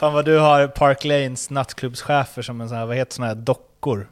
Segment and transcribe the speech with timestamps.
[0.00, 3.34] Fan vad du har Park Lanes nattklubbschefer som en sån här, vad heter såna här
[3.34, 4.08] dockor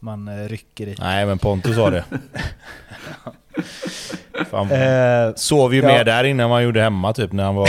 [0.00, 0.96] man eh, rycker i.
[0.98, 2.04] Nej, men Pontus har det.
[4.50, 5.86] Fan, Eh, sov ju ja.
[5.86, 7.68] mer där innan man gjorde hemma typ när han var...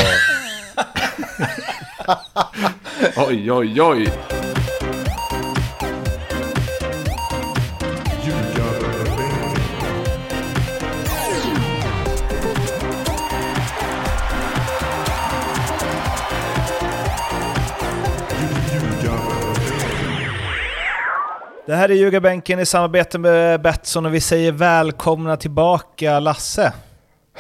[3.28, 4.08] Oj, oj, oj.
[21.70, 26.74] Det här är Ljugarbänken i samarbete med Betsson och vi säger välkomna tillbaka Lasse.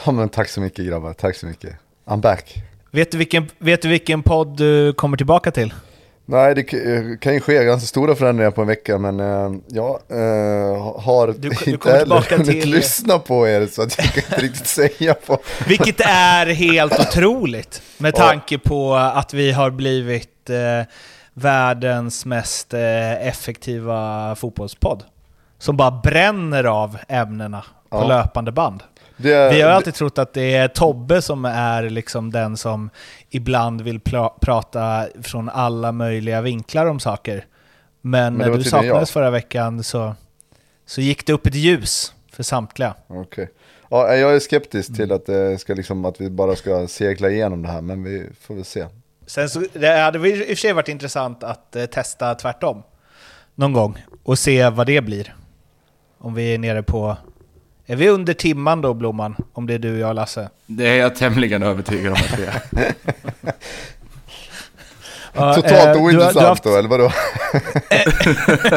[0.06, 1.74] Ja men tack så mycket grabbar, tack så mycket.
[2.08, 2.54] I'm back.
[2.92, 5.74] Vet du vilken, vet du vilken podd du kommer tillbaka till?
[6.26, 9.90] Nej, det eh, kan ju ske ganska stora förändringar på en vecka, men eh, jag
[10.10, 14.24] eh, har Du- du inte heller hunnit till- lyssna på er, så att jag kan
[14.34, 15.38] inte riktigt säga på.
[15.68, 20.88] Vilket är helt otroligt med tanke på att vi har blivit eh,
[21.34, 25.04] världens mest eh, effektiva fotbollspodd.
[25.58, 28.08] Som bara bränner av ämnena på Ja.
[28.08, 28.84] löpande band.
[29.18, 32.90] Det, Vi har alltid trott att det är Tobbe som är liksom den som
[33.30, 37.46] ibland vill pla- prata från alla möjliga vinklar om saker.
[38.02, 39.10] Men, Men det när du saknades jag.
[39.10, 40.16] förra veckan så,
[40.86, 42.94] så gick det upp ett ljus för samtliga.
[43.08, 43.50] Okej.
[43.90, 47.62] Ja, jag är skeptisk till att, det ska liksom, att vi bara ska segla igenom
[47.62, 48.86] det här, men vi får väl se.
[49.30, 52.84] Sen så, det hade i och för sig varit intressant att eh, testa tvärtom
[53.56, 55.36] någon gång och se vad det blir.
[56.18, 57.18] Om vi är nere på...
[57.86, 59.36] Är vi under timman då, Blomman?
[59.54, 60.50] Om det är du, jag och Lasse?
[60.66, 62.94] Det är jag tämligen övertygad om att det är.
[65.54, 67.12] Totalt du har- du har ointressant haft- då, eller vadå?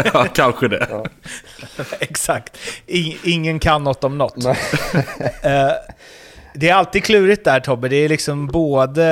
[0.14, 1.06] ja, kanske det.
[2.00, 2.56] Exakt.
[2.86, 4.36] I, ingen kan något om något.
[4.36, 4.56] Nej.
[6.54, 7.88] Det är alltid klurigt där Tobbe.
[7.88, 9.02] Det är liksom både...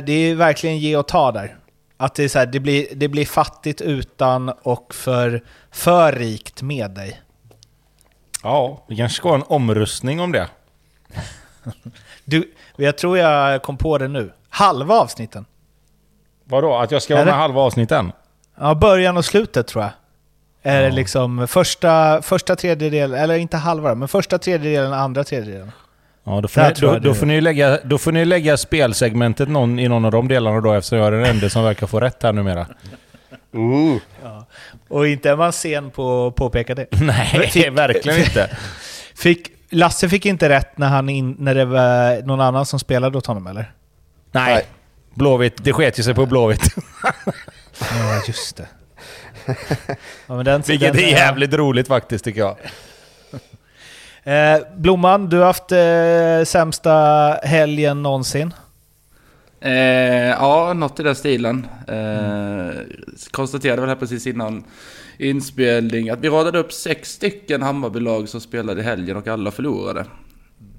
[0.00, 1.56] Det är verkligen ge och ta där.
[1.96, 6.62] Att det, är så här, det, blir, det blir fattigt utan och för, för rikt
[6.62, 7.20] med dig.
[8.42, 10.48] Ja, vi kanske ska ha en omröstning om det.
[12.24, 14.32] Du, jag tror jag kom på det nu.
[14.48, 15.44] Halva avsnitten.
[16.44, 16.74] Vadå?
[16.76, 18.12] Att jag ska vara med halva avsnitten?
[18.60, 19.92] Ja, början och slutet tror jag.
[20.62, 25.72] Är det liksom första, första tredjedelen, eller inte halva men första tredjedelen, andra tredjedelen.
[26.24, 29.48] Ja, då får, ni, då, då, du- får ni lägga, då får ni lägga spelsegmentet
[29.48, 32.00] någon, i någon av de delarna då eftersom jag är den enda som verkar få
[32.00, 32.66] rätt här numera.
[33.52, 33.96] Ooh.
[34.88, 36.86] Och inte är man sen på att påpeka det.
[37.00, 38.56] Nej, verkligen inte.
[39.16, 43.18] Fick, Lasse fick inte rätt när, han in, när det var någon annan som spelade
[43.18, 43.72] åt honom eller?
[44.32, 44.54] Nej.
[44.54, 44.64] Nej.
[45.14, 46.74] Blåvitt, det sket ju sig på Blåvitt.
[47.80, 48.68] Ja, just det.
[50.26, 52.56] Ja, men den, Vilket den- är jävligt roligt faktiskt tycker jag.
[54.24, 56.92] Eh, Blomman, du har haft eh, sämsta
[57.42, 58.54] helgen någonsin.
[59.60, 59.72] Eh,
[60.30, 61.66] ja, något i den stilen.
[61.88, 62.80] Eh,
[63.30, 64.64] konstaterade väl här precis innan
[65.18, 70.00] inspelning att vi radade upp sex stycken Hammarbylag som spelade i helgen och alla förlorade.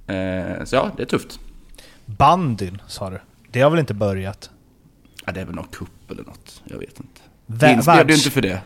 [0.07, 1.39] Eh, så ja, det är tufft.
[2.05, 3.19] Bandyn, sa du.
[3.51, 4.49] Det har väl inte börjat?
[5.25, 6.61] Ja, det är väl någon cup eller något.
[6.65, 7.21] Jag vet inte.
[7.47, 8.61] Vä- Vinst blev ju inte för det.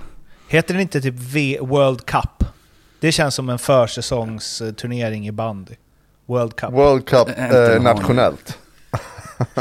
[0.48, 2.44] Heter den inte typ v World Cup?
[3.00, 5.74] Det känns som en försäsongsturnering i bandy.
[6.26, 6.72] World Cup.
[6.72, 8.58] World Cup eh, nationellt.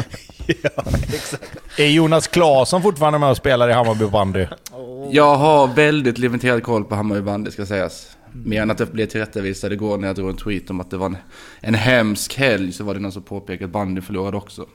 [0.46, 0.82] ja,
[1.14, 1.56] exakt.
[1.78, 4.46] Är Jonas Claesson fortfarande med och spelar i Hammarby bandy?
[5.10, 8.16] Jag har väldigt limiterad koll på Hammarby bandy ska sägas.
[8.32, 10.96] Mer än att jag blev tillrättavisad igår när jag drog en tweet om att det
[10.96, 11.16] var en,
[11.60, 14.66] en hemsk helg så var det någon som påpekade att bandy förlorade också.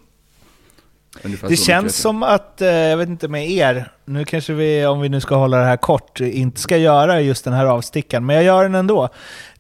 [1.22, 5.02] Ungefär Det känns som att, eh, jag vet inte med er, nu kanske vi, om
[5.02, 8.36] vi nu ska hålla det här kort, inte ska göra just den här avstickan, men
[8.36, 9.10] jag gör den ändå.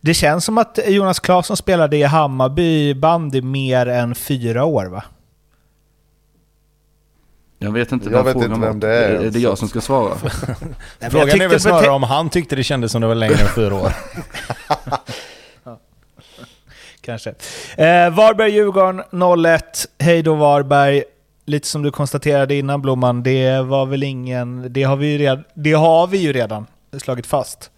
[0.01, 5.03] Det känns som att Jonas Claesson spelade i Hammarby bandy mer än fyra år va?
[7.59, 10.15] Jag vet inte Jag vet inte vem det är, Är det jag som ska svara?
[11.09, 13.75] Frågan är väl snarare om han tyckte det kändes som det var längre än fyra
[13.75, 13.91] år.
[17.01, 17.29] Kanske.
[17.77, 19.59] Eh, Varberg-Djurgården 0-1.
[19.99, 21.03] Hej då Varberg.
[21.45, 24.73] Lite som du konstaterade innan Blomman, det var väl ingen...
[24.73, 26.65] Det har vi ju redan, det har vi ju redan
[26.97, 27.71] slagit fast.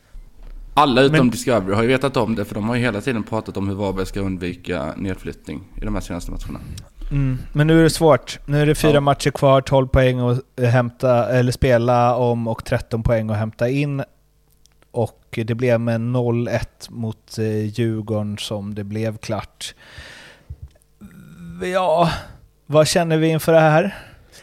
[0.73, 3.23] Alla utom Men- Discovery har ju vetat om det för de har ju hela tiden
[3.23, 6.59] pratat om hur Varberg ska undvika nedflyttning i de här senaste matcherna.
[7.11, 7.37] Mm.
[7.53, 8.39] Men nu är det svårt.
[8.45, 8.99] Nu är det fyra Ja.
[8.99, 10.41] matcher kvar, 12 poäng att
[10.71, 14.03] hämta, eller spela om och 13 poäng att hämta in.
[14.91, 19.75] Och det blev med 0-1 mot eh, Djurgården som det blev klart.
[21.73, 22.09] Ja,
[22.65, 23.95] vad känner vi inför det här?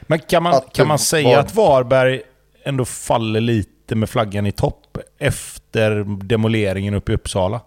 [0.03, 2.23] Men kan man, Att kan man säga var- att Varberg
[2.65, 7.61] ändå faller lite med flaggan i topp efter demoleringen uppe i Uppsala?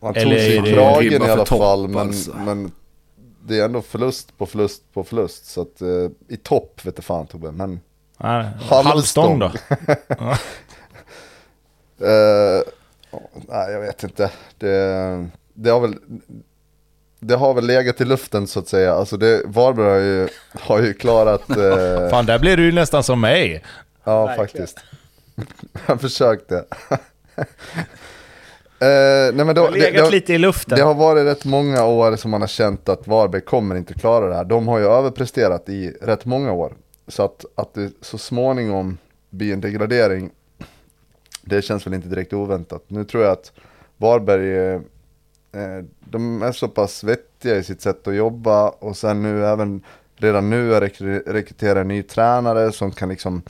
[0.00, 2.36] Man Eller tog sig det i kragen i alla topp, fall, men, alltså?
[2.36, 2.72] men
[3.46, 5.46] det är ändå förlust på förlust på förlust.
[5.46, 5.88] Så att eh,
[6.28, 7.80] i topp vet du fan Tobbe, men
[8.18, 8.84] Nej, Halvstång.
[8.86, 9.52] halvstång då?
[12.00, 12.62] Eh,
[13.48, 14.30] nej, jag vet inte.
[14.58, 15.94] Det, det, har väl,
[17.20, 18.94] det har väl legat i luften så att säga.
[18.94, 20.28] Alltså det, Varberg har ju,
[20.60, 21.42] har ju klarat...
[21.56, 23.64] Eh, Fan, där blir du ju nästan som mig.
[24.04, 24.46] ja, verkligen.
[24.66, 24.78] faktiskt.
[25.86, 26.56] jag försökte.
[28.80, 30.78] eh, nej, men då, Det har det, legat det, har- lite i luften.
[30.78, 34.28] det har varit rätt många år som man har känt att Varberg kommer inte klara
[34.28, 34.44] det här.
[34.44, 36.74] De har ju överpresterat i rätt många år.
[37.08, 38.98] Så att, att det så småningom
[39.30, 40.30] blir en degradering,
[41.42, 42.82] det känns väl inte direkt oväntat.
[42.88, 43.52] Nu tror jag att
[43.96, 44.80] Varberg, eh,
[45.56, 49.82] Eh, de är så pass vettiga i sitt sätt att jobba och sen nu även
[50.16, 50.80] redan nu är
[51.32, 53.42] rekrytera en ny tränare som kan liksom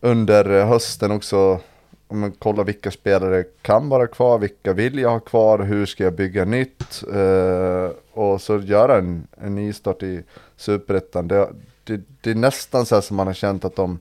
[0.00, 1.60] under hösten också
[2.10, 6.04] om man kollar vilka spelare kan vara kvar, vilka vill jag ha kvar, hur ska
[6.04, 10.22] jag bygga nytt eh, och så göra en, en nystart i
[10.56, 11.28] superettan.
[11.28, 11.48] Det,
[11.84, 13.98] det, det är nästan så här som man har känt att de,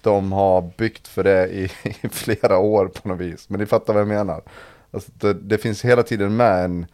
[0.00, 1.64] de har byggt för det i,
[2.02, 3.48] i flera år på något vis.
[3.48, 4.42] Men ni fattar vad jag menar.
[4.90, 6.86] Alltså det, det finns hela tiden med en,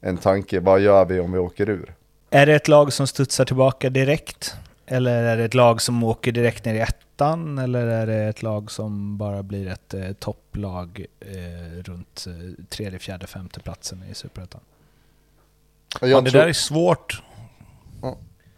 [0.00, 1.94] en tanke, vad gör vi om vi åker ur?
[2.30, 4.54] Är det ett lag som studsar tillbaka direkt?
[4.86, 7.58] Eller är det ett lag som åker direkt ner i ettan?
[7.58, 12.98] Eller är det ett lag som bara blir ett eh, topplag eh, runt eh, tredje,
[12.98, 14.60] fjärde, femte platsen i Superettan?
[16.00, 17.22] Jag Fan, det tror- där är svårt.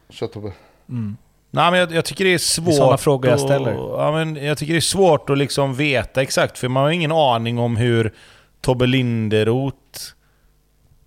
[0.09, 0.53] Kör, Tobbe.
[0.89, 1.17] Mm.
[1.51, 2.75] Nej, men jag, jag tycker det är svårt.
[2.75, 3.73] sådana frågor jag att- ställer.
[3.73, 7.13] Ja, men jag tycker det är svårt att liksom veta exakt, för man har ingen
[7.13, 8.13] aning om hur
[8.61, 9.77] Tobbe Linderoth...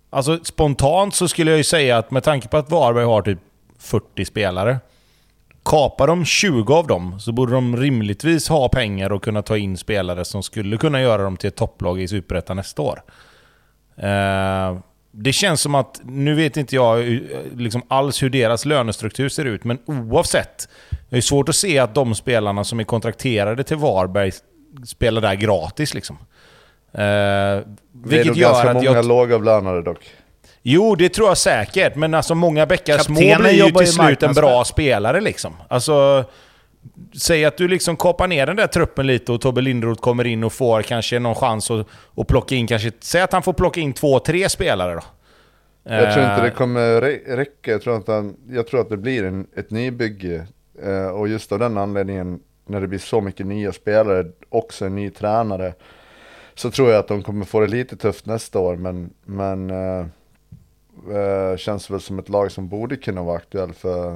[0.09, 3.39] Alltså spontant så skulle jag ju säga att med tanke på att Varberg har typ
[3.79, 4.79] 40 spelare.
[5.65, 9.77] Kapar de 20 av dem så borde de rimligtvis ha pengar och kunna ta in
[9.77, 13.03] spelare som skulle kunna göra dem till ett topplag i Superettan nästa år.
[13.97, 14.77] Eh,
[15.11, 17.19] det känns som att, nu vet inte jag eh,
[17.55, 20.69] liksom alls hur deras lönestruktur ser ut, men oavsett.
[21.09, 24.31] Det är svårt att se att de spelarna som är kontrakterade till Varberg
[24.85, 26.17] spelar där gratis liksom.
[26.93, 27.63] Eh, Det är
[27.93, 29.05] vilket nog ganska många jag...
[29.05, 30.09] lågavlönade dock.
[30.61, 34.23] Jo, det tror jag säkert, men alltså många bäckar små blir ju jobbar till slut
[34.23, 35.53] en bra spelare liksom.
[35.67, 36.25] Alltså...
[37.21, 40.43] Säg att du liksom kapar ner den där truppen lite och Tobbe Lindroth kommer in
[40.43, 41.87] och får kanske någon chans att,
[42.17, 42.91] att plocka in kanske...
[42.99, 45.01] Säg att han får plocka in två, tre spelare då.
[45.83, 47.71] Jag tror inte Eh, det kommer rä- räcka.
[47.71, 50.47] Jag tror, att han, jag tror att det blir en, ett nybygge.
[50.83, 54.95] Eh, och just av den anledningen, när det blir så mycket nya spelare, också en
[54.95, 55.73] ny tränare,
[56.55, 58.75] så tror jag att de kommer få det lite tufft nästa år.
[58.75, 64.15] Men, men eh, känns väl som ett lag som borde kunna vara aktuell för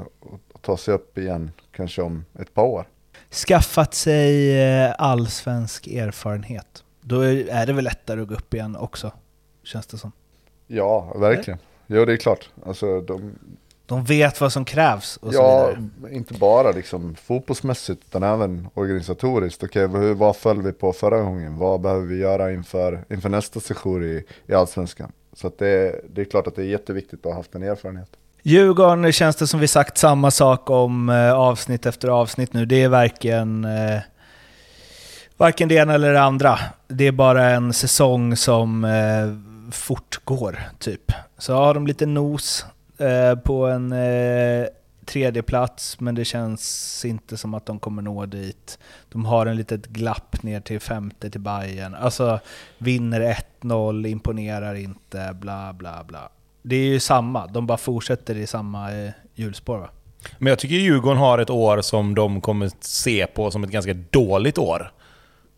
[0.54, 2.86] att ta sig upp igen, kanske om ett par år.
[3.32, 6.84] Skaffat sig eh, allsvensk erfarenhet.
[7.02, 9.12] Då är är det väl lättare att gå upp igen också,
[9.64, 10.12] känns det som.
[10.68, 11.60] Ja, verkligen.
[11.88, 12.50] Jo, det är klart.
[12.66, 13.40] Alltså, de,
[13.88, 16.16] De vet vad som krävs och så Ja, vidare.
[16.16, 19.64] inte bara liksom fotbollsmässigt utan även organisatoriskt.
[19.64, 21.58] Okej, hur, vad föll vi på förra gången?
[21.58, 25.12] Vad behöver vi göra inför, inför nästa session i, i Allsvenskan?
[25.34, 28.10] Så det, det är klart att det är jätteviktigt att ha haft en erfarenhet.
[28.44, 32.66] Djurgården känns det som vi sagt samma sak om eh, avsnitt efter avsnitt nu.
[32.66, 34.00] Det är varken, eh,
[35.38, 36.60] varken det ena eller det andra.
[36.88, 41.12] Det är bara en säsong som eh, fortgår, typ.
[41.38, 42.66] Så har de lite nos
[42.98, 44.68] eh, på en eh,
[45.06, 48.80] tredje plats men det känns inte som att de kommer nå dit.
[49.10, 51.96] De har en litet glapp ner till femte till Bayern.
[51.96, 52.40] Alltså,
[52.78, 56.30] vinner 1-0, imponerar inte, bla bla bla.
[56.62, 59.90] Det är ju samma, de bara fortsätter i samma eh, hjulspår va?
[60.38, 63.94] Men jag tycker Djurgården har ett år som de kommer se på som ett ganska
[63.94, 64.92] dåligt år.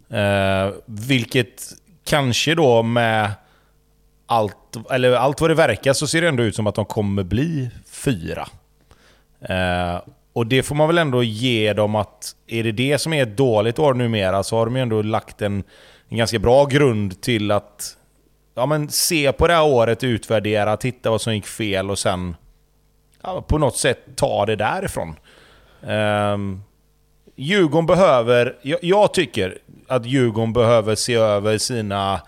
[0.09, 1.63] Eh, vilket
[2.03, 3.31] kanske då med
[4.29, 7.23] allt, eller allt vad det verkar så ser det ändå ut som att de kommer
[7.23, 8.47] bli fyra.
[9.41, 10.01] Eh,
[10.33, 13.37] och det får man väl ändå ge dem att är det det som är ett
[13.37, 15.63] dåligt år numera så har de ju ändå lagt en,
[16.09, 17.97] en ganska bra grund till att
[18.55, 22.35] ja, men se på det här året, utvärdera, titta vad som gick fel och sen
[23.21, 25.15] ja, på något sätt ta det därifrån.
[25.81, 26.37] Eh,
[27.35, 28.55] Djurgården behöver...
[28.61, 29.57] Jag, jag tycker
[29.87, 32.21] att Djurgården behöver se över sina...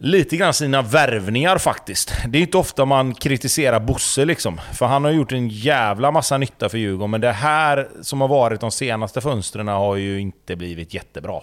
[0.00, 2.12] Lite grann sina värvningar faktiskt.
[2.28, 4.60] Det är inte ofta man kritiserar Bosse liksom.
[4.74, 7.10] För han har gjort en jävla massa nytta för Djurgården.
[7.10, 11.42] Men det här som har varit de senaste fönstren har ju inte blivit jättebra.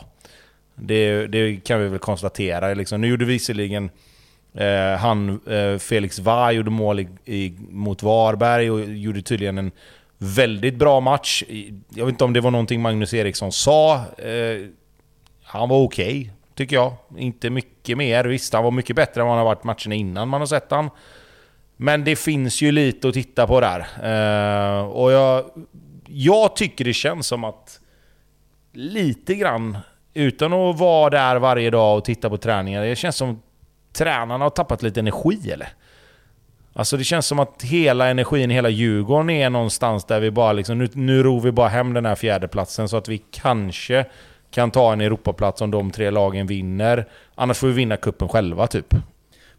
[0.76, 2.74] Det, det kan vi väl konstatera.
[2.74, 3.02] Liksom.
[3.02, 3.90] Nu gjorde visserligen
[4.54, 9.72] eh, han, eh, Felix Var gjorde mål i, i, mot Varberg och gjorde tydligen en
[10.18, 11.44] väldigt bra match.
[11.90, 13.96] Jag vet inte om det var någonting Magnus Eriksson sa.
[14.18, 14.68] Eh,
[15.44, 16.94] han var okej, tycker jag.
[17.18, 18.26] Inte mycket mer.
[18.26, 20.72] Visst, han var mycket bättre än vad han har varit matcherna innan man har sett
[20.72, 20.90] han.
[21.78, 23.80] Men det finns ju lite att titta på där.
[23.80, 25.46] Uh, och jag,
[26.08, 27.80] jag tycker det känns som att
[28.74, 29.78] lite grann,
[30.14, 33.42] utan att vara där varje dag och titta på träningar, det känns som
[33.94, 35.70] tränarna har tappat lite energi eller?
[36.74, 40.78] Alltså det känns som att hela energin, hela Djurgården är någonstans där vi bara liksom,
[40.78, 44.06] nu, nu ror vi bara hem den här fjärdeplatsen så att vi kanske
[44.56, 47.08] kan ta en Europaplats om de tre lagen vinner.
[47.36, 48.96] Annars får vi vinna kuppen själva typ.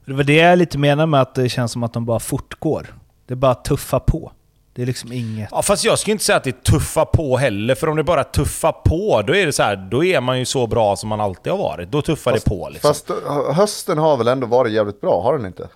[0.04, 2.94] Det var det jag lite menar med att det känns som att de bara fortgår.
[3.26, 4.32] Det är bara tuffa på.
[4.72, 5.48] Det är liksom inget...
[5.52, 8.04] Ja, fast jag skulle inte säga att det är tuffa på heller, för om det
[8.04, 11.08] bara tuffa på, då är det så här, då är man ju så bra som
[11.08, 11.90] man alltid har varit.
[11.90, 12.88] Då tuffar fast, det på liksom.
[12.88, 13.10] Fast
[13.56, 15.68] hösten har väl ändå varit jävligt bra, har den inte?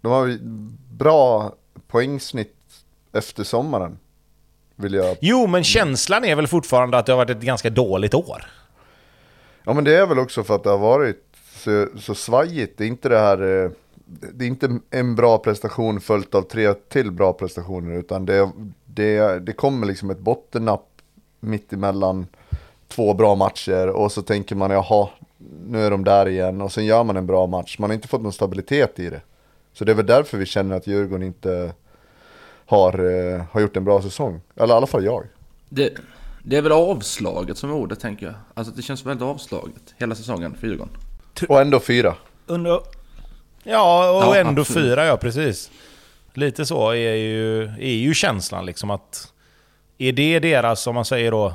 [0.00, 0.38] De har
[0.96, 1.52] bra
[1.88, 2.56] poängsnitt
[3.12, 3.98] efter sommaren.
[4.76, 5.16] Vill jag...
[5.20, 8.44] Jo, men känslan är väl fortfarande att det har varit ett ganska dåligt år?
[9.64, 11.24] Ja, men det är väl också för att det har varit
[11.54, 12.78] så, så svajigt.
[12.78, 13.64] Det är inte det här...
[13.64, 13.70] Eh,
[14.32, 18.50] det är inte en bra prestation följt av tre till bra prestationer, utan det,
[18.86, 20.88] det, det kommer liksom ett bottennapp
[21.40, 22.26] mitt emellan
[22.88, 25.08] två bra matcher och så tänker man jaha,
[25.66, 27.78] nu är de där igen och sen gör man en bra match.
[27.78, 29.20] Man har inte fått någon stabilitet i det.
[29.72, 31.72] Så det är väl därför vi känner att Djurgården inte
[32.72, 32.98] har,
[33.34, 34.40] eh, har gjort en bra säsong.
[34.56, 35.26] Eller i alla fall jag.
[35.68, 35.92] Det,
[36.42, 38.34] det är väl avslaget som är ordet tänker jag.
[38.54, 40.94] Alltså det känns väldigt avslaget hela säsongen för Djurgården.
[41.48, 42.14] Och ändå fyra.
[42.46, 42.80] Under...
[43.62, 44.84] Ja, och Ja, ändå absolut.
[44.84, 45.70] fyra, ja precis.
[46.34, 49.32] Lite så är ju, är ju känslan liksom att...
[49.98, 51.54] Är det deras, om man säger då...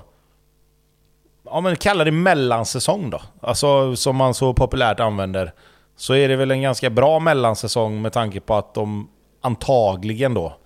[1.45, 3.21] Ja men kalla det mellansäsong då.
[3.41, 5.53] Alltså som man så populärt använder.
[5.95, 9.09] Så är det väl en ganska bra mellansäsong med tanke på att de
[9.41, 10.57] antagligen då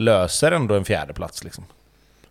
[0.00, 1.64] löser ändå en fjärde plats liksom.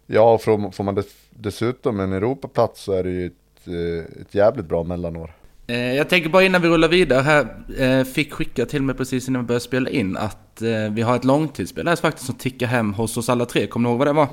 [0.08, 4.36] Ja, och får, man dess, dessutom en Europaplats så är det ju ett, eh, ett
[4.36, 5.34] jävligt bra mellanår.
[5.68, 7.48] Eh, jag tänker bara innan vi rullar vidare här.
[7.80, 10.62] Eh, fick skicka till mig precis innan vi började spela in att
[10.92, 13.68] vi har ett långtidsspel här faktiskt som tickar hem hos oss alla tre.
[13.68, 14.28] Kommer ni ihåg vad det var?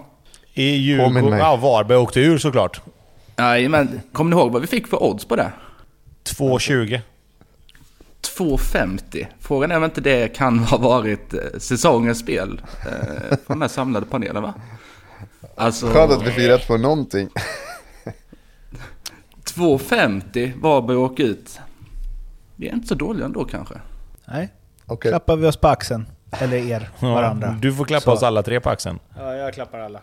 [0.55, 1.39] I Djurgården...
[1.39, 2.81] Ja, Varberg åkte ur såklart.
[3.39, 4.01] Jajamän.
[4.13, 5.53] Kommer ni ihåg vad vi fick för odds på det?
[6.25, 7.01] 2,20.
[8.39, 9.27] 2,50.
[9.41, 13.69] Frågan är om inte det kan ha varit eh, säsongens spel eh, för den här
[13.69, 14.55] samlade panelen va?
[15.57, 15.87] Alltså...
[15.87, 17.29] Skönt att vi fick rätt på någonting.
[19.45, 21.61] 2,50 Varberg åker ut.
[22.57, 23.75] Vi är inte så dåliga ändå kanske.
[24.25, 24.49] Nej.
[24.87, 25.11] Okej.
[25.11, 26.07] Klappar vi oss på axeln.
[26.31, 27.57] Eller er, varandra.
[27.61, 28.13] Du får klappa Så.
[28.13, 28.99] oss alla tre på axeln.
[29.17, 30.01] Ja, jag klappar alla.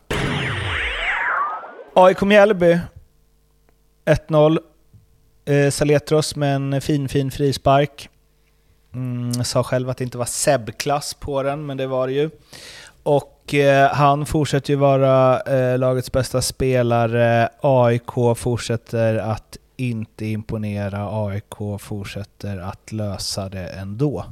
[1.94, 2.80] AIK Mjällby.
[4.06, 4.60] 1-0.
[5.46, 8.10] Eh, Saletros med en fin, fin frispark.
[8.94, 12.30] Mm, sa själv att det inte var Seb-klass på den, men det var det ju.
[13.04, 17.50] Och eh, han fortsätter ju vara eh, lagets bästa spelare.
[17.62, 21.26] AIK fortsätter att inte imponera.
[21.26, 24.26] AIK fortsätter att lösa det ändå.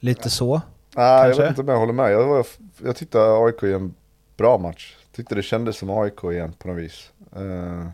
[0.00, 0.60] Lite så.
[0.96, 1.42] Nej, jag Kanske?
[1.42, 2.12] vet inte om jag håller med.
[2.12, 2.46] Jag, var,
[2.84, 3.94] jag tyckte AIK är en
[4.36, 4.96] bra match.
[5.12, 7.10] Tyckte det kändes som AIK igen på något vis.
[7.36, 7.86] Eh,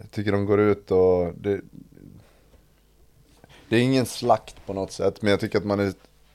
[0.00, 1.60] jag tycker de går ut och det,
[3.74, 5.92] det är ingen slakt på något sätt, men jag tycker att man är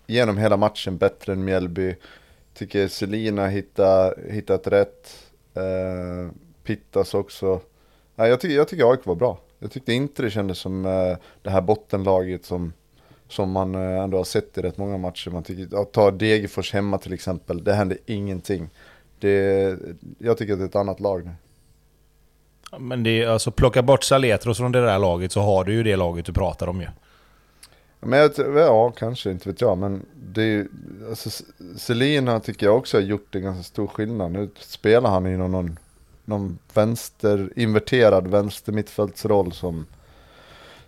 [0.08, 1.96] genom hela matchen bättre än Mjällby.
[2.54, 5.10] Tycker Selina hittar, hittat rätt.
[5.54, 6.32] Eh,
[6.64, 7.62] Pittas också.
[8.16, 9.40] Nej, jag, tycker, jag tycker AIK var bra.
[9.60, 12.74] Jag tyckte inte det kändes som eh, det här bottenlaget som,
[13.28, 15.30] som man eh, ändå har sett i rätt många matcher.
[15.32, 18.70] Man tycker, att ta Degerfors hemma till exempel, det hände ingenting.
[19.20, 19.78] Det,
[20.18, 21.32] jag tycker att det är ett annat lag nu.
[22.80, 25.84] Men det är, alltså plocka bort Saletros från det där laget så har du ju
[25.84, 26.88] det laget du pratar om ju.
[28.00, 29.78] Men jag, ja, kanske, inte vet jag.
[29.78, 30.68] Men det är ju-
[31.10, 31.44] alltså,
[31.78, 34.32] Selina tycker jag också har gjort en ganska stor skillnad.
[34.32, 35.78] Nu spelar han i någon, någon,
[36.26, 39.86] någon vänster, inverterad vänster mittfältsroll som,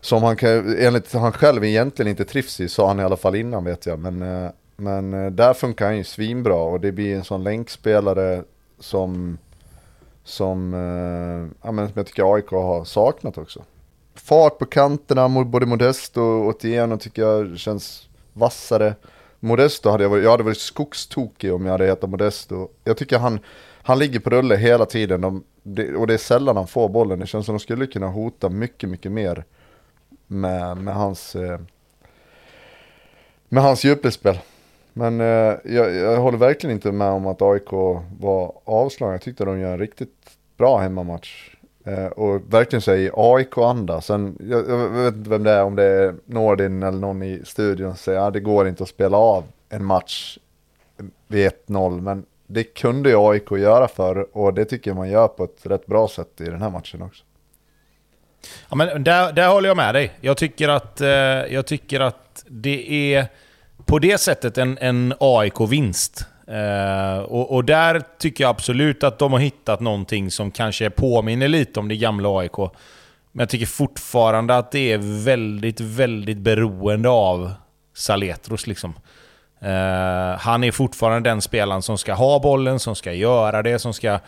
[0.02, 3.36] som han kan, enligt han själv egentligen inte trivs i, sa han i alla fall
[3.36, 4.00] innan vet jag.
[4.00, 8.44] Men, eh, men eh, där funkar han ju svinbra och det blir en sån länkspelare
[8.80, 9.38] som,
[10.24, 13.64] som, eh, ja, men som jag tycker AIK har saknat också.
[14.24, 18.96] Fart på kanterna, både Modesto och Otieno tycker jag känns vassare.
[19.40, 22.68] Modesto hade jag varit, jag hade varit skogstokig om jag hade hetat Modesto.
[22.84, 23.40] Jag tycker han,
[23.84, 27.20] han ligger på rulle hela tiden de, det, och det är sällan han får bollen.
[27.20, 29.44] Det känns som de skulle kunna hota mycket, mycket mer
[30.28, 31.60] med, med hans eh,
[33.50, 34.40] med hans djupledsspel.
[34.94, 37.72] Men eh, jag, jag håller verkligen inte med om att AIK
[38.20, 39.14] var avslagna.
[39.14, 41.51] Jag tyckte de gör en riktigt bra hemmamatch.
[41.86, 44.02] Eh, och verkligen så i AIK-anda.
[44.02, 47.42] Sen, jag, jag vet inte vem det är, om det är Nordin eller någon i
[47.46, 50.38] studion som säger att ah, det går inte att spela av en match
[51.28, 52.02] vid 1-0.
[52.02, 55.66] Men det kunde ju AIK göra för och det tycker jag man gör på ett
[55.66, 57.24] rätt bra sätt i den här matchen också.
[58.70, 60.12] Ja, men där, där håller jag med dig.
[60.22, 63.28] Jag tycker att, eh, jag tycker att det är
[63.86, 66.26] på det sättet en, en AIK-vinst.
[66.48, 71.48] Eh, och, och, där tycker jag absolut att de har hittat någonting som kanske påminner
[71.48, 72.58] lite om det gamla AIK.
[73.32, 77.52] Men jag tycker fortfarande att det är väldigt, väldigt beroende av
[77.94, 78.68] Saletros.
[78.68, 78.94] Liksom.
[79.62, 83.94] Eh, han är fortfarande den spelaren som ska ha bollen, som ska göra det, som
[83.94, 84.20] ska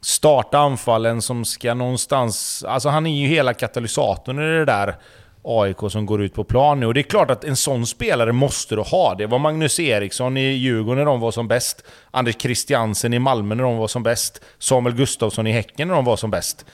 [0.00, 2.64] starta anfallen, som ska någonstans...
[2.68, 4.96] Alltså han är ju hela katalysatorn i det där
[5.44, 6.86] AIK som går ut på plan nu.
[6.86, 9.14] Och det är klart att en sån spelare måste du ha.
[9.14, 11.84] Det var Magnus Eriksson i Djurgården när de var som bäst.
[12.10, 14.40] Anders Christiansen i Malmö när de var som bäst.
[14.58, 16.64] Samuel Gustafsson i Häcken när de var som bäst.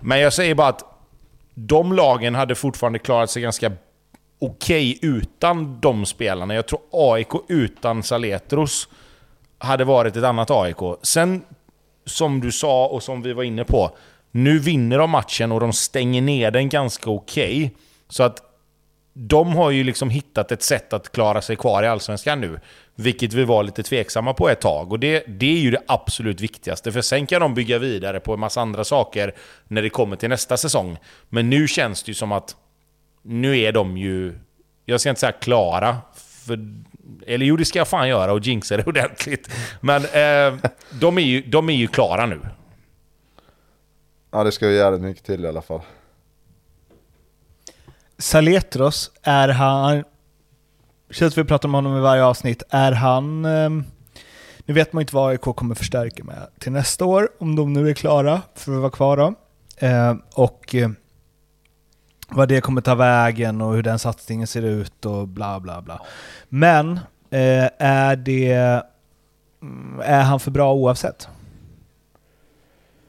[0.00, 0.84] Men jag säger bara att
[1.54, 3.72] de lagen hade fortfarande klarat sig ganska
[4.40, 6.54] okej okay utan de spelarna.
[6.54, 8.88] Jag tror AIK utan Saletros
[9.58, 10.98] hade varit ett annat AIK.
[11.02, 11.42] Sen,
[12.06, 13.90] som du sa och som vi var inne på,
[14.30, 17.64] nu vinner de matchen och de stänger ner den ganska okej.
[17.64, 17.70] Okay.
[18.10, 18.42] Så att
[19.12, 22.60] de har ju liksom hittat ett sätt att klara sig kvar i Allsvenskan nu.
[22.94, 24.92] Vilket vi var lite tveksamma på ett tag.
[24.92, 26.92] Och det, det är ju det absolut viktigaste.
[26.92, 29.34] För sen kan de bygga vidare på en massa andra saker
[29.68, 30.98] när det kommer till nästa säsong.
[31.28, 32.56] Men nu känns det ju som att
[33.22, 34.38] nu är de ju...
[34.84, 35.96] Jag ska inte säga klara.
[36.46, 36.58] För,
[37.26, 39.50] eller jo, det ska jag fan göra och jinxa det ordentligt.
[39.80, 42.40] Men eh, de, är ju, de är ju klara nu.
[44.30, 45.80] Ja, det ska ju jävligt mycket till i alla fall.
[48.20, 50.04] Saletros, är han...
[51.10, 52.62] Känns vi pratar om honom i varje avsnitt.
[52.70, 53.44] Är han...
[53.44, 53.84] Ehm,
[54.58, 57.90] nu vet man inte vad AIK kommer förstärka med till nästa år, om de nu
[57.90, 59.34] är klara för att vara kvar då.
[59.76, 60.96] Ehm, och ehm,
[62.28, 66.00] vad det kommer ta vägen och hur den satsningen ser ut och bla bla bla.
[66.48, 66.92] Men
[67.30, 68.82] eh, är det...
[69.62, 71.28] Mm, är han för bra oavsett?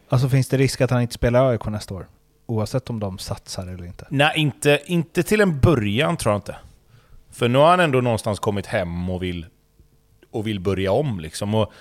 [0.10, 2.08] Alltså finns det risk att han inte spelar AIK nästa år?
[2.52, 4.08] Oavsett om de satsar eller inte?
[4.10, 6.56] Nej, inte, inte till en början tror jag inte.
[7.32, 9.46] För nu har han ändå någonstans kommit hem och vill,
[10.32, 11.20] och vill börja om.
[11.20, 11.56] Liksom.
[11.56, 11.74] Och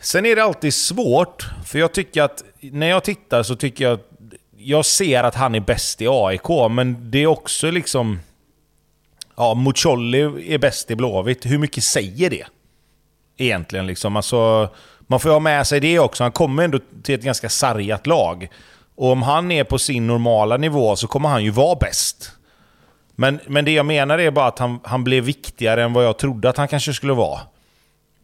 [0.00, 3.92] sen är det alltid svårt, för jag tycker att när jag tittar så tycker jag
[3.94, 4.10] att
[4.56, 8.20] jag ser att han är bäst i AIK, men det är också liksom...
[9.36, 11.46] Ja, Mucolli är bäst i Blåvitt.
[11.46, 12.46] Hur mycket säger det?
[13.36, 14.16] Egentligen liksom.
[14.16, 14.68] Alltså,
[15.00, 16.24] man får ju ha med sig det också.
[16.24, 18.48] Han kommer ändå till ett ganska sargat lag.
[18.96, 22.32] Och om han är på sin normala nivå så kommer han ju vara bäst.
[23.14, 26.18] Men, men det jag menar är bara att han, han blev viktigare än vad jag
[26.18, 27.40] trodde att han kanske skulle vara.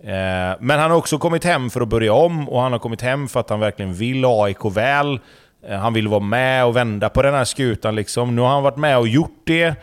[0.01, 3.01] Eh, men han har också kommit hem för att börja om och han har kommit
[3.03, 5.21] hem för att han verkligen vill AIK väl.
[5.67, 8.37] Eh, han vill vara med och vända på den här skutan liksom.
[8.37, 9.75] Nu har han varit med och gjort det.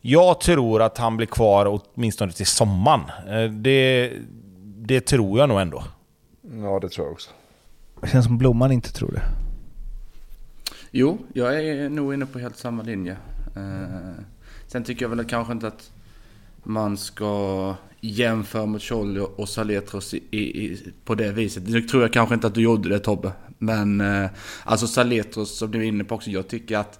[0.00, 3.00] Jag tror att han blir kvar åtminstone till sommaren.
[3.28, 4.10] Eh, det,
[4.76, 5.82] det tror jag nog ändå.
[6.62, 7.30] Ja, det tror jag också.
[8.00, 9.22] Det känns som Blomman inte tror det.
[10.90, 13.16] Jo, jag är nog inne på helt samma linje.
[13.56, 14.24] Eh,
[14.66, 15.92] sen tycker jag väl kanske inte att
[16.62, 21.68] man ska jämföra mot Cholly och Saletros i, i, på det viset.
[21.68, 23.32] Nu tror jag kanske inte att du gjorde det Tobbe.
[23.58, 24.30] Men eh,
[24.64, 26.30] alltså Saletros som du är inne på också.
[26.30, 26.98] Jag tycker att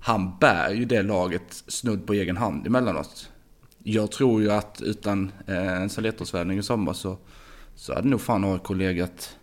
[0.00, 3.30] han bär ju det laget snudd på egen hand emellanåt.
[3.78, 7.18] Jag tror ju att utan eh, en Saletros-värvning i sommar så,
[7.74, 9.36] så hade nog fan AIK legat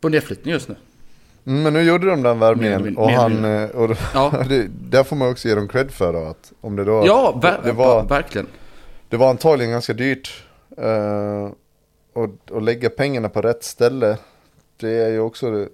[0.00, 0.76] på nedflyttning just nu.
[1.48, 3.76] Mm, men nu gjorde de den värvningen mer, och mer, han, mer.
[3.76, 4.44] och ja.
[4.48, 7.02] det, där får man också ge dem cred för då, att om det då...
[7.06, 8.46] Ja, ver det var, verkligen.
[9.08, 10.44] Det var antagligen ganska dyrt.
[10.82, 11.52] Uh,
[12.12, 14.16] och, och lägga pengarna på rätt ställe,
[14.76, 15.68] det är ju också,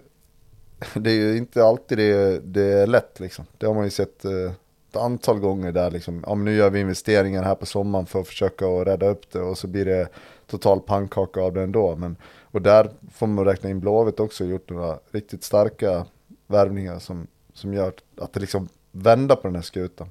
[0.95, 3.47] det är ju inte alltid det, det är lätt liksom.
[3.59, 4.51] Det har man ju sett uh,
[4.91, 8.21] ett antal gånger där liksom, ja, men nu gör vi investeringar här på sommaren för
[8.21, 10.09] att försöka att rädda upp det och så blir det
[10.47, 11.97] total pannkaka av det ändå.
[11.97, 12.17] Men
[12.55, 16.07] och där får man räkna in Blåvitt också, gjort några riktigt starka
[16.47, 20.09] värvningar som, som gör att det liksom vänder på den här skutan.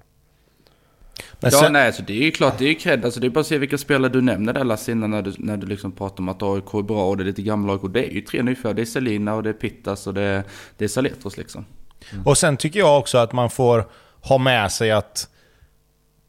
[1.39, 3.05] Men ja, nej, alltså det är ju klart, det är ju cred.
[3.05, 5.33] Alltså det är bara att se vilka spelare du nämner där Lasse innan när du,
[5.37, 7.81] när du liksom pratar om att AIK är bra och det är lite gamla AIK.
[7.93, 8.73] Det är ju tre nyfödda.
[8.73, 10.43] Det är Selina och det är Pittas och det är,
[10.77, 11.65] det är Saletros liksom.
[12.11, 12.27] Mm.
[12.27, 13.89] Och sen tycker jag också att man får
[14.21, 15.29] ha med sig att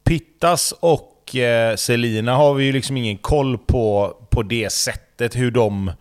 [0.03, 5.41] Pittas och eh, Selina har vi ju liksom ingen koll på, på det sättet sättet
[5.41, 5.91] hur de...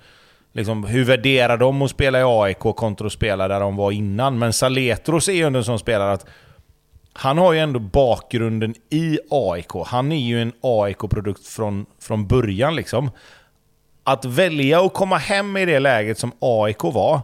[0.52, 4.38] Liksom, hur värderar de att spela i AIK kontra att spela där de var innan?
[4.38, 6.26] Men Saletros är ju ändå en sån spelare att
[7.12, 9.86] han har ju ändå bakgrunden i AIK.
[9.86, 13.10] Han är ju en AIK-produkt från, från början liksom.
[14.04, 17.20] Att välja att komma hem i det läget som AIK var,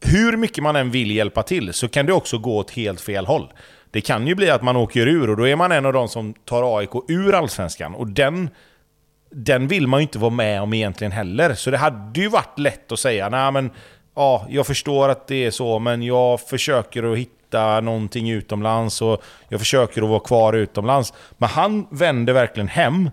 [0.00, 3.26] hur mycket man än vill hjälpa till, så kan det också gå åt helt fel
[3.26, 3.52] håll.
[3.90, 6.08] Det kan ju bli att man åker ur och då är man en av de
[6.08, 7.94] som tar AIK ur Allsvenskan.
[7.94, 8.50] Och den
[9.30, 11.54] den vill man ju inte vara med om egentligen heller.
[11.54, 13.70] Så det hade ju varit lätt att säga, nej men
[14.14, 19.22] ja, jag förstår att det är så, men jag försöker att hitta någonting utomlands och
[19.48, 21.12] jag försöker att vara kvar utomlands.
[21.38, 23.10] Men han vänder verkligen hem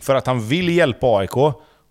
[0.00, 1.36] för att han vill hjälpa AIK.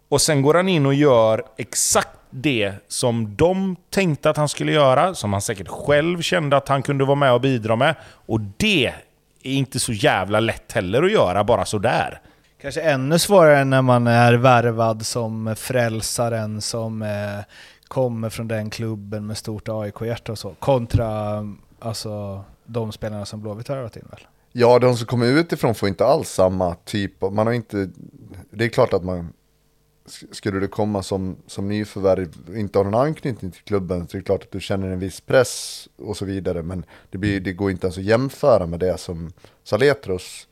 [0.09, 4.71] Och sen går han in och gör exakt det som de tänkte att han skulle
[4.71, 7.95] göra, som han säkert själv kände att han kunde vara med och bidra med.
[8.03, 8.85] Och det
[9.43, 12.21] är inte så jävla lätt heller att göra bara sådär.
[12.61, 17.45] Kanske ännu svårare när man är värvad som frälsaren som eh,
[17.87, 21.43] kommer från den klubben med stort AIK-hjärta och så, kontra
[21.79, 24.27] alltså, de spelarna som Blåvitt har värvat in väl?
[24.51, 27.89] Ja, de som kommer utifrån får inte alls samma typ av, man har inte,
[28.51, 29.33] det är klart att man,
[30.31, 34.19] skulle du komma som, som nyförvärv och inte ha någon anknytning till klubben, så är
[34.19, 37.53] det klart att du känner en viss press och så vidare, men det, blir, det
[37.53, 39.31] går inte ens att jämföra med det som
[39.63, 40.47] Saletros,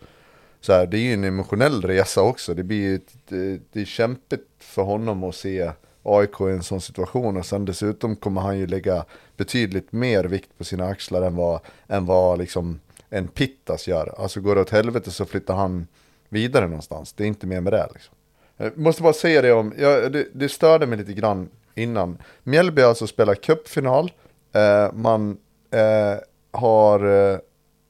[0.65, 2.99] så här, det är ju en emotionell resa också, det blir
[3.30, 5.71] det, det är kämpigt för honom att se
[6.04, 9.06] AIK i en sån situation och sen dessutom kommer han ju lägga
[9.38, 14.13] betydligt mer vikt på sina axlar än vad, än vad liksom en Pittas gör.
[14.17, 15.88] Alltså går det åt helvete så flyttar han
[16.30, 17.13] vidare någonstans.
[17.13, 18.15] Det är inte mer med det liksom.
[18.58, 22.17] Jag måste bara säga det om, ja, det, det störde mig lite grann innan.
[22.43, 24.12] Mjällby alltså spelar cupfinal.
[24.54, 25.38] Eh, man
[25.71, 26.19] eh,
[26.51, 27.39] har eh,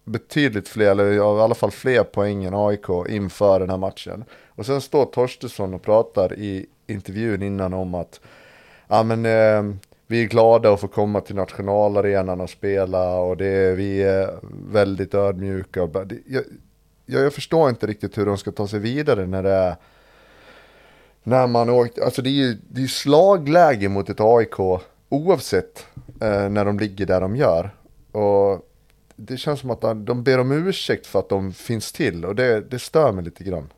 [0.06, 4.24] betydligt fler, eller i alla fall fler poäng än AIK inför den här matchen.
[4.48, 8.20] Och sen står Torstensson och pratar i intervjun innan om att
[8.88, 9.76] ja, men, eh,
[10.08, 14.40] vi är glada att få komma till nationalarenan och spela och det, vi är
[14.72, 15.80] väldigt ödmjuka.
[15.80, 16.44] Jag,
[17.06, 19.76] jag, jag, förstår inte riktigt hur de ska ta sig vidare när det är
[21.24, 24.60] när man åkt, alltså det är ju det är slagläge mot ett AIK
[25.10, 25.86] oavsett
[26.22, 27.76] eh, när de ligger där de gör.
[28.12, 28.70] Och
[29.16, 32.62] det känns som att de ber om ursäkt för att de finns till och det,
[32.62, 33.74] det stör mig lite grann.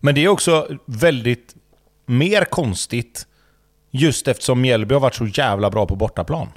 [0.00, 1.54] Men det är också väldigt
[2.06, 3.26] mer konstigt
[3.90, 6.48] just eftersom Mjällby har varit så jävla bra på bortaplan.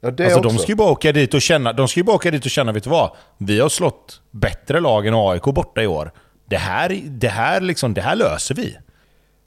[0.00, 0.48] Ja, det alltså också.
[0.48, 2.50] de ska ju bara åka dit och känna, de ska ju bara åka dit och
[2.50, 3.10] känna, vet du vad?
[3.38, 6.12] Vi har slått bättre lag än AIK borta i år.
[6.46, 8.76] Det här, det här, liksom, det här löser vi.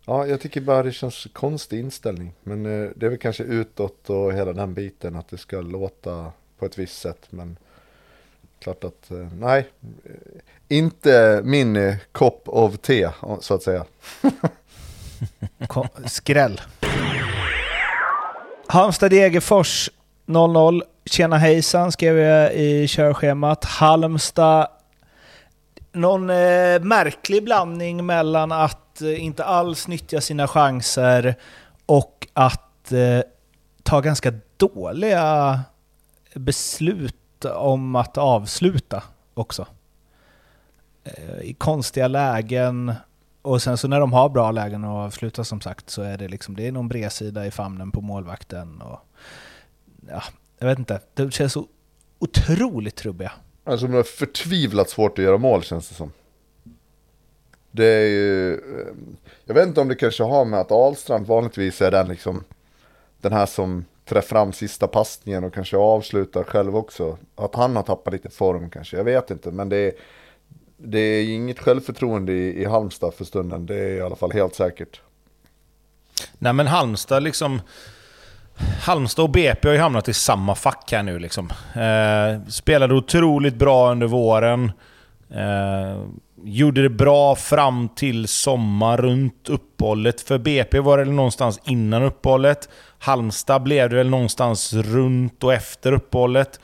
[0.05, 2.33] Ja, jag tycker bara det känns konstig inställning.
[2.43, 6.31] Men eh, det är väl kanske utåt och hela den biten att det ska låta
[6.59, 7.27] på ett visst sätt.
[7.29, 7.57] Men
[8.59, 9.67] klart att, eh, nej,
[10.67, 13.85] inte min eh, kopp av te eh, så att säga.
[16.05, 16.61] Skräll.
[18.67, 19.89] Halmstad-Degerfors
[20.25, 20.81] 0-0.
[21.05, 23.65] Tjena hejsan skrev jag i körschemat.
[23.65, 24.67] Halmstad,
[25.91, 31.35] någon eh, märklig blandning mellan att eh, inte alls nyttja sina chanser
[31.85, 33.21] och att eh,
[33.83, 35.59] ta ganska dåliga
[36.39, 39.67] beslut om att avsluta också.
[41.03, 42.93] Eh, I konstiga lägen,
[43.41, 46.27] och sen så när de har bra lägen att avsluta som sagt så är det
[46.27, 48.99] liksom, det är någon bredsida i famnen på målvakten och...
[50.09, 50.23] Ja,
[50.59, 51.01] jag vet inte.
[51.13, 51.67] Det känns så
[52.19, 53.31] otroligt trubbiga.
[53.63, 56.11] Alltså de har förtvivlat svårt att göra mål känns det som.
[57.71, 58.53] Det är ju...
[58.53, 58.93] Eh,
[59.45, 62.43] jag vet inte om det kanske har med att Ahlstrand vanligtvis är den liksom...
[63.21, 67.17] Den här som träffar fram sista passningen och kanske avslutar själv också.
[67.35, 69.51] Att han har tappat lite form kanske, jag vet inte.
[69.51, 69.93] Men det är,
[70.77, 74.55] det är inget självförtroende i, i Halmstad för stunden, det är i alla fall helt
[74.55, 75.01] säkert.
[76.37, 77.61] Nej men Halmstad liksom...
[78.81, 81.49] Halmstad och BP har ju hamnat i samma fack här nu liksom.
[81.75, 84.71] Eh, spelade otroligt bra under våren.
[85.29, 86.01] Eh,
[86.43, 90.21] gjorde det bra fram till sommar, runt uppehållet.
[90.21, 92.69] För BP var det någonstans innan uppehållet.
[92.99, 96.59] Halmstad blev det väl någonstans runt och efter uppehållet.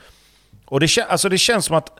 [0.66, 1.90] Och det, alltså det känns som att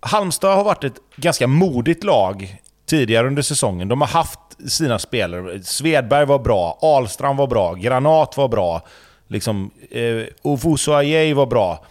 [0.00, 3.88] Halmstad har varit ett ganska modigt lag tidigare under säsongen.
[3.88, 5.62] De har haft sina spelare.
[5.62, 8.82] Svedberg var bra, Ahlstrand var bra, Granat var bra,
[9.28, 10.90] liksom, eh, Ovuso
[11.34, 11.84] var bra.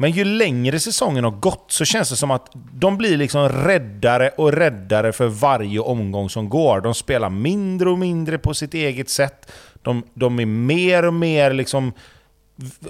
[0.00, 4.28] Men ju längre säsongen har gått så känns det som att de blir liksom räddare
[4.28, 6.80] och räddare för varje omgång som går.
[6.80, 9.52] De spelar mindre och mindre på sitt eget sätt.
[9.82, 11.92] De, de är mer och mer liksom...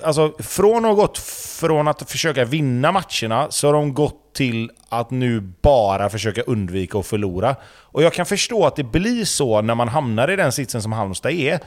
[0.03, 1.18] Alltså, från att ha gått
[1.59, 6.98] från att försöka vinna matcherna så har de gått till att nu bara försöka undvika
[6.98, 7.57] att förlora.
[7.66, 10.92] Och jag kan förstå att det blir så när man hamnar i den sitsen som
[10.92, 11.61] Halmstad är.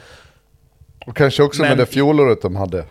[1.06, 2.84] Och kanske också men, med det fjolåret de hade.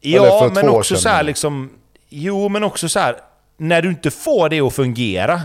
[0.00, 1.70] Ja, men också så här liksom...
[2.08, 3.16] Jo, men också så här.
[3.56, 5.40] När du inte får det att fungera,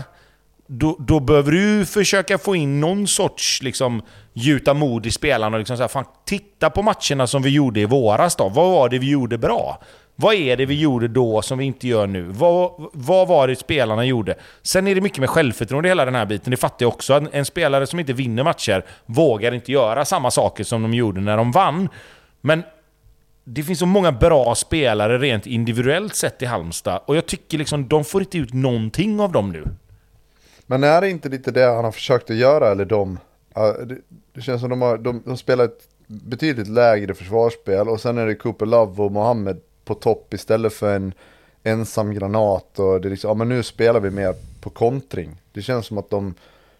[0.66, 4.02] då, då behöver du försöka få in någon sorts liksom,
[4.34, 5.56] gjuta mod i spelarna.
[5.56, 8.48] Och liksom så här, fan, titta på matcherna som vi gjorde i våras då.
[8.48, 9.80] Vad var det vi gjorde bra?
[10.16, 12.22] Vad är det vi gjorde då som vi inte gör nu?
[12.22, 14.34] Vad, vad var det spelarna gjorde?
[14.62, 16.50] Sen är det mycket med självförtroende i hela den här biten.
[16.50, 17.14] Det fattar jag också.
[17.14, 21.20] En, en spelare som inte vinner matcher vågar inte göra samma saker som de gjorde
[21.20, 21.88] när de vann.
[22.40, 22.62] Men
[23.44, 27.00] det finns så många bra spelare rent individuellt sett i Halmstad.
[27.06, 29.64] Och jag tycker liksom de får inte ut någonting av dem nu.
[30.66, 33.18] Men är det inte lite det han har försökt att göra, eller de?
[33.54, 33.98] Ja, det,
[34.32, 38.26] det känns som de har, de, de spelar ett betydligt lägre försvarsspel och sen är
[38.26, 41.12] det Cooper Love och Mohammed på topp istället för en
[41.62, 45.30] ensam granat och det är liksom, ja men nu spelar vi mer på kontring.
[45.52, 46.34] Det känns som att de,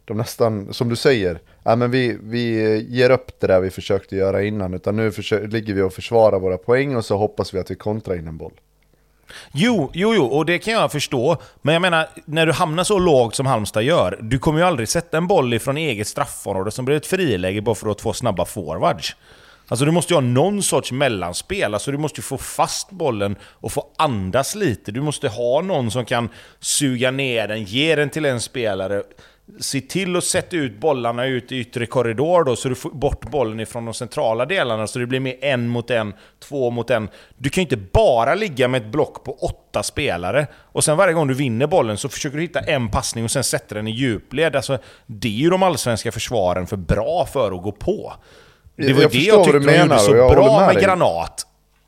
[0.04, 4.16] de nästan, som du säger, ja men vi, vi ger upp det där vi försökte
[4.16, 7.58] göra innan utan nu försöker, ligger vi och försvarar våra poäng och så hoppas vi
[7.58, 8.60] att vi kontrar in en boll.
[9.52, 11.36] Jo, jo, jo, och det kan jag förstå.
[11.62, 14.88] Men jag menar, när du hamnar så lågt som Halmstad gör, du kommer ju aldrig
[14.88, 18.44] sätta en boll ifrån eget straffområde som blir ett friläge bara för att få snabba
[18.44, 19.16] forwards.
[19.68, 23.36] Alltså du måste ju ha någon sorts mellanspel, alltså du måste ju få fast bollen
[23.42, 24.92] och få andas lite.
[24.92, 26.28] Du måste ha någon som kan
[26.60, 29.02] suga ner den, ge den till en spelare.
[29.60, 33.30] Se till att sätta ut bollarna ut i yttre korridor då, så du får bort
[33.30, 37.08] bollen ifrån de centrala delarna, så det blir mer en mot en, två mot en.
[37.36, 41.14] Du kan ju inte bara ligga med ett block på åtta spelare, och sen varje
[41.14, 43.90] gång du vinner bollen så försöker du hitta en passning och sen sätter den i
[43.90, 44.56] djupled.
[44.56, 48.12] Alltså, det är ju de allsvenska försvaren för bra för att gå på.
[48.76, 51.46] Det var ju det jag tyckte de gjorde så bra med, med Granat.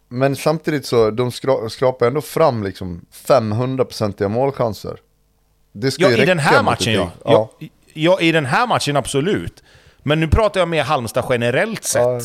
[0.08, 4.96] Men samtidigt så, de skra skrapar ändå fram liksom 500-procentiga målchanser.
[5.80, 7.10] Det ska ja, ju i den här matchen ja.
[7.24, 7.50] ja.
[7.94, 8.20] ja.
[8.20, 9.62] i den här matchen absolut.
[9.98, 12.02] Men nu pratar jag mer Halmstad generellt sett.
[12.02, 12.20] Ja.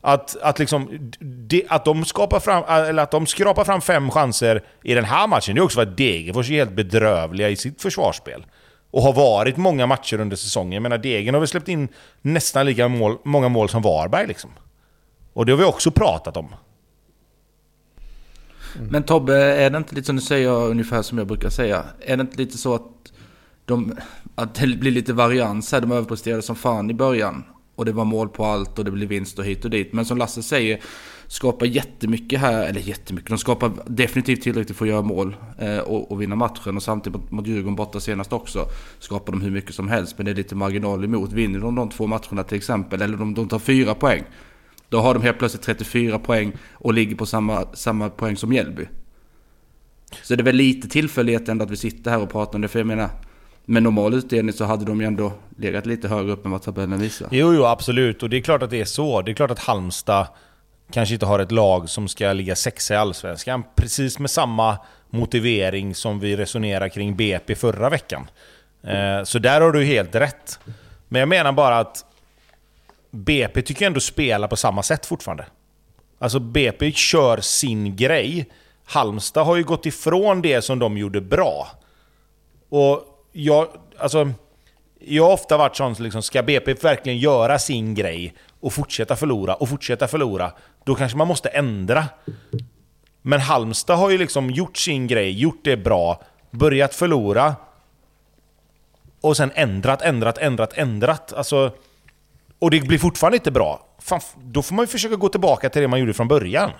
[0.00, 4.62] Att, att, liksom, de, att, de skapar fram, eller att de skrapar fram fem chanser
[4.82, 7.82] i den här matchen, det är också för att Degerfors är helt bedrövliga i sitt
[7.82, 8.46] försvarsspel.
[8.90, 10.72] Och har varit många matcher under säsongen.
[10.72, 11.88] Jag menar, Degen har väl släppt in
[12.22, 14.50] nästan lika mål, många mål som Varberg liksom.
[15.32, 16.54] Och det har vi också pratat om.
[18.76, 18.88] Mm.
[18.88, 21.84] Men Tobbe, är det inte lite som du säger, ungefär som jag brukar säga?
[22.00, 22.82] Är det inte lite så att,
[23.66, 23.92] de,
[24.34, 25.80] att det blir lite varians här?
[25.80, 27.44] De överpresterade som fan i början.
[27.74, 29.92] Och det var mål på allt och det blev vinst och hit och dit.
[29.92, 30.80] Men som Lasse säger,
[31.26, 36.12] skapar jättemycket här, eller jättemycket, de skapar definitivt tillräckligt för att göra mål eh, och,
[36.12, 36.76] och, vinna matchen.
[36.76, 38.66] Och samtidigt mot, mot Djurgården borta senast också
[38.98, 40.14] skapar de hur mycket som helst.
[40.18, 41.32] Men det är lite marginal emot.
[41.32, 44.24] Vinner de de två matcherna till exempel, eller de, de tar fyra poäng.
[44.88, 48.86] Då har de helt plötsligt 34 poäng och ligger på samma, samma poäng som Mjällby.
[50.22, 52.68] Så det är väl lite tillfällighet ändå att vi sitter här och pratar om det.
[52.68, 53.10] För jag menar,
[53.66, 56.98] med normal utdelning så hade de ju ändå legat lite högre upp än vad tabellen
[56.98, 57.28] visar.
[57.30, 58.22] Jo, jo, absolut.
[58.22, 59.22] Och det är klart att det är så.
[59.22, 60.26] Det är klart att Halmstad
[60.92, 63.62] kanske inte har ett lag som ska ligga sexa i Allsvenskan.
[63.74, 64.78] Precis med samma
[65.10, 68.30] motivering som vi resonerade kring BP förra veckan.
[68.82, 70.58] Eh, så där har du helt rätt.
[71.08, 72.04] Men jag menar bara att
[73.10, 75.46] BP tycker jag ändå spelar på samma sätt fortfarande.
[76.18, 78.48] Alltså BP kör sin grej.
[78.84, 81.68] Halmstad har ju gått ifrån det som de gjorde bra.
[82.68, 83.68] Och jag,
[83.98, 84.30] alltså,
[84.98, 89.16] jag har ofta varit sån som liksom, ska BP verkligen göra sin grej och fortsätta
[89.16, 90.52] förlora och fortsätta förlora,
[90.84, 92.04] då kanske man måste ändra.
[93.22, 97.54] Men Halmstad har ju liksom gjort sin grej, gjort det bra, börjat förlora
[99.20, 101.32] och sen ändrat, ändrat, ändrat, ändrat.
[101.32, 101.72] Alltså,
[102.58, 103.86] och det blir fortfarande inte bra.
[103.98, 106.70] Fan, då får man ju försöka gå tillbaka till det man gjorde från början.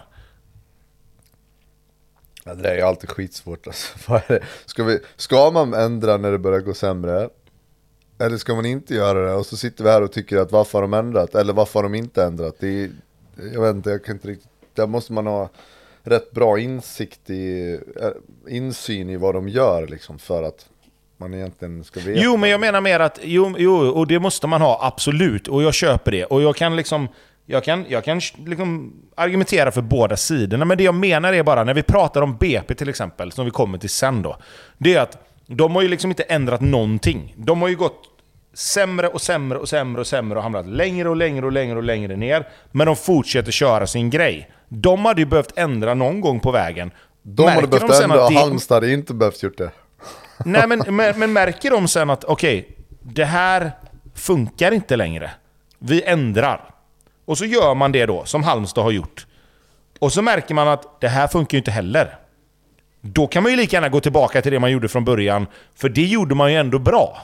[2.46, 4.20] Ja, det är ju alltid skitsvårt alltså.
[4.66, 7.28] Ska, vi, ska man ändra när det börjar gå sämre?
[8.18, 9.34] Eller ska man inte göra det?
[9.34, 11.34] Och så sitter vi här och tycker att varför har de ändrat?
[11.34, 12.56] Eller varför har de inte ändrat?
[12.60, 12.90] Det är,
[13.52, 14.50] jag vet inte, jag kan inte riktigt...
[14.74, 15.50] Där måste man ha
[16.02, 18.10] rätt bra insikt i, eh,
[18.48, 20.68] insyn i vad de gör liksom för att
[21.16, 22.20] man egentligen ska veta.
[22.20, 25.48] Jo, men jag menar mer att, jo, jo, och det måste man ha, absolut.
[25.48, 26.24] Och jag köper det.
[26.24, 27.08] Och jag kan liksom,
[27.46, 30.64] jag kan, jag kan liksom argumentera för båda sidorna.
[30.64, 33.50] Men det jag menar är bara, när vi pratar om BP till exempel, som vi
[33.50, 34.36] kommer till sen då.
[34.78, 37.34] Det är att de har ju liksom inte ändrat någonting.
[37.36, 38.02] De har ju gått
[38.54, 41.82] sämre och sämre och sämre och sämre och hamnat längre och längre och längre och
[41.82, 42.48] längre ner.
[42.72, 44.50] Men de fortsätter köra sin grej.
[44.68, 46.90] De hade ju behövt ändra någon gång på vägen.
[47.22, 49.70] De märker hade behövt de ändra, och Halmstad hade inte behövt gjort det.
[50.44, 53.72] Nej, men, men, men märker de sen att okej, okay, det här
[54.14, 55.30] funkar inte längre.
[55.78, 56.75] Vi ändrar.
[57.26, 59.26] Och så gör man det då, som Halmstad har gjort.
[59.98, 62.18] Och så märker man att det här funkar ju inte heller.
[63.00, 65.88] Då kan man ju lika gärna gå tillbaka till det man gjorde från början, för
[65.88, 67.22] det gjorde man ju ändå bra.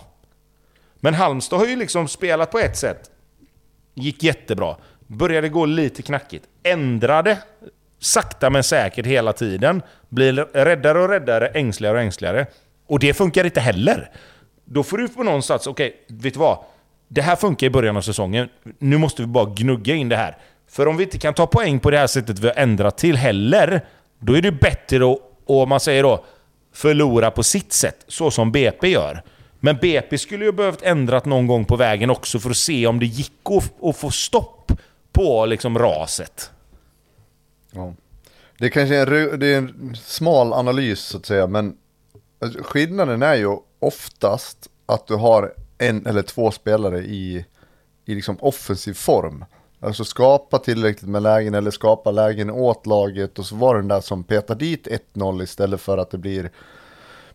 [1.00, 3.10] Men Halmstad har ju liksom spelat på ett sätt.
[3.94, 4.76] Gick jättebra.
[5.06, 6.44] Började gå lite knackigt.
[6.62, 7.38] Ändrade
[7.98, 9.82] sakta men säkert hela tiden.
[10.08, 12.46] Blir räddare och räddare, ängsligare och ängsligare.
[12.86, 14.10] Och det funkar inte heller.
[14.64, 16.58] Då får du på någonstans, okej, okay, vet du vad?
[17.14, 18.48] Det här funkar i början av säsongen.
[18.78, 20.36] Nu måste vi bara gnugga in det här.
[20.68, 23.16] För om vi inte kan ta poäng på det här sättet vi har ändrat till
[23.16, 23.84] heller,
[24.18, 26.24] då är det bättre att, och man säger då,
[26.72, 29.22] förlora på sitt sätt, så som BP gör.
[29.60, 32.98] Men BP skulle ju behövt ändrat någon gång på vägen också för att se om
[32.98, 34.72] det gick att, att få stopp
[35.12, 36.50] på liksom raset.
[37.70, 37.94] Ja.
[38.58, 41.76] Det kanske är en, det är en smal analys så att säga, men
[42.38, 47.44] alltså, skillnaden är ju oftast att du har en eller två spelare i,
[48.04, 49.44] i liksom offensiv form.
[49.80, 53.88] Alltså skapa tillräckligt med lägen eller skapa lägen åt laget och så var det den
[53.88, 56.50] där som petar dit 1-0 istället för att det blir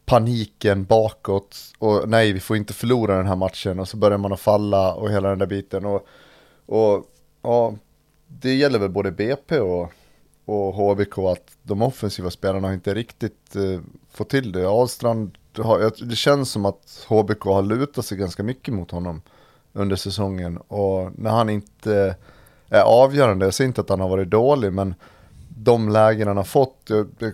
[0.06, 4.34] paniken bakåt och nej vi får inte förlora den här matchen och så börjar man
[4.34, 6.08] att falla och hela den där biten och,
[6.66, 7.06] och
[7.42, 7.76] ja,
[8.28, 9.92] det gäller väl både BP och,
[10.46, 13.80] och HBK att de offensiva spelarna har inte riktigt eh,
[14.12, 14.68] fått till det.
[14.68, 15.38] Ahlstrand,
[16.00, 19.22] det känns som att HBK har lutat sig ganska mycket mot honom
[19.74, 22.15] under säsongen och när han inte
[22.70, 24.96] är avgörande, jag säger inte att han har varit dålig men
[25.50, 27.34] de lägen han har fått, jag, jag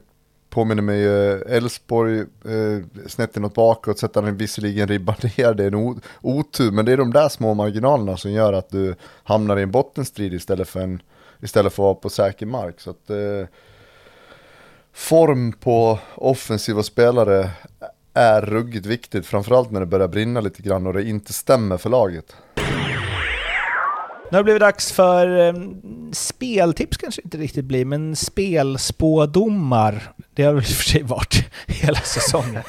[0.50, 5.68] påminner mig eh, Elfsborg eh, snett inåt bakåt, sätter han visserligen ribban ner, det är
[5.68, 9.64] en otur, men det är de där små marginalerna som gör att du hamnar i
[9.64, 11.02] en bottenstrid istället för, en,
[11.42, 12.80] istället för att vara på säker mark.
[12.80, 13.48] Så att, eh,
[14.94, 17.50] form på offensiva spelare
[18.14, 21.90] är ruggigt viktigt, framförallt när det börjar brinna lite grann och det inte stämmer för
[21.90, 22.36] laget.
[24.32, 25.54] Nu har det blivit dags för eh,
[26.12, 30.12] speltips kanske inte riktigt blir, men spelspådomar.
[30.34, 32.64] Det har det i och för sig varit hela säsongen.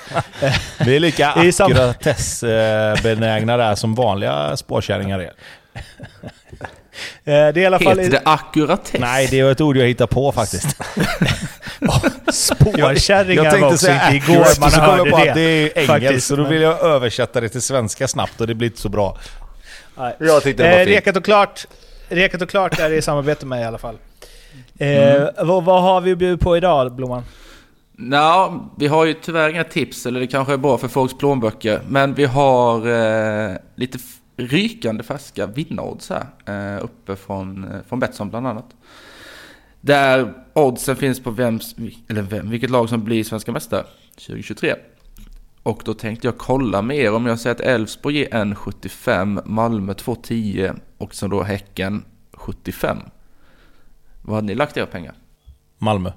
[0.84, 5.32] Vi är lika akkuratessbenägna där som vanliga spårkärringar är.
[7.24, 7.98] Eh, Det är i alla fall...
[7.98, 9.00] Heter det akkuratess?
[9.00, 10.66] Nej, det är ett ord jag hittar på faktiskt.
[12.32, 15.28] Spårkärringar var också inte igår man så jag hörde på det.
[15.28, 18.46] att det är engelskt, faktiskt, så då vill jag översätta det till svenska snabbt och
[18.46, 19.18] det blir inte så bra.
[19.96, 20.16] Nej.
[20.20, 21.66] Jag tyckte det var Eh, rekat och klart.
[22.08, 23.94] Rekat och klart är det i samarbete med i alla fall.
[24.78, 25.28] Eh, Mm.
[25.46, 27.22] vad, vad har vi att bjuda på idag, Blomman?
[27.98, 31.80] Nå, vi har ju tyvärr inga tips, eller det kanske är bra för folks plånböcker.
[31.88, 32.76] Men vi har
[33.50, 33.98] eh, lite
[34.36, 36.26] rykande färska vinnarodds här,
[36.76, 38.66] eh, uppe från, eh, från Betsson bland annat.
[39.80, 41.76] Där oddsen finns på vems,
[42.08, 43.84] eller vem, vilket lag som blir svenska mästare
[44.16, 44.74] 2023.
[45.62, 49.92] Och då tänkte jag kolla med er om jag säger att Elfsborg ger 1,75, Malmö
[49.92, 52.98] 2,10 och så då Häcken 75.
[54.22, 55.14] Vad hade ni lagt era pengar?
[55.78, 56.12] Malmö.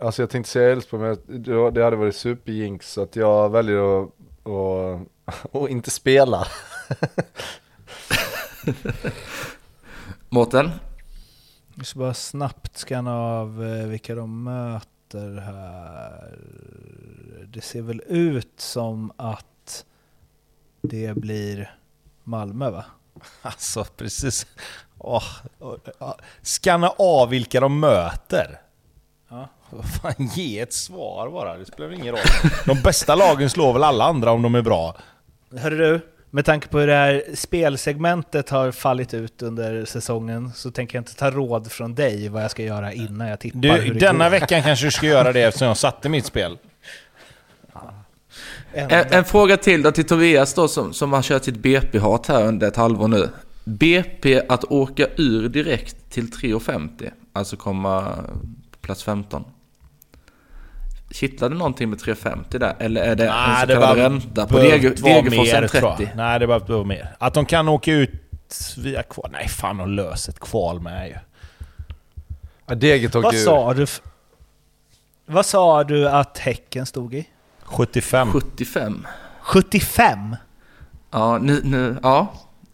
[0.00, 4.02] Alltså jag tänkte säga Elfsborg, men det- det hade varit superjinx så att jag väljer
[4.02, 4.08] att,
[4.44, 6.46] att, att inte spela.
[10.28, 10.70] Mårten?
[11.74, 16.38] Vi ska bara snabbt scanna av eh, vilka de möter här.
[17.46, 19.84] Det ser väl ut som att
[20.82, 21.76] det blir
[22.24, 22.84] Malmö va?
[23.42, 24.46] Alltså precis.
[24.98, 25.24] Åh,
[25.58, 26.14] åh, åh.
[26.42, 28.60] Scanna av vilka de möter.
[29.28, 29.48] Ja.
[30.02, 31.56] Fan, ge ett svar bara.
[31.56, 32.20] Det spelar ingen roll.
[32.66, 34.96] De bästa lagen slår väl alla andra om de är bra.
[35.56, 40.70] Hörru du, med tanke på hur det här spelsegmentet har fallit ut under säsongen så
[40.70, 43.70] tänker jag inte ta råd från dig vad jag ska göra innan jag tippar Du,
[43.72, 44.30] hur det denna går.
[44.30, 46.58] veckan kanske du ska göra det eftersom jag satte mitt spel.
[48.72, 52.44] En- En, fråga till då till Tobias då som, som har kört sitt BP-hat här
[52.46, 53.28] under ett halvår nu.
[53.64, 58.14] BP att åka ur direkt till 3,50, alltså komma
[58.80, 59.44] plats 15.
[61.20, 62.76] Kittlar det någonting med 3,50 där?
[62.78, 65.96] Eller är det en så kallad ränta på behövt Deg- vara Degerfors mer, tror jag.
[65.98, 66.12] 30?
[66.16, 67.16] Nej, det behöver vara mer.
[67.18, 68.10] Att de kan åka ut
[68.78, 69.28] via kval.
[69.32, 71.14] Nej, fan de löser ett kval med ju.
[72.66, 73.38] Ja, Deget Vad ur.
[73.38, 73.86] sa du?
[75.26, 77.28] Vad sa du att Häcken stod i?
[77.62, 78.32] 75.
[78.32, 79.06] 75.
[79.42, 80.36] 75?
[81.10, 82.26] Ja, nu, nu, ja.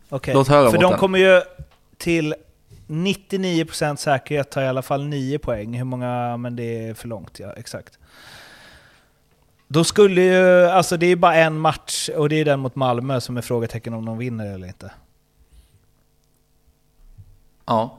[0.08, 0.98] Okej, Låt höra, för de Mårten.
[0.98, 1.42] kommer ju
[1.98, 2.34] till
[2.86, 5.74] 99% säkerhet ta i alla fall 9 poäng.
[5.74, 6.36] Hur många?
[6.36, 7.98] Men det är för långt, ja exakt.
[9.74, 13.20] Då skulle ju, alltså det är bara en match och det är den mot Malmö
[13.20, 14.92] som är frågetecken om de vinner eller inte.
[17.66, 17.98] Ja.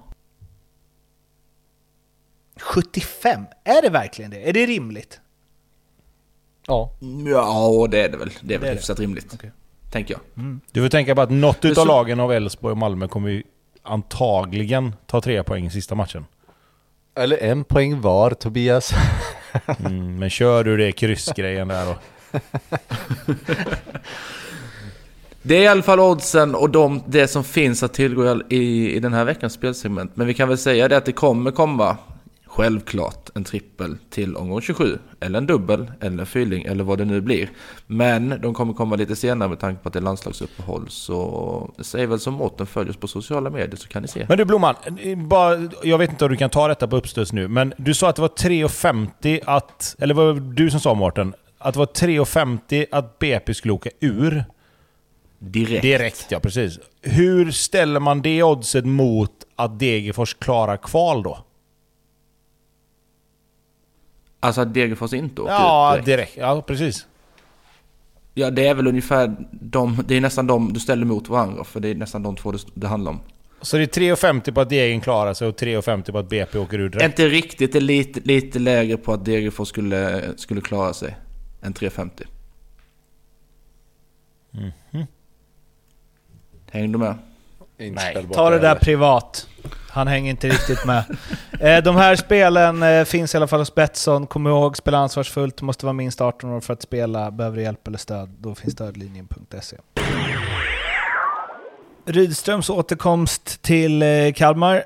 [2.62, 3.46] 75?
[3.64, 4.50] Är det verkligen det?
[4.50, 5.20] Är det rimligt?
[6.68, 6.92] Ja.
[7.26, 8.30] Ja, det är det väl.
[8.42, 8.76] Det är väl Det är det.
[8.76, 9.32] hyfsat rimligt.
[9.34, 9.52] Okej.
[9.92, 10.60] Tänker jag.
[10.72, 13.44] Du får tänka på att något utav så- lagen av Elfsborg och Malmö kommer ju
[13.84, 16.26] antagligen ta tre poäng i sista matchen.
[17.16, 18.92] Eller en poäng var Tobias.
[19.86, 21.96] Mm, men kör du det kryssgrejen där då.
[25.48, 29.00] Det är i alla fall oddsen och de, det som finns att tillgå i, i
[29.00, 30.12] den här veckans spelsegment.
[30.16, 31.98] Men vi kan väl säga det att det kommer komma,
[32.56, 34.98] självklart, en trippel till omgång 27.
[35.20, 37.50] Eller en dubbel, eller en fylling, eller vad det nu blir.
[37.88, 40.86] Men de kommer komma lite senare med tanke på att det är landslagsuppehåll.
[40.90, 44.26] Så säg väl som Mårten, följ oss på sociala medier så kan ni se.
[44.30, 44.76] Men du Blomman,
[45.18, 48.10] bara, jag vet inte om du kan ta detta på uppstöds nu, men du sa
[48.10, 49.96] att det var 3,50 att...
[50.00, 51.34] Eller var det du som sa Mårten?
[51.58, 54.44] Att det var 3,50 att BP skulle åka ur?
[55.40, 55.82] Direkt.
[55.82, 56.80] Direkt, ja precis.
[57.02, 61.45] Hur ställer man det oddset mot att Degerfors klarar kval då?
[64.46, 66.18] Alltså att Degerfors inte åker Ja, ut direkt.
[66.34, 66.38] direkt.
[66.38, 67.06] Ja, precis.
[68.34, 71.64] Ja, det är väl ungefär de, det är nästan de du ställer mot varandra.
[71.64, 73.20] För det är nästan de två det, det handlar om.
[73.62, 76.80] Så det är 3,50 på att Degen klarar sig och 3,50 på att BP åker
[76.80, 77.06] ur direkt.
[77.06, 81.16] Inte riktigt, det är lite, lite lägre på att Degerfors skulle, skulle klara sig.
[81.62, 82.10] Än 3,50.
[84.52, 84.72] Mhm.
[86.72, 87.16] Hängde du med?
[87.78, 88.80] Inspelbart Ta det där eller?
[88.80, 89.48] privat.
[89.90, 91.04] Han hänger inte riktigt med.
[91.60, 94.28] Eh, de här spelen eh, finns i alla fall hos Betsson.
[94.28, 95.58] Kom ihåg, spela ansvarsfullt.
[95.58, 97.32] Du måste vara minst 18 år för att spela.
[97.32, 99.78] Behöver du hjälp eller stöd, då finns stödlinjen.se.
[102.06, 104.84] Rydströms återkomst till eh, Kalmar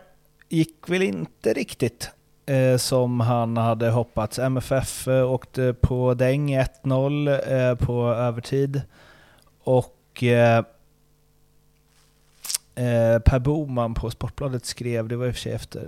[0.49, 2.11] gick väl inte riktigt
[2.77, 4.39] som han hade hoppats.
[4.39, 8.81] MFF åkte på däng 1-0 på övertid.
[9.63, 10.23] Och
[12.79, 15.79] eh, per Boman på Sportbladet skrev, det var i och för sig efter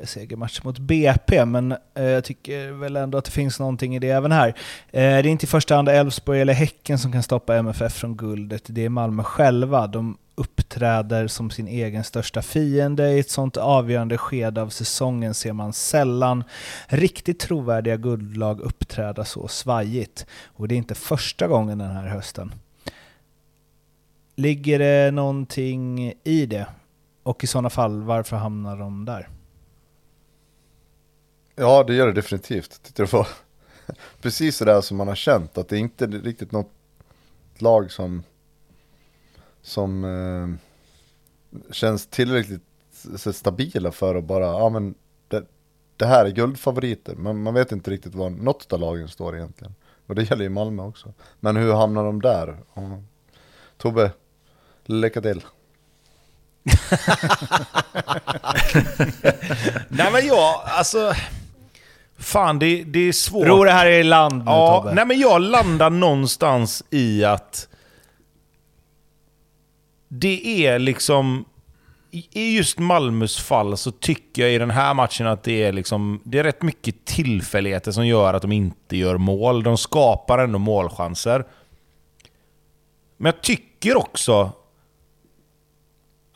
[0.00, 3.98] eh, segermatch mot BP, men eh, jag tycker väl ändå att det finns någonting i
[3.98, 4.48] det även här.
[4.48, 4.52] Eh,
[4.92, 8.62] det är inte i första hand Elfsborg eller Häcken som kan stoppa MFF från guldet,
[8.66, 9.86] det är Malmö själva.
[9.86, 13.10] De uppträder som sin egen största fiende.
[13.10, 16.44] I ett sånt avgörande skede av säsongen ser man sällan
[16.86, 20.26] riktigt trovärdiga guldlag uppträda så svajigt.
[20.46, 22.52] Och det är inte första gången den här hösten.
[24.38, 26.66] Ligger det någonting i det?
[27.22, 29.28] Och i sådana fall, varför hamnar de där?
[31.54, 32.82] Ja, det gör det definitivt.
[32.82, 33.26] Tittar du på
[34.20, 36.70] precis sådär som man har känt, att det är inte riktigt något
[37.58, 38.22] lag som,
[39.62, 40.48] som eh,
[41.72, 42.62] känns tillräckligt
[43.16, 44.94] så stabila för att bara, ja men
[45.28, 45.44] det,
[45.96, 47.14] det här är guldfavoriter.
[47.14, 49.74] Men man vet inte riktigt var något av lagen står egentligen.
[50.06, 51.12] Och det gäller ju Malmö också.
[51.40, 52.56] Men hur hamnar de där?
[53.76, 54.12] Tobbe,
[54.88, 55.40] lycka till.
[59.88, 61.12] Nej men jag, alltså...
[62.18, 63.46] Fan, det, det är svårt.
[63.46, 64.94] Ro det här i land nu Ja, Tobbe.
[64.94, 67.68] nej men jag landar någonstans i att
[70.08, 71.44] det är liksom...
[72.10, 75.72] I i just Malmös fall så tycker jag i den här matchen att det är
[75.72, 76.20] liksom...
[76.24, 79.62] Det är rätt mycket tillfälligheter som gör att de inte gör mål.
[79.62, 81.44] De skapar ändå målchanser.
[83.16, 84.52] Men jag tycker också...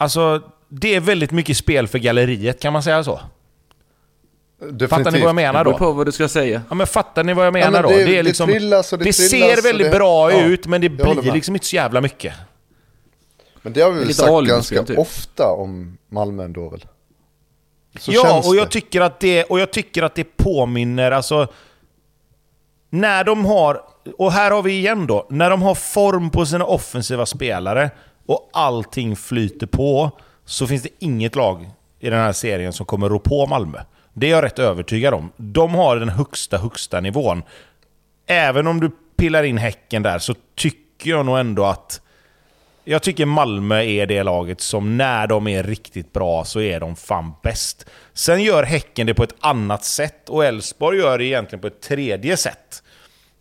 [0.02, 3.20] Alltså, det är väldigt mycket spel för galleriet, kan man säga så?
[4.88, 5.78] Fattar ni vad jag menar Det då?
[5.78, 6.62] på vad du ska säga.
[6.68, 7.88] Ja men fattar ni vad jag menar men då?
[7.88, 10.42] det- Det, är det liksom, trillas och det det trillas ser väldigt det- bra ja,
[10.44, 12.34] ut, men det blir liksom inte så jävla mycket.
[13.62, 14.98] Men det har vi väl sagt ganska typ.
[14.98, 16.84] ofta om Malmö ändå väl?
[17.98, 18.70] Så ja, och jag, det.
[18.70, 21.46] tycker att det, och jag tycker att det påminner, alltså...
[22.90, 23.82] När de har,
[24.18, 27.90] och här har vi igen då, när de har form på sina offensiva spelare
[28.32, 30.10] och allting flyter på,
[30.44, 31.70] så finns det inget lag
[32.00, 33.78] i den här serien som kommer rå på Malmö.
[34.12, 35.32] Det är jag rätt övertygad om.
[35.36, 37.42] De har den högsta, högsta nivån.
[38.26, 42.00] Även om du pillar in Häcken där så tycker jag nog ändå att
[42.84, 46.96] jag tycker Malmö är det laget som när de är riktigt bra så är de
[46.96, 47.86] fan bäst.
[48.12, 51.80] Sen gör Häcken det på ett annat sätt och Elfsborg gör det egentligen på ett
[51.80, 52.82] tredje sätt.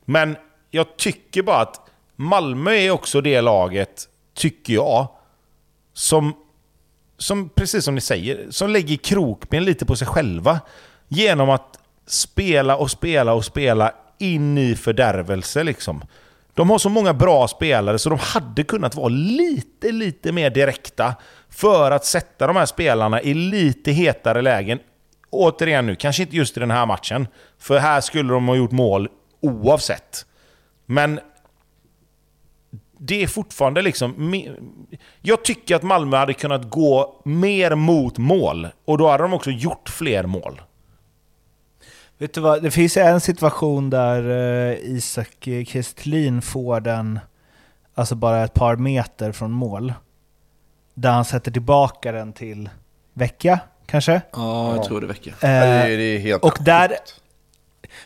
[0.06, 0.36] Men
[0.70, 4.08] jag tycker bara att Malmö är också det laget,
[4.42, 5.08] tycker jag,
[5.94, 6.34] som,
[7.18, 10.60] som precis som ni säger, som lägger krokben lite på sig själva.
[11.08, 16.04] Genom att spela och spela och spela in i fördärvelse liksom.
[16.54, 21.16] De har så många bra spelare så de hade kunnat vara lite, lite mer direkta
[21.50, 24.80] för att sätta de här spelarna i lite hetare lägen.
[25.30, 27.28] Återigen nu, kanske inte just i den här matchen,
[27.58, 29.10] för här skulle de ha gjort mål
[29.42, 30.26] oavsett.
[30.86, 31.20] Men
[33.04, 34.34] det är fortfarande liksom...
[35.22, 39.52] Jag tycker att Malmö hade kunnat gå mer mot mål och då hade de också
[39.52, 40.62] gjort fler mål.
[42.18, 44.30] Vet du vad, det finns en situation där
[44.72, 47.20] eh, Isak Kristelin får den,
[47.94, 49.94] alltså bara ett par meter från mål.
[50.94, 52.70] Där han sätter tillbaka den till
[53.14, 54.22] Vecchia, kanske?
[54.34, 55.30] Ja, jag tror det väcker.
[55.30, 57.22] Eh, det, är, det är helt och där- sjukt.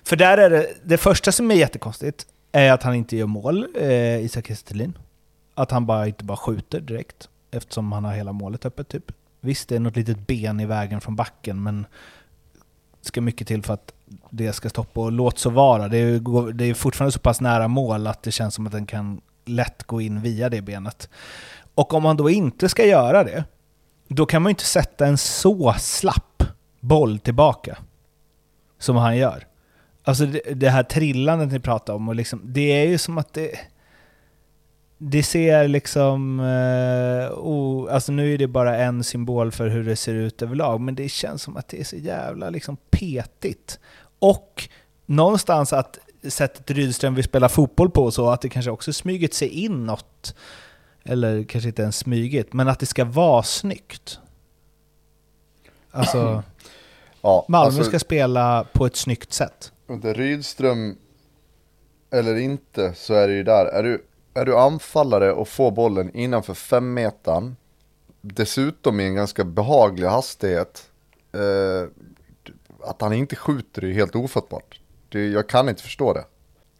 [0.03, 2.25] För där är det, det första som är jättekonstigt
[2.55, 4.97] är att han inte gör mål, eh, Isak Kristelin.
[5.53, 9.11] Att han bara inte bara skjuter direkt, eftersom han har hela målet öppet typ.
[9.41, 11.85] Visst, det är något litet ben i vägen från backen, men
[13.01, 13.93] det ska mycket till för att
[14.29, 15.01] det ska stoppa.
[15.01, 18.31] Och låt så vara, det är, det är fortfarande så pass nära mål att det
[18.31, 21.09] känns som att den kan lätt gå in via det benet.
[21.75, 23.43] Och om man då inte ska göra det,
[24.07, 26.43] då kan man ju inte sätta en så slapp
[26.79, 27.77] boll tillbaka
[28.79, 29.47] som han gör.
[30.05, 33.33] Alltså det, det här trillandet ni pratar om, och liksom, det är ju som att
[33.33, 33.59] det...
[34.97, 36.39] Det ser liksom...
[36.39, 40.81] Eh, oh, alltså nu är det bara en symbol för hur det ser ut överlag,
[40.81, 43.79] men det känns som att det är så jävla liksom petigt.
[44.19, 44.69] Och
[45.05, 49.47] någonstans att sättet Rydström vill spela fotboll på så att det kanske också smugit sig
[49.47, 50.35] in något,
[51.03, 54.19] eller kanske inte ens smugit, men att det ska vara snyggt.
[55.91, 56.43] Alltså,
[57.25, 59.71] Ja, Malmö alltså, ska spela på ett snyggt sätt.
[59.87, 60.97] Är Rydström
[62.11, 63.65] eller inte så är det ju där.
[63.65, 67.55] Är du, är du anfallare och får bollen innanför fem metan
[68.21, 70.89] dessutom i en ganska behaglig hastighet,
[71.33, 71.89] eh,
[72.83, 74.79] att han inte skjuter är ju helt ofattbart.
[75.09, 76.25] Det, jag kan inte förstå det.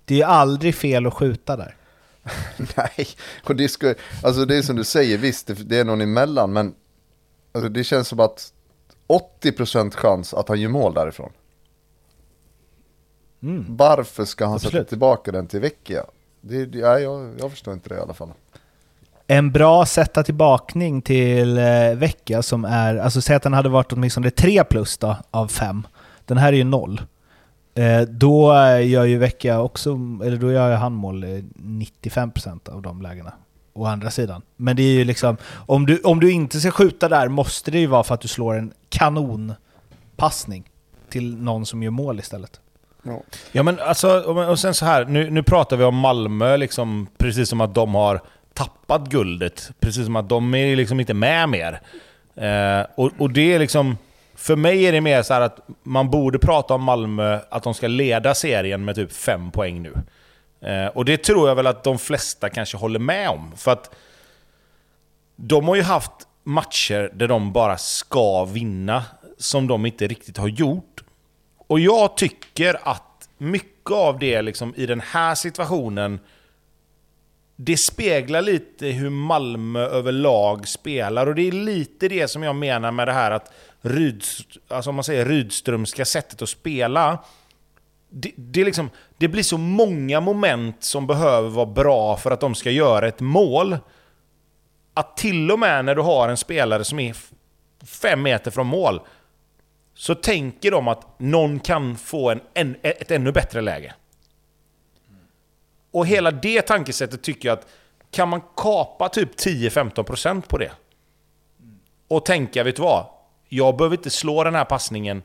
[0.05, 1.75] Det är aldrig fel att skjuta där.
[2.77, 3.07] Nej,
[3.43, 6.53] och det, ska, alltså det är som du säger, visst det, det är någon emellan,
[6.53, 6.75] men
[7.51, 8.53] alltså det känns som att
[9.41, 11.31] 80% chans att han gör mål därifrån.
[13.45, 13.65] Mm.
[13.69, 14.87] Varför ska han sätta Absolut.
[14.87, 16.05] tillbaka den till Vecchia?
[16.41, 18.29] Det, nej, jag, jag förstår inte det i alla fall.
[19.27, 23.93] En bra sätta tillbakning till eh, Vecchia som är, alltså säg att den hade varit
[23.93, 25.87] åtminstone 3 plus då, av 5.
[26.25, 27.01] Den här är ju 0.
[27.75, 32.69] Eh, då eh, gör ju Vecchia också, eller då gör ju han mål eh, 95%
[32.69, 33.33] av de lägena.
[33.73, 34.41] Å andra sidan.
[34.55, 37.79] Men det är ju liksom, om du, om du inte ska skjuta där måste det
[37.79, 40.69] ju vara för att du slår en kanonpassning
[41.09, 42.59] till någon som gör mål istället.
[43.05, 43.21] Ja.
[43.51, 47.49] Ja men alltså, och sen så här, nu, nu pratar vi om Malmö liksom, precis
[47.49, 48.21] som att de har
[48.53, 49.71] tappat guldet.
[49.79, 51.81] Precis som att de är liksom inte med mer.
[52.35, 53.97] Eh, och, och det är liksom,
[54.35, 57.73] för mig är det mer så här att man borde prata om Malmö, att de
[57.73, 59.93] ska leda serien med typ fem poäng nu.
[60.69, 63.51] Eh, och det tror jag väl att de flesta kanske håller med om.
[63.57, 63.95] För att
[65.35, 66.11] de har ju haft
[66.43, 69.03] matcher där de bara ska vinna,
[69.37, 71.03] som de inte riktigt har gjort.
[71.67, 76.19] Och jag tycker att mycket av det liksom, i den här situationen,
[77.55, 81.27] det speglar lite hur Malmö överlag spelar.
[81.27, 84.95] Och det är lite det som jag menar med det här att Rydst, alltså om
[84.95, 87.23] man säger Rydströmska sättet att spela.
[88.09, 92.55] Det, det, liksom, det blir så många moment som behöver vara bra för att de
[92.55, 93.77] ska göra ett mål.
[94.93, 97.15] Att till och med när du har en spelare som är
[97.85, 99.01] fem meter från mål,
[99.95, 103.93] så tänker de att någon kan få en, en, ett ännu bättre läge.
[105.91, 107.67] Och hela det tankesättet tycker jag att
[108.11, 110.71] kan man kapa typ 10-15% på det
[112.07, 113.05] och tänka, vet du vad?
[113.49, 115.23] Jag behöver inte slå den här passningen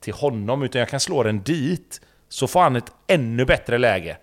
[0.00, 4.18] till honom, utan jag kan slå den dit, så får han ett ännu bättre läge.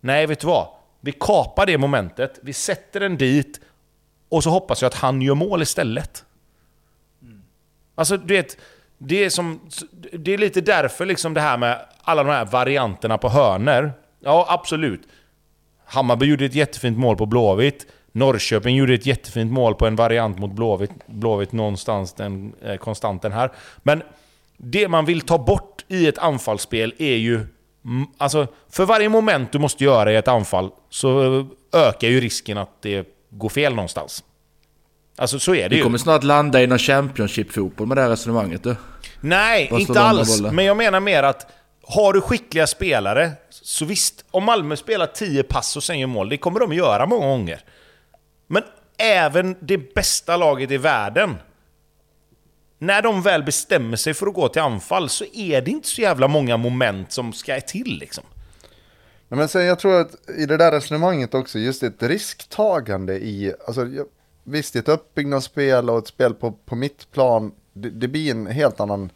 [0.00, 0.68] Nej, vet du vad?
[1.00, 3.60] Vi kapar det momentet, vi sätter den dit,
[4.28, 6.24] och så hoppas jag att han gör mål istället.
[7.94, 8.58] Alltså, du vet,
[9.06, 9.60] det är, som,
[10.12, 13.92] det är lite därför liksom det här med alla de här varianterna på hörner.
[14.20, 15.02] Ja, absolut.
[15.84, 17.86] Hammarby gjorde ett jättefint mål på Blåvitt.
[18.12, 23.32] Norrköping gjorde ett jättefint mål på en variant mot Blåvitt, Blåvitt någonstans, den eh, konstanten
[23.32, 23.52] här.
[23.82, 24.02] Men
[24.56, 27.46] det man vill ta bort i ett anfallsspel är ju...
[28.18, 31.46] Alltså, för varje moment du måste göra i ett anfall så eh,
[31.88, 34.24] ökar ju risken att det går fel någonstans.
[35.22, 35.82] Alltså så är det Vi ju.
[35.82, 38.76] kommer snart landa i någon Championship-fotboll med det här resonemanget du.
[39.20, 40.38] Nej, Bara slå inte alls.
[40.38, 40.52] bollar.
[40.52, 41.46] Men jag menar mer att
[41.82, 46.28] har du skickliga spelare, så visst, om Malmö spelar 10 pass och sen gör mål,
[46.28, 47.60] det kommer de göra många gånger.
[48.46, 48.62] Men
[48.98, 51.36] även det bästa laget i världen,
[52.78, 56.00] när de väl bestämmer sig för att gå till anfall så är det inte så
[56.00, 58.24] jävla många moment som ska till liksom.
[59.28, 63.54] Nej, men sen jag tror att i det där resonemanget också, just ett risktagande i,
[63.66, 64.06] alltså jag,
[64.44, 68.80] visst ett uppbyggnadsspel och ett spel på, på mitt plan, det, det blir en helt
[68.80, 69.10] annan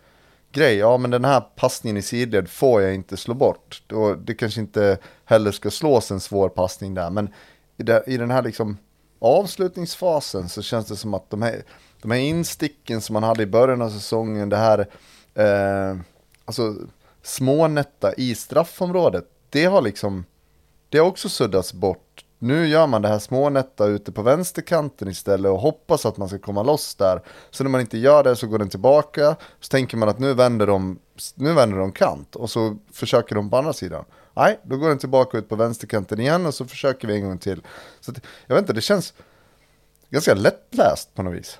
[0.53, 0.77] grej.
[0.77, 3.83] Ja men den här passningen i sidled får jag inte slå bort.
[3.93, 7.29] Och det kanske inte heller ska slås en svår passning där, men
[7.77, 8.79] i, det, i den här liksom
[9.19, 11.63] avslutningsfasen så känns det som att de här,
[12.03, 14.79] de här insticken som man hade i början av säsongen, det här,
[15.35, 15.99] eh,
[16.45, 16.75] alltså
[17.23, 20.25] smånätta i straffområdet, det har liksom,
[20.89, 22.06] det har också suddats bort.
[22.39, 26.39] Nu gör man det här smånätta ute på vänsterkanten istället och hoppas att man ska
[26.39, 27.21] komma loss där.
[27.51, 30.35] Så när man inte gör det så går den tillbaka, så tänker man att nu
[30.35, 30.99] vänder de,
[31.35, 34.05] nu vänder de kant och så försöker de på andra sidan.
[34.35, 37.39] Nej, då går den tillbaka ut på vänsterkanten igen och så försöker vi en gång
[37.39, 37.63] till.
[38.01, 39.15] Så att, jag vet inte, det känns
[40.11, 41.59] ganska lättläst på något vis.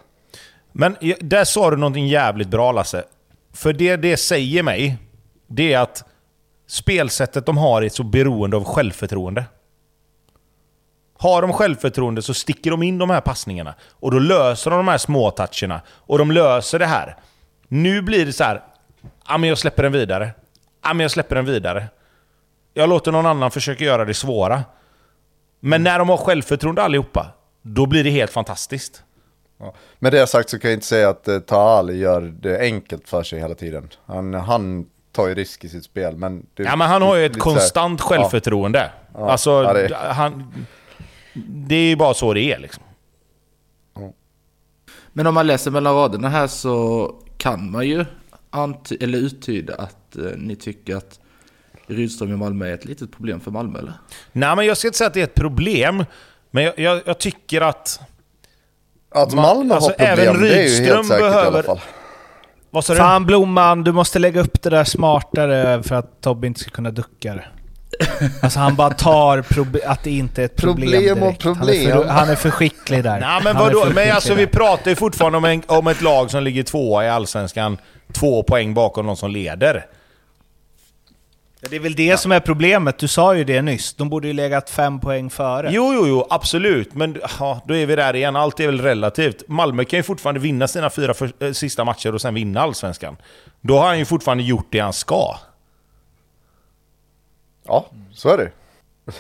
[0.73, 3.05] Men där sa du någonting jävligt bra Lasse.
[3.53, 4.99] För det det säger mig,
[5.47, 6.05] det är att
[6.67, 9.45] spelsättet de har är så beroende av självförtroende.
[11.19, 13.75] Har de självförtroende så sticker de in de här passningarna.
[13.93, 15.81] Och då löser de de här små toucherna.
[15.89, 17.17] Och de löser det här.
[17.69, 18.63] Nu blir det så här.
[19.29, 20.31] Ja, men jag släpper den vidare.
[20.85, 21.87] Ja, men jag släpper den vidare.
[22.75, 24.65] Jag låter någon annan försöka göra det svåra.
[25.61, 27.27] Men när de har självförtroende allihopa,
[27.63, 29.03] då blir det helt fantastiskt.
[29.61, 29.75] Ja.
[29.99, 33.23] Med det sagt så kan jag inte säga att eh, Taali gör det enkelt för
[33.23, 33.89] sig hela tiden.
[34.07, 36.17] Han, han tar ju risk i sitt spel.
[36.17, 38.91] Men det, Ja, men han har ju ett så här- konstant självförtroende.
[39.15, 39.31] Ja.
[39.31, 40.53] Alltså, Ja, det- han...
[41.49, 42.83] Det är ju bara så det är liksom.
[45.13, 48.05] Men om man läser mellan raderna här så kan man ju
[48.51, 51.21] anty- eller uttyda att eh, ni tycker att
[51.87, 53.93] Rydström i Malmö är ett litet problem för Malmö eller?
[54.33, 56.05] Nej, men jag ska inte säga att det är ett problem.
[56.51, 58.01] Men jag, jag, jag tycker att...
[59.11, 61.35] Att Ma- Malmö alltså, har problem, även det är ju Rydström helt säkert i alla
[61.51, 61.81] behöver- fall.
[62.71, 62.99] Vad sa du?
[62.99, 66.91] Fan Blomman, du måste lägga upp det där smartare för att Tobbe inte ska kunna
[66.91, 67.45] ducka det.
[68.43, 69.45] Alltså han bara tar
[69.87, 71.45] att det inte är ett problem, Problem och direkt.
[71.45, 71.93] Han är, problem.
[71.93, 73.21] för, han är för skicklig där.
[73.21, 73.87] Nej men vadå?
[73.95, 74.37] Men alltså där.
[74.37, 77.79] vi pratar ju fortfarande om, en, om ett lag som ligger tvåa i Allsvenskan.
[78.13, 79.87] Två poäng bakom de som leder.
[81.61, 83.95] Ja, Det är väl det som är problemet, du sa ju det nyss.
[83.95, 85.69] De borde ju legat fem poäng före.
[85.73, 86.95] Jo, jo, jo, absolut.
[86.95, 88.37] Men ja, då är vi där igen.
[88.37, 89.49] Allt är väl relativt.
[89.49, 93.17] Malmö kan ju fortfarande vinna sina fyra för, eh, sista matcher och sen vinna Allsvenskan.
[93.61, 95.37] Då har han ju fortfarande gjort det han ska.
[97.67, 98.51] Ja, så är det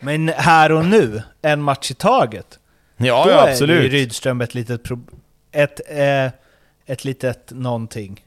[0.00, 2.58] Men här och nu, en match i taget.
[2.96, 3.92] Ja, då ja är ju absolut.
[3.92, 4.80] Rydström ett litet
[5.52, 6.30] ett, eh,
[6.86, 8.24] ett litet någonting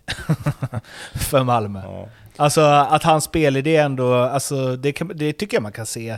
[1.13, 1.81] för Malmö.
[1.83, 2.09] Ja.
[2.37, 6.17] Alltså att hans spelidé ändå, alltså, det, kan, det tycker jag man kan se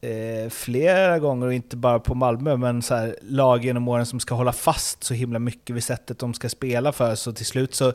[0.00, 4.20] eh, flera gånger, och inte bara på Malmö, men så här, lag genom åren som
[4.20, 7.74] ska hålla fast så himla mycket vid sättet de ska spela för, så till slut
[7.74, 7.92] så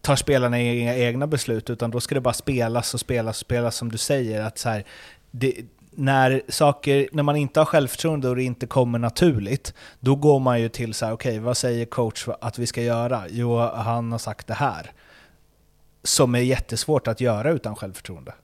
[0.00, 3.76] tar spelarna inga egna beslut, utan då ska det bara spelas och spelas och spelas
[3.76, 4.42] som du säger.
[4.42, 4.84] Att så här,
[5.30, 5.54] det,
[5.90, 10.60] när, saker, när man inte har självförtroende och det inte kommer naturligt, då går man
[10.60, 13.22] ju till så här, okej, vad säger coach att vi ska göra?
[13.28, 14.92] Jo, han har sagt det här
[16.02, 18.34] som är jättesvårt att göra utan självförtroende.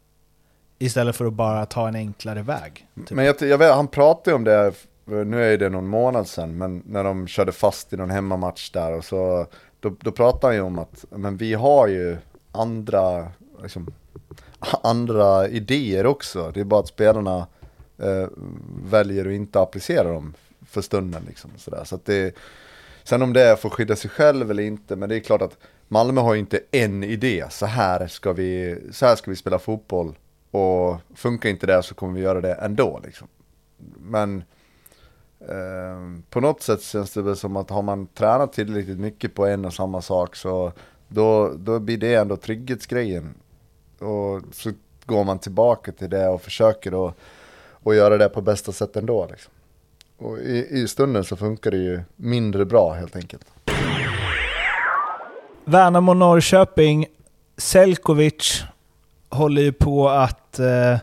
[0.78, 2.86] Istället för att bara ta en enklare väg.
[2.96, 3.10] Typ.
[3.10, 4.72] Men jag, jag vet, han pratade ju om det,
[5.04, 8.92] nu är det någon månad sedan, men när de körde fast i någon hemmamatch där
[8.92, 9.46] och så,
[9.88, 12.16] då, då pratar han ju om att, men vi har ju
[12.52, 13.28] andra,
[13.62, 13.86] liksom,
[14.82, 16.50] andra idéer också.
[16.54, 17.46] Det är bara att spelarna
[17.98, 18.28] eh,
[18.84, 20.34] väljer att inte applicera dem
[20.66, 21.50] för stunden liksom.
[21.56, 21.84] Sådär.
[21.84, 22.34] Så att det,
[23.04, 25.42] sen om det är för att skydda sig själv eller inte, men det är klart
[25.42, 25.56] att
[25.88, 29.58] Malmö har ju inte en idé, så här ska vi, så här ska vi spela
[29.58, 30.14] fotboll.
[30.50, 33.28] Och funkar inte det så kommer vi göra det ändå liksom.
[33.98, 34.44] Men
[35.48, 39.46] eh, på något sätt känns det väl som att har man tränat tillräckligt mycket på
[39.46, 40.72] en och samma sak så
[41.08, 43.34] då, då blir det ändå trygghetsgrejen.
[43.98, 44.72] Och så
[45.04, 47.14] går man tillbaka till det och försöker att
[47.86, 49.26] och göra det på bästa sätt ändå.
[49.30, 49.52] Liksom.
[50.18, 53.46] Och i, i stunden så funkar det ju mindre bra helt enkelt.
[55.64, 57.06] Värnamo Norrköping,
[57.56, 58.64] Selkovic
[59.28, 60.58] håller ju på att...
[60.58, 60.96] Eh,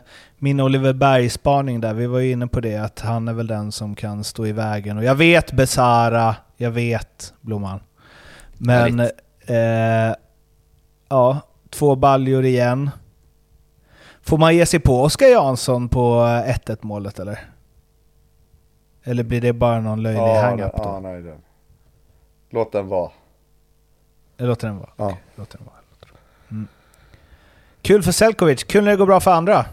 [0.44, 3.72] min Oliver Berg-spaning där, vi var ju inne på det, att han är väl den
[3.72, 4.98] som kan stå i vägen.
[4.98, 7.80] Och jag vet Besara, jag vet Blomman.
[8.58, 9.00] Men...
[9.46, 10.14] Eh,
[11.08, 11.40] ja,
[11.70, 12.90] två baljor igen.
[14.22, 17.38] Får man ge sig på Oskar Jansson på 1-1 målet eller?
[19.04, 20.82] Eller blir det bara någon löjlig hang-up då?
[20.82, 21.36] ja, nej, det.
[22.50, 23.10] Låt den vara.
[24.36, 24.90] Jag låter den vara.
[24.96, 25.04] Ja.
[25.04, 25.18] Den vara.
[25.36, 25.76] Låter den vara.
[26.50, 26.68] Mm.
[27.82, 29.66] Kul för Selkovic, kul när det går bra för andra.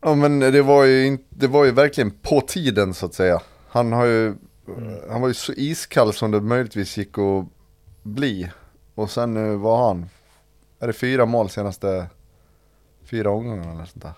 [0.00, 3.40] Ja men det var ju, in, det var ju verkligen på tiden så att säga.
[3.68, 4.34] Han har ju,
[5.10, 7.46] han var ju så iskall som det möjligtvis gick att
[8.02, 8.50] bli.
[8.94, 10.08] Och sen nu var han,
[10.78, 12.06] är det fyra mål senaste
[13.04, 14.12] fyra omgångarna eller sånt där.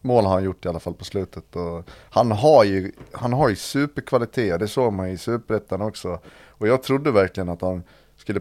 [0.00, 1.56] Mål har han gjort i alla fall på slutet.
[1.56, 6.20] Och han har ju, han har ju superkvalitet, det såg man i superettan också.
[6.46, 7.82] Och jag trodde verkligen att han
[8.16, 8.40] skulle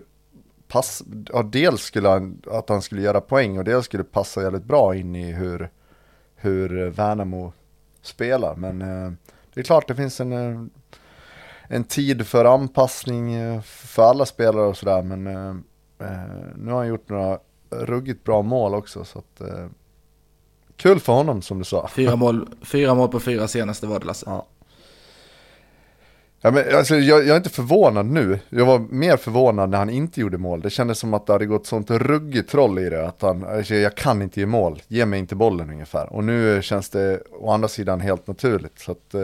[0.67, 4.63] passa, ja, dels skulle han, att han skulle göra poäng och dels skulle passa jävligt
[4.63, 5.69] bra in i hur,
[6.37, 7.53] hur Värnamo
[8.01, 8.55] spelar.
[8.55, 9.11] Men eh,
[9.53, 10.61] det är klart det finns en, eh,
[11.67, 15.01] en tid för anpassning eh, för alla spelare och sådär.
[15.01, 15.23] Men
[16.55, 19.05] nu har han gjort några ruggigt bra mål också.
[19.05, 19.41] Så att,
[20.75, 21.87] kul för honom som du sa.
[21.87, 24.25] Fyra mål, fyra mål på fyra senaste var det Lasse.
[24.29, 24.45] Ja.
[26.41, 28.39] Ja, men, alltså, jag, jag är inte förvånad nu.
[28.49, 30.61] Jag var mer förvånad när han inte gjorde mål.
[30.61, 33.07] Det kändes som att det hade gått sånt ruggigt troll i det.
[33.07, 36.13] Att han, alltså, jag kan inte ge mål, ge mig inte bollen ungefär.
[36.13, 38.79] Och nu känns det å andra sidan helt naturligt.
[38.79, 39.21] Så att, eh,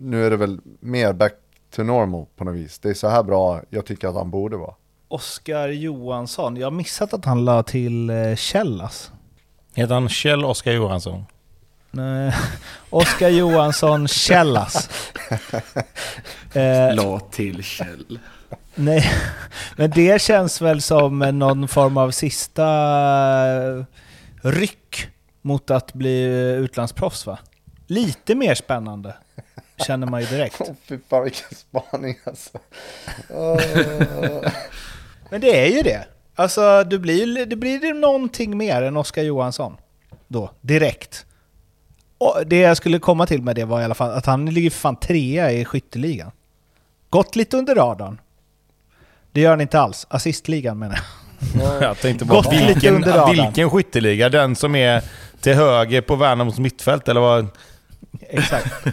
[0.00, 1.34] nu är det väl mer back
[1.76, 2.78] to normal på något vis.
[2.78, 4.74] Det är så här bra jag tycker att han borde vara.
[5.08, 9.12] Oskar Johansson, jag har missat att han la till eh, Källas.
[9.74, 11.24] Heter han Kjell Oskar Johansson?
[11.94, 12.32] Nej,
[12.90, 14.90] Oskar Johansson Källas.
[16.54, 18.18] Eh, La till Kjell.
[18.74, 19.12] nej,
[19.76, 22.64] men det känns väl som någon form av sista
[23.52, 23.84] eh,
[24.42, 25.08] ryck
[25.42, 26.22] mot att bli
[26.58, 27.38] utlandsproffs va?
[27.86, 29.14] Lite mer spännande,
[29.86, 30.56] känner man ju direkt.
[30.60, 32.58] Åh fy fan vilken spaning alltså.
[33.30, 33.60] Åh.
[35.30, 36.06] Men det är ju det.
[36.34, 39.76] Alltså, det blir, det blir någonting mer än Oskar Johansson.
[40.28, 41.26] Då, direkt.
[42.24, 44.70] Och det jag skulle komma till med det var i alla fall att han ligger
[44.70, 46.30] fan trea i skytteligan.
[47.10, 48.20] Gått lite under radarn.
[49.32, 50.06] Det gör han inte alls.
[50.10, 50.98] Assistligan menar
[51.54, 51.82] jag.
[51.82, 53.46] Jag tänkte bara, Gått lite vilken, under radarn.
[53.46, 54.28] vilken skytteliga?
[54.28, 55.02] Den som är
[55.40, 57.46] till höger på Värnamos mittfält, eller vad?
[58.20, 58.86] Exakt.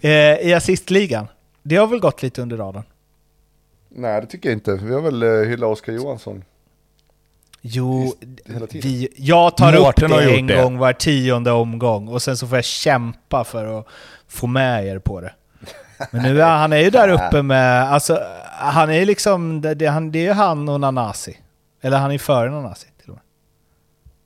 [0.00, 0.10] eh,
[0.48, 1.26] I assistligan.
[1.62, 2.82] Det har väl gått lite under radarn?
[3.88, 4.74] Nej det tycker jag inte.
[4.82, 6.44] Vi har väl eh, hyllat Oskar Johansson.
[7.66, 8.14] Jo,
[8.72, 10.62] vi, jag tar Mårten upp det en det.
[10.62, 13.86] gång var tionde omgång och sen så får jag kämpa för att
[14.28, 15.32] få med er på det.
[16.10, 19.74] Men nu är han är ju där uppe med, alltså han är ju liksom, det,
[19.74, 21.38] det, han, det är ju han och Nanasi.
[21.80, 23.22] Eller han är före Nanasi till och med.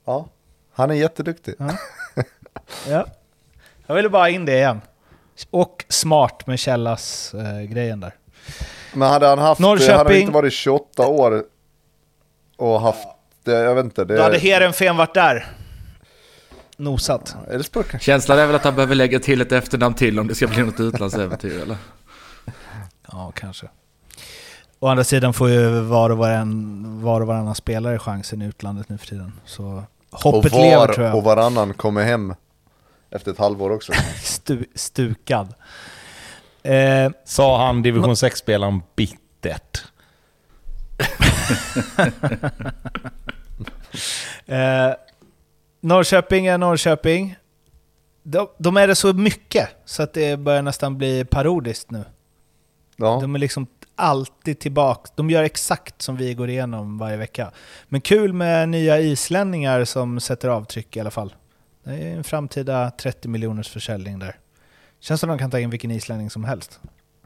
[0.06, 0.28] Ja,
[0.74, 1.54] han är jätteduktig.
[2.88, 3.06] Ja.
[3.86, 4.80] Jag ville bara in det igen.
[5.50, 8.14] Och smart med Källas eh, grejen där.
[8.94, 9.96] Men hade han haft, Norrköping.
[9.96, 11.44] hade han inte varit 28 år
[12.56, 13.08] och haft,
[13.52, 15.46] jag vet inte, det Då hade Heerenveen varit där.
[16.76, 17.36] Nosat.
[17.48, 18.00] är det spöken?
[18.00, 20.62] Känslan är väl att han behöver lägga till ett efternamn till om det ska bli
[20.62, 21.76] något utlandsäventyr eller?
[23.12, 23.66] Ja, kanske.
[24.80, 28.88] Å andra sidan får ju var och, varann, var och varannan spelare chansen i utlandet
[28.88, 29.32] nu för tiden.
[29.44, 31.16] Så hoppet och lever var tror jag.
[31.16, 32.34] och varannan kommer hem
[33.10, 33.92] efter ett halvår också.
[34.22, 35.54] Stu, stukad.
[36.62, 39.82] Eh, Sa han division 6-spelaren bittert.
[44.46, 44.94] eh,
[45.80, 47.36] Norrköping är Norrköping.
[48.22, 52.04] De, de är det så mycket så att det börjar nästan bli parodiskt nu.
[52.96, 55.10] Ja, De är liksom alltid tillbaka.
[55.14, 57.50] De gör exakt som vi går igenom varje vecka.
[57.88, 61.34] Men kul med nya islänningar som sätter avtryck i alla fall.
[61.84, 64.36] Det är en framtida 30 miljoners försäljning där.
[65.00, 66.80] Känns som de kan ta in vilken islänning som helst.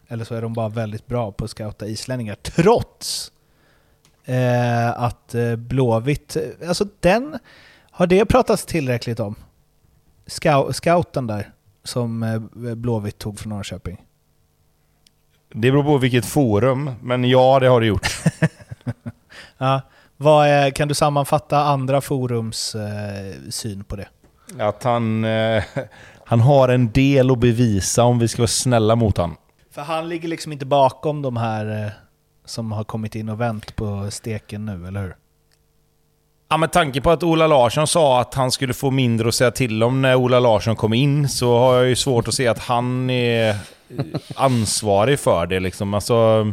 [0.09, 3.33] Eller så är de bara väldigt bra på att scouta islänningar, trots
[4.25, 6.37] eh, att eh, Blåvitt...
[6.69, 7.39] Alltså den...
[7.91, 9.35] Har det pratats tillräckligt om?
[10.27, 11.51] Scou- scouten där,
[11.85, 12.41] som eh,
[12.75, 14.01] Blåvitt tog från Norrköping.
[15.55, 18.09] Det beror på vilket forum, men ja, det har det gjort.
[19.59, 19.81] Ja,
[20.17, 24.09] vad är, kan du sammanfatta andra forums eh, syn på det?
[24.59, 25.63] Att han, eh,
[26.25, 29.37] han har en del att bevisa om vi ska vara snälla mot han.
[29.71, 31.91] För han ligger liksom inte bakom de här eh,
[32.45, 35.17] som har kommit in och vänt på steken nu, eller hur?
[36.49, 39.51] Ja, med tanke på att Ola Larsson sa att han skulle få mindre att säga
[39.51, 42.59] till om när Ola Larsson kom in så har jag ju svårt att se att
[42.59, 43.57] han är eh,
[44.37, 45.95] ansvarig för det liksom.
[45.95, 46.53] Alltså...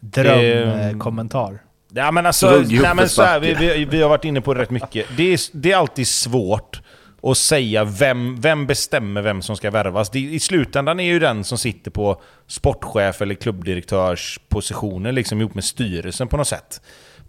[0.00, 1.58] Drömkommentar.
[1.94, 4.60] Ja men alltså, nej, men så här, vi, vi, vi har varit inne på det
[4.60, 5.06] rätt mycket.
[5.16, 6.80] Det är, det är alltid svårt
[7.20, 10.10] och säga vem, vem bestämmer vem som ska värvas.
[10.10, 15.64] Det, I slutändan är ju den som sitter på sportchef eller klubbdirektörspositioner liksom ihop med
[15.64, 16.80] styrelsen på något sätt.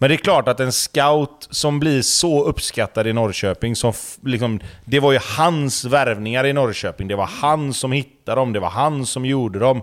[0.02, 3.94] Men det är klart att en scout som blir så uppskattad i Norrköping, som
[4.26, 8.60] liksom, det var ju hans värvningar i Norrköping, det var han som hittade dem, det
[8.60, 9.82] var han som gjorde dem.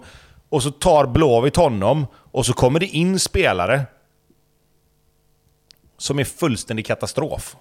[0.48, 3.82] Och så tar Blåvitt honom, och så kommer det in spelare
[5.98, 7.56] som är fullständig katastrof.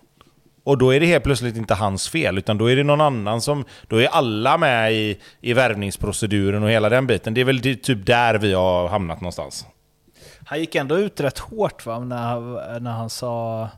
[0.66, 3.42] Och då är det helt plötsligt inte hans fel, utan då är det någon annan
[3.42, 3.66] som...
[3.88, 7.34] Då är alla med i, i värvningsproceduren och hela den biten.
[7.34, 9.66] Det är väl det- typ där vi har hamnat någonstans.
[10.46, 13.70] Han gick ändå ut rätt hårt va, när, han- när han sa...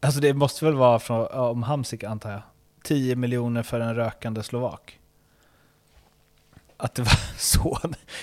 [0.00, 2.42] Alltså det måste väl vara från, om Hamsik antar jag.
[2.84, 4.98] 10 miljoner för en rökande slovak.
[6.76, 7.78] Att det var så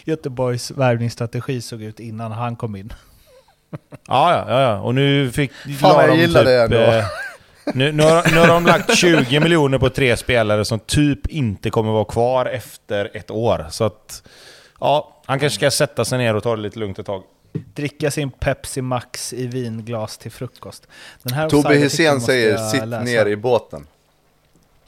[0.05, 2.93] Göteborgs värvningsstrategi såg ut innan han kom in.
[4.07, 4.79] Ja, ja, ja.
[4.79, 5.51] Och nu fick...
[5.79, 7.03] Fan, jag gillar det ändå.
[7.73, 11.69] nu, nu, har, nu har de lagt 20 miljoner på tre spelare som typ inte
[11.69, 13.65] kommer vara kvar efter ett år.
[13.69, 14.23] Så att...
[14.79, 17.23] Ja, han kanske ska sätta sig ner och ta det lite lugnt ett tag.
[17.73, 20.87] Dricka sin Pepsi Max i vinglas till frukost.
[21.23, 23.87] Den här Tobbe Hysén säger sitt läsa." ner i båten.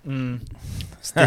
[0.05, 0.39] Mm.
[1.01, 1.23] Stig.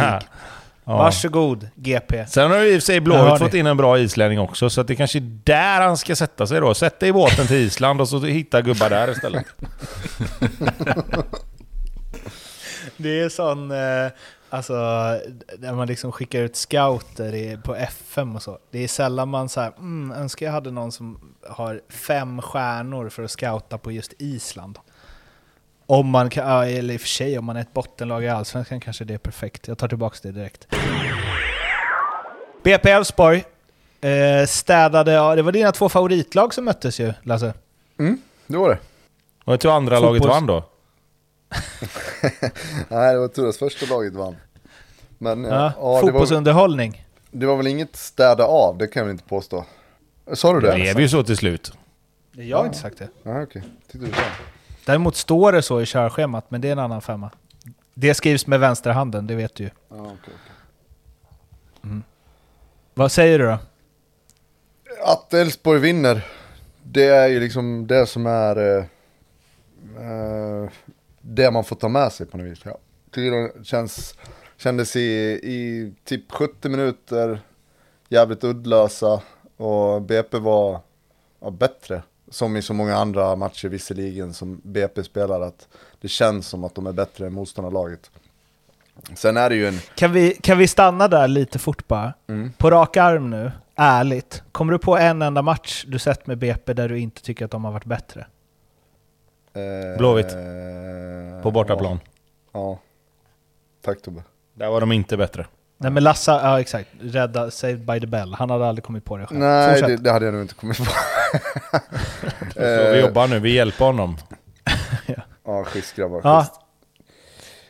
[0.84, 0.96] Ja.
[0.96, 2.26] Varsågod GP.
[2.26, 5.18] Sen har ju i sig Blåvitt fått in en bra islänning också, så det kanske
[5.18, 6.74] är där han ska sätta sig då.
[6.74, 9.46] Sätt dig i båten till Island och så hitta gubbar där istället.
[12.96, 14.10] Det är sån, eh,
[14.50, 14.74] alltså,
[15.58, 18.58] när man liksom skickar ut scouter på FM och så.
[18.70, 23.08] Det är sällan man så här, mm, önskar jag hade någon som har fem stjärnor
[23.08, 24.78] för att scouta på just Island.
[25.92, 28.28] Om man kan, ja, eller i och för sig om man är ett bottenlag i
[28.28, 29.68] Allsvenskan kanske det är perfekt.
[29.68, 30.66] Jag tar tillbaka det direkt.
[32.62, 33.44] BP Elfsborg
[34.00, 37.54] eh, städade, ja, det var dina två favoritlag som möttes ju Lasse.
[38.46, 38.78] Det var det.
[39.44, 40.64] Och jag tror andra laget Fotbolls- vann då.
[42.88, 44.36] Nej, det var tur att första laget vann.
[45.18, 47.06] Men Ja, ja, ja, det, var, fotbollsunderhållning.
[47.30, 49.64] det var väl inget städa av, det kan jag väl inte påstå.
[50.32, 50.74] Sa du Det det?
[50.74, 51.72] blev ju så till slut.
[52.32, 53.08] Jag har inte sagt det.
[53.22, 53.62] Ja, okej.
[53.92, 54.20] Tyckte du sa.
[54.84, 57.30] Däremot står det så i körschemat, men det är en annan femma.
[57.94, 59.70] Det skrivs med vänsterhanden, det vet du ju.
[59.88, 62.00] Ja, okej, okej.
[62.94, 63.58] Vad säger du då?
[65.04, 66.26] Att Elfsborg vinner,
[66.82, 68.84] det är ju liksom det som är eh,
[69.98, 70.70] eh,
[71.20, 72.60] det man får ta med sig på något vis.
[72.64, 72.78] Ja.
[73.10, 74.14] Det känns,
[74.56, 75.00] kändes i,
[75.42, 77.40] i typ 70 minuter
[78.08, 79.22] jävligt uddlösa
[79.56, 80.80] och BP var
[81.40, 82.02] ja, bättre.
[82.32, 85.68] Som i så många andra matcher visserligen som BP spelar att
[86.00, 88.10] det känns som att de är bättre än motståndarlaget.
[89.14, 92.12] Sen är det ju en, Kan vi, kan vi stanna där lite fort bara?
[92.28, 92.52] Mm.
[92.58, 94.42] På rak arm nu, ärligt.
[94.52, 97.50] Kommer du på en enda match du sett med BP där du inte tycker att
[97.50, 98.26] de har varit bättre?
[99.54, 100.32] eh, Blåvitt.
[100.32, 102.00] eh, På bortaplan.
[102.52, 102.60] Ja.
[102.60, 102.78] ja.
[103.84, 104.22] Tack Tobbe.
[104.54, 105.46] Där var de inte bättre.
[105.76, 108.34] Nej men Lassa, ja exakt, rädda, saved by the bell.
[108.34, 109.40] Han hade aldrig kommit på det själv.
[109.40, 110.84] Nej, det, det hade jag nog inte kommit på.
[112.54, 114.16] Så vi jobbar nu, vi hjälper honom.
[115.44, 116.20] Ja, schysst grabbar.
[116.24, 116.40] Ja.
[116.40, 116.60] Schysst.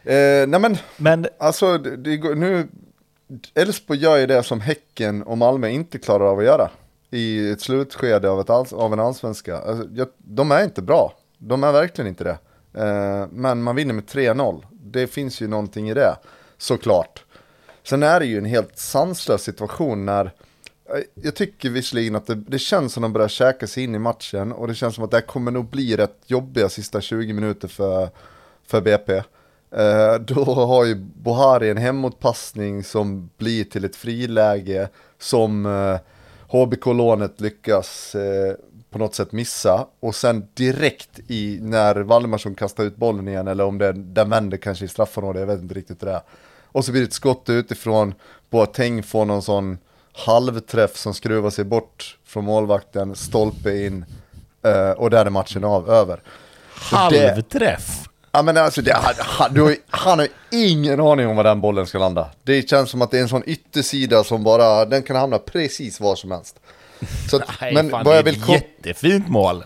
[0.04, 2.68] Eh, nej men, Men alltså det, det går, nu,
[3.54, 6.70] Elfsborg gör ju det som Häcken och Malmö inte klarar av att göra.
[7.10, 9.58] I ett slutskede av, ett alls, av en allsvenska.
[9.58, 11.12] Alltså, jag, de är inte bra.
[11.38, 12.38] De är verkligen inte det.
[12.82, 14.64] Eh, men man vinner med 3-0.
[14.70, 16.16] Det finns ju någonting i det,
[16.58, 17.24] såklart.
[17.82, 20.30] Sen är det ju en helt sanslös situation när eh,
[20.94, 23.94] Eh, jag tycker visserligen att det, det känns som att de börjar käka sig in
[23.94, 27.00] i matchen och det känns som att det här kommer nog bli rätt jobbiga sista
[27.00, 28.08] 20 minuter för,
[28.66, 29.22] för BP.
[29.76, 34.88] Eh, då har ju Bohari en hemåtpassning som blir till ett friläge
[35.18, 35.98] som eh,
[36.48, 38.54] HBK-lånet lyckas eh,
[38.90, 39.86] på något sätt missa.
[40.00, 44.56] Och sen direkt i när Valdemarsson kastar ut bollen igen eller om det, den vänder
[44.56, 46.22] kanske i straffområdet, jag vet inte riktigt hur det är.
[46.64, 48.14] Och så blir det ett skott utifrån,
[48.50, 49.78] Boateng får någon sån
[50.16, 54.04] halvträff som skruvar sig bort från målvakten, stolpe in
[54.64, 56.16] eh, och där är matchen av, över.
[56.16, 58.08] Det- Halvträff!
[58.34, 61.86] Ja men alltså, det, han, du har, han har ingen aning om var den bollen
[61.86, 62.30] ska landa.
[62.42, 66.00] Det känns som att det är en sån yttersida som bara, den kan hamna precis
[66.00, 66.56] var som helst.
[67.30, 69.64] Så att, Nej, men fan, vad det jag är vill ett kom- jättefint mål.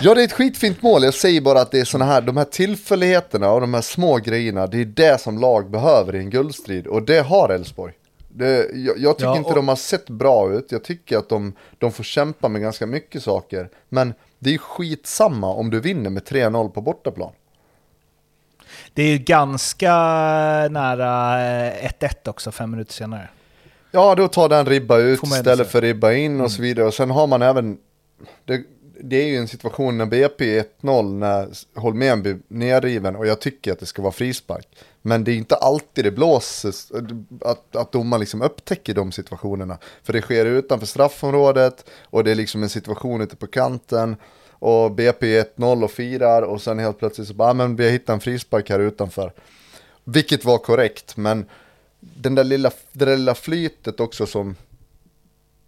[0.00, 2.36] Ja det är ett skitfint mål, jag säger bara att det är såna här, de
[2.36, 6.30] här tillfälligheterna och de här små grejerna, det är det som lag behöver i en
[6.30, 6.86] guldstrid.
[6.86, 7.92] Och det har Elfsborg.
[8.34, 11.28] Det, jag, jag tycker Ja, inte och- de har sett bra ut, jag tycker att
[11.28, 13.68] de, de får kämpa med ganska mycket saker.
[13.88, 17.32] Men det är ju skitsamma om du vinner med 3-0 på bortaplan.
[18.94, 19.92] det är ju ganska
[20.70, 23.28] nära eh, 1-1 också, fem minuter senare.
[23.90, 26.86] Ja, då tar den ribba ut istället för ribba in och så vidare.
[26.86, 27.78] Och sen har man även,
[28.44, 28.62] det,
[29.04, 31.48] det är ju en situation när BP är 1-0 när
[31.80, 34.68] Holmén blir nerriven och jag tycker att det ska vara frispark.
[35.02, 36.92] Men det är inte alltid det blåses,
[37.40, 39.78] att, att domaren liksom upptäcker de situationerna.
[40.02, 44.16] För det sker utanför straffområdet och det är liksom en situation ute på kanten.
[44.50, 47.84] Och BP är 1-0 och firar och sen helt plötsligt så bara, ah, men vi
[47.84, 49.32] har hittat en frispark här utanför.
[50.04, 51.44] Vilket var korrekt, men
[52.00, 54.56] den där lilla, det där lilla flytet också som,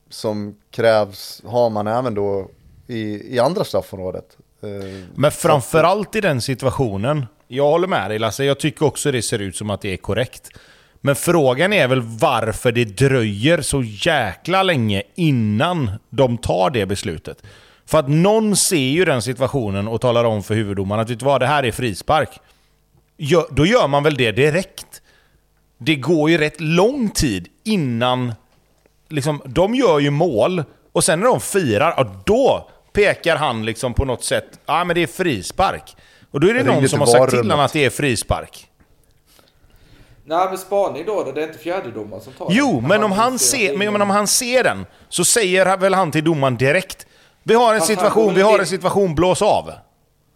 [0.08, 2.48] som krävs har man även då
[2.86, 4.36] i, i andra straffområdet.
[4.62, 4.68] Eh,
[5.14, 9.38] Men framförallt i den situationen, jag håller med dig Lasse, jag tycker också det ser
[9.38, 10.48] ut som att det är korrekt.
[11.00, 17.42] Men frågan är väl varför det dröjer så jäkla länge innan de tar det beslutet.
[17.86, 21.24] För att någon ser ju den situationen och talar om för huvuddomaren att vet du
[21.24, 22.28] vad, det här är frispark.
[23.50, 25.02] Då gör man väl det direkt.
[25.78, 28.32] Det går ju rätt lång tid innan
[29.08, 33.94] liksom, de gör ju mål och sen när de firar, ja, då pekar han liksom
[33.94, 35.96] på något sätt, ja ah, men det är frispark.
[36.30, 38.68] Och då är det Ringde någon som har sagt till honom att det är frispark.
[40.26, 42.56] Nej men spaning då, det är inte fjärdedomaren som tar den.
[42.56, 46.24] Jo, men om han, ser, men, om han ser den så säger väl han till
[46.24, 47.06] domaren direkt
[47.42, 49.70] Vi har en Fast han situation, vi har en situation, blås av.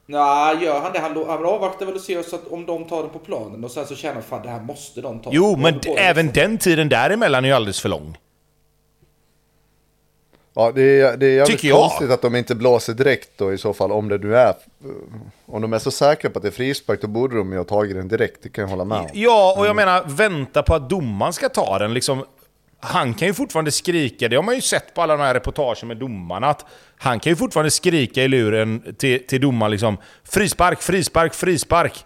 [0.06, 0.98] Nej, gör han det?
[0.98, 3.70] Han, han avvaktar väl och ser så att om de tar det på planen och
[3.70, 5.30] sen så känner han fan det här måste de ta.
[5.32, 6.42] Jo, men även liksom.
[6.42, 8.18] den tiden däremellan är ju alldeles för lång.
[10.60, 11.78] Ja, det är, det är jävligt Tycker jag.
[11.78, 14.54] konstigt att de inte blåser direkt då i så fall, om det nu är.
[15.46, 17.64] Om de är så säkra på att det är frispark, då borde de ju ha
[17.64, 19.06] tagit den direkt, det kan jag hålla med om.
[19.12, 19.76] Ja, och jag Mm.
[19.86, 21.94] menar, vänta på att domaren ska ta den.
[21.94, 22.24] Liksom,
[22.80, 25.88] han kan ju fortfarande skrika, det har man ju sett på alla de här reportagen
[25.88, 26.64] med domarna, att
[26.96, 32.04] han kan ju fortfarande skrika i luren till, till domaren liksom frispark, frispark, frispark.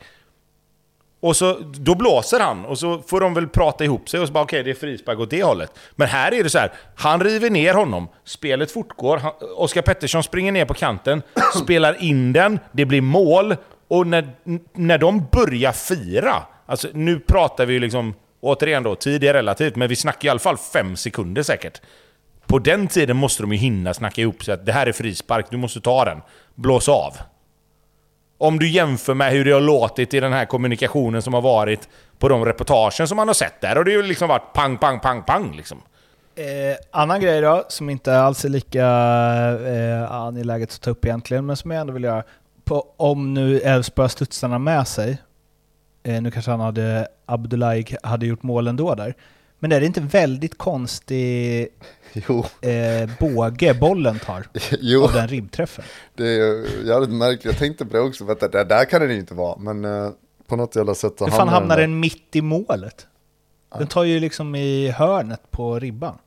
[1.22, 4.32] Och så, då blåser han och så får de väl prata ihop sig och så
[4.32, 5.72] bara okej, det är frispark åt det hållet.
[5.92, 10.22] Men här är det så här, han river ner honom, spelet fortgår, han, Oskar Pettersson
[10.22, 11.22] springer ner på kanten,
[11.62, 13.56] spelar in den, det blir mål
[13.88, 14.32] och när,
[14.72, 19.76] när de börjar fira, alltså nu pratar vi ju liksom, återigen då, tid är relativt,
[19.76, 21.80] men vi snackar i alla fall fem sekunder säkert.
[22.46, 25.46] På den tiden måste de ju hinna snacka ihop sig att det här är frispark,
[25.50, 26.22] du måste ta den.
[26.54, 27.16] Blås av.
[28.42, 31.88] Om du jämför med hur det har låtit i den här kommunikationen som har varit
[32.18, 33.78] på de reportagen som man har sett där.
[33.78, 35.82] Och det har ju liksom varit pang, pang, pang, pang liksom.
[36.34, 38.86] Eh, annan grej då, som inte alls är lika
[39.66, 42.22] eh, angeläget att ta upp egentligen, men som jag ändå vill göra.
[42.64, 45.18] På, om nu Elfsborg har studsarna med sig,
[46.02, 49.14] eh, nu kanske han hade, Abdullahi hade gjort mål ändå där,
[49.58, 51.68] men är det inte väldigt konstig
[52.28, 54.46] Jo, eh, båge bollen tar
[54.80, 55.04] jo.
[55.04, 55.84] av den ribbträffen?
[56.14, 57.44] Det är jävligt märkligt.
[57.44, 58.24] Jag tänkte på det också.
[58.24, 59.58] Vänta, det där kan den ju inte vara.
[59.58, 60.10] Men eh,
[60.46, 63.06] på något jävla sätt så Hur fan hamnar den mitt i målet?
[63.78, 66.18] Den tar ju liksom i hörnet på ribban.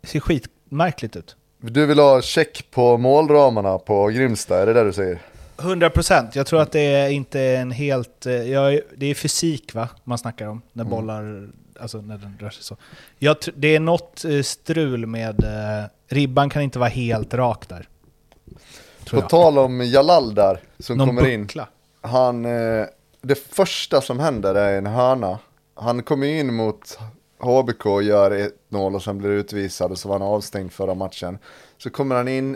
[0.00, 1.36] Det ser skitmärkligt ut.
[1.60, 5.18] Du vill ha check på målramarna på Grimsta, är det det du säger?
[5.56, 6.28] 100%.
[6.34, 8.26] Jag tror att det är inte en helt...
[8.26, 11.48] eh, Jag, det är fysik va, man snackar om, när bollar...
[11.80, 12.76] Alltså när den rör sig så.
[13.18, 15.44] Jag, det är något eh, strul med...
[15.44, 17.88] eh, Ribban kan inte vara helt rak där.
[19.10, 19.28] På jag.
[19.28, 21.42] tal om Jalal där, som Någon kommer in.
[21.42, 21.68] buckla.
[22.00, 22.86] Han, eh,
[23.22, 25.38] det första som händer är en hörna.
[25.74, 26.98] Han kommer in mot
[27.38, 31.38] HBK och gör 1-0 och sen blir utvisad och så var han avstängd förra matchen.
[31.78, 32.54] Så kommer han in,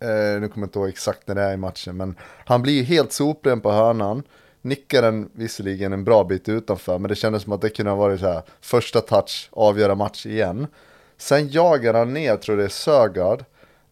[0.00, 2.82] eh, nu kommer jag inte ihåg exakt när det är i matchen, men han blir
[2.84, 4.22] helt sopren på hörnan.
[4.66, 7.96] Nickar den visserligen en bra bit utanför, men det kändes som att det kunde ha
[7.96, 10.66] varit så här, första touch, avgöra match igen.
[11.16, 13.44] Sen jagar han ner, tror det är Sögaard.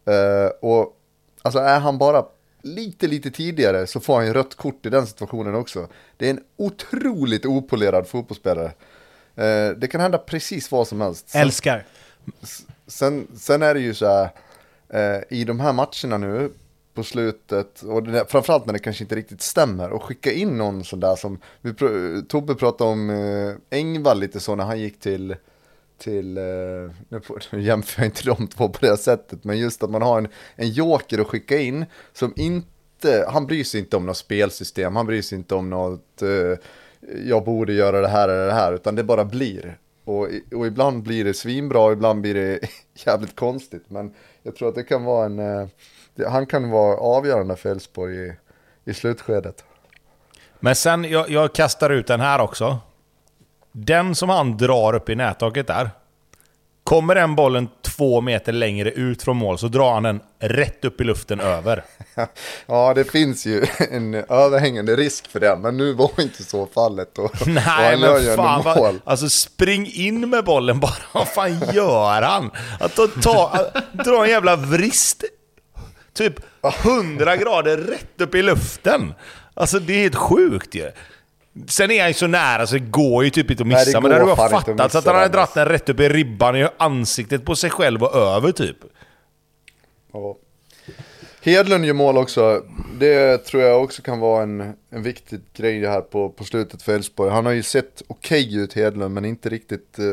[0.04, 0.96] Eh, och
[1.42, 2.24] alltså är han bara
[2.62, 5.88] lite, lite tidigare så får han ju rött kort i den situationen också.
[6.16, 8.72] Det är en otroligt opolerad fotbollsspelare.
[9.34, 11.28] Eh, det kan hända precis vad som helst.
[11.28, 11.86] Sen, Älskar.
[12.86, 14.28] sen, sen är det ju så här,
[14.88, 16.50] eh, i de här matcherna nu
[16.94, 20.84] på slutet, och det, framförallt när det kanske inte riktigt stämmer, och skicka in någon
[20.84, 25.00] sån där som, vi, pr- Tobbe pratade om eh, Engvall lite så när han gick
[25.00, 25.36] till,
[25.98, 26.44] till, eh,
[27.08, 27.20] nu,
[27.50, 30.28] nu jämför jag inte de två på det sättet, men just att man har en,
[30.56, 35.06] en joker att skicka in som inte, han bryr sig inte om något spelsystem, han
[35.06, 36.58] bryr sig inte om något, eh,
[37.24, 39.78] jag borde göra det här eller det här, utan det bara blir.
[40.04, 42.60] Och, och ibland blir det svinbra, och ibland blir det
[43.06, 45.66] jävligt konstigt, men jag tror att det kan vara en, eh,
[46.28, 48.32] han kan vara avgörande för Elfsborg i,
[48.84, 49.64] i slutskedet.
[50.60, 52.78] Men sen, jag, jag kastar ut den här också.
[53.72, 55.90] Den som han drar upp i nättaket där.
[56.84, 61.00] Kommer den bollen två meter längre ut från mål så drar han den rätt upp
[61.00, 61.84] i luften över.
[62.66, 67.18] Ja, det finns ju en överhängande risk för det, men nu var inte så fallet.
[67.18, 70.94] Och, och Nej ju men fan, vad, alltså spring in med bollen bara.
[71.12, 72.50] Vad fan gör han?
[72.80, 75.24] Att ta, ta, dra en jävla vrist
[76.14, 76.34] typ
[76.84, 79.14] 100 grader rätt upp i luften.
[79.54, 80.90] Alltså det är helt sjukt ju.
[81.68, 83.88] Sen är han ju så nära så det går ju typ inte att Nej, det
[83.88, 84.00] missa.
[84.00, 86.08] men det hade att fattat så att missa han hade dratt den rätt upp i
[86.08, 88.76] ribban i ansiktet på sig själv och över typ.
[90.12, 90.36] Ja.
[91.42, 92.62] Hedlund gör mål också.
[92.98, 96.94] Det tror jag också kan vara en, en viktig grej här på, på slutet för
[96.94, 97.30] Elfsborg.
[97.30, 100.04] Han har ju sett okej ut Hedlund men inte riktigt eh,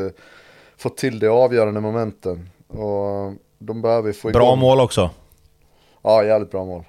[0.76, 2.50] fått till det avgörande momenten.
[2.68, 4.40] Och de behöver få igång.
[4.40, 5.10] Bra mål också.
[6.02, 6.84] Ja, jävligt bra mål.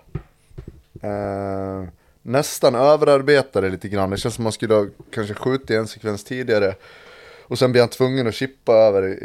[1.01, 1.83] Eh,
[2.21, 4.09] nästan överarbetade lite grann.
[4.09, 6.75] Det känns som man skulle ha kanske skjutit en sekvens tidigare.
[7.43, 9.19] Och sen blir han tvungen att chippa över.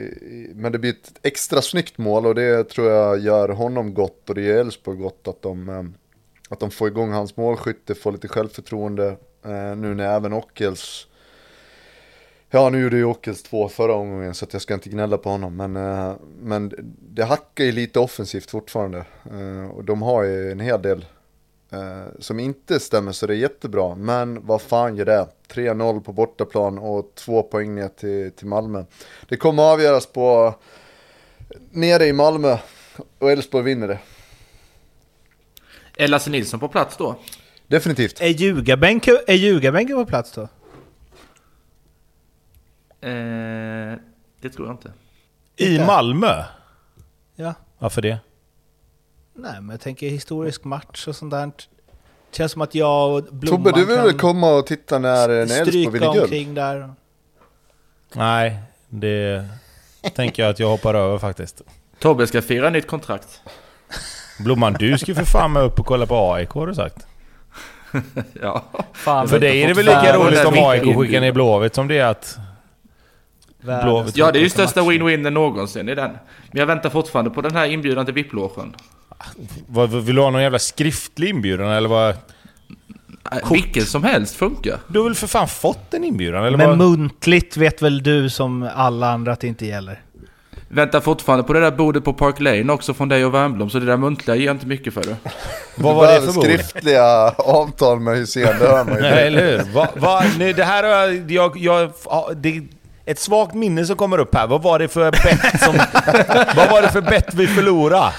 [0.54, 4.34] Men det blir ett extra snyggt mål och det tror jag gör honom gott och
[4.34, 5.84] det gör Elfsborg gott att de, eh,
[6.48, 9.06] att de får igång hans målskytte, får lite självförtroende.
[9.44, 11.06] Eh, nu när även Ockels
[12.50, 15.30] Ja, nu gjorde ju Ockels två förra omgången så att jag ska inte gnälla på
[15.30, 15.56] honom.
[15.56, 19.04] Men, eh, men det hackar ju lite offensivt fortfarande.
[19.30, 21.04] Eh, och de har ju en hel del
[21.72, 23.94] eh, som inte stämmer så det är jättebra.
[23.94, 25.28] Men vad fan gör det?
[25.48, 28.84] 3-0 på bortaplan och två poäng ner till, till Malmö.
[29.28, 30.54] Det kommer avgöras på
[31.70, 32.56] nere i Malmö
[33.18, 33.98] och Elfsborg vinner det.
[35.96, 37.16] Är Lasse Nilsson på plats då?
[37.66, 38.20] Definitivt.
[39.26, 40.48] Är ljugarbänken på plats då?
[43.00, 43.98] Eh,
[44.40, 44.92] det tror jag inte.
[45.56, 45.86] I Inte?
[45.86, 46.44] Malmö?
[47.36, 47.54] Ja.
[47.78, 48.18] Varför det?
[49.34, 51.46] Nej, men jag tänker historisk match och sånt där.
[51.46, 55.28] Det känns som att jag och Blomman Tobbe, du vill väl komma och titta när,
[55.28, 56.22] när Elfsborg vinner guld?
[56.22, 56.94] omkring där.
[58.14, 59.44] Nej, det
[60.14, 61.62] tänker jag att jag hoppar över faktiskt.
[61.98, 63.42] Tobbe ska fira nytt kontrakt.
[64.38, 67.06] Blomman, du ska ju för fan med upp och kolla på AIK har du sagt.
[68.42, 68.64] Ja.
[68.92, 71.98] Fan, För dig är det väl lika roligt om AIK skickar ner Blåvitt som det
[71.98, 72.38] är att...
[73.60, 74.16] världens Blåvitt.
[74.16, 76.10] ja, det är ju största win-winen någonsin i den.
[76.10, 78.74] Men jag väntar fortfarande på den här inbjudan till VIP-logen.
[80.04, 82.08] Vill du ha någon jävla skriftlig inbjudan eller vad?
[83.32, 84.78] Äh, Vilken som helst funkar.
[84.88, 86.78] Du har väl för fan fått en inbjudan eller Men vad?
[86.78, 90.02] muntligt vet väl du som alla andra att det inte gäller?
[90.70, 93.78] Väntar fortfarande på det där bordet på Park Lane också från dig och Wernbloom, så
[93.78, 95.16] det där muntliga ger inte mycket för det.
[95.76, 96.44] Vad var det för bord?
[96.44, 97.04] skriftliga
[97.38, 99.00] avtal med Hysén, det hör man ju.
[99.10, 99.72] Nej, eller hur?
[99.74, 101.30] Va, va, nej, det här har jag...
[101.30, 102.62] jag, jag ja, det
[103.08, 104.46] ett svagt minne som kommer upp här.
[104.46, 105.76] Vad var det för bett som...
[106.56, 108.12] vad var det för bett vi förlorade?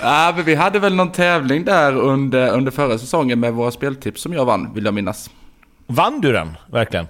[0.00, 4.22] Ja, men vi hade väl någon tävling där under, under förra säsongen med våra speltips
[4.22, 5.30] som jag vann, vill jag minnas.
[5.86, 6.56] Vann du den?
[6.66, 7.06] Verkligen?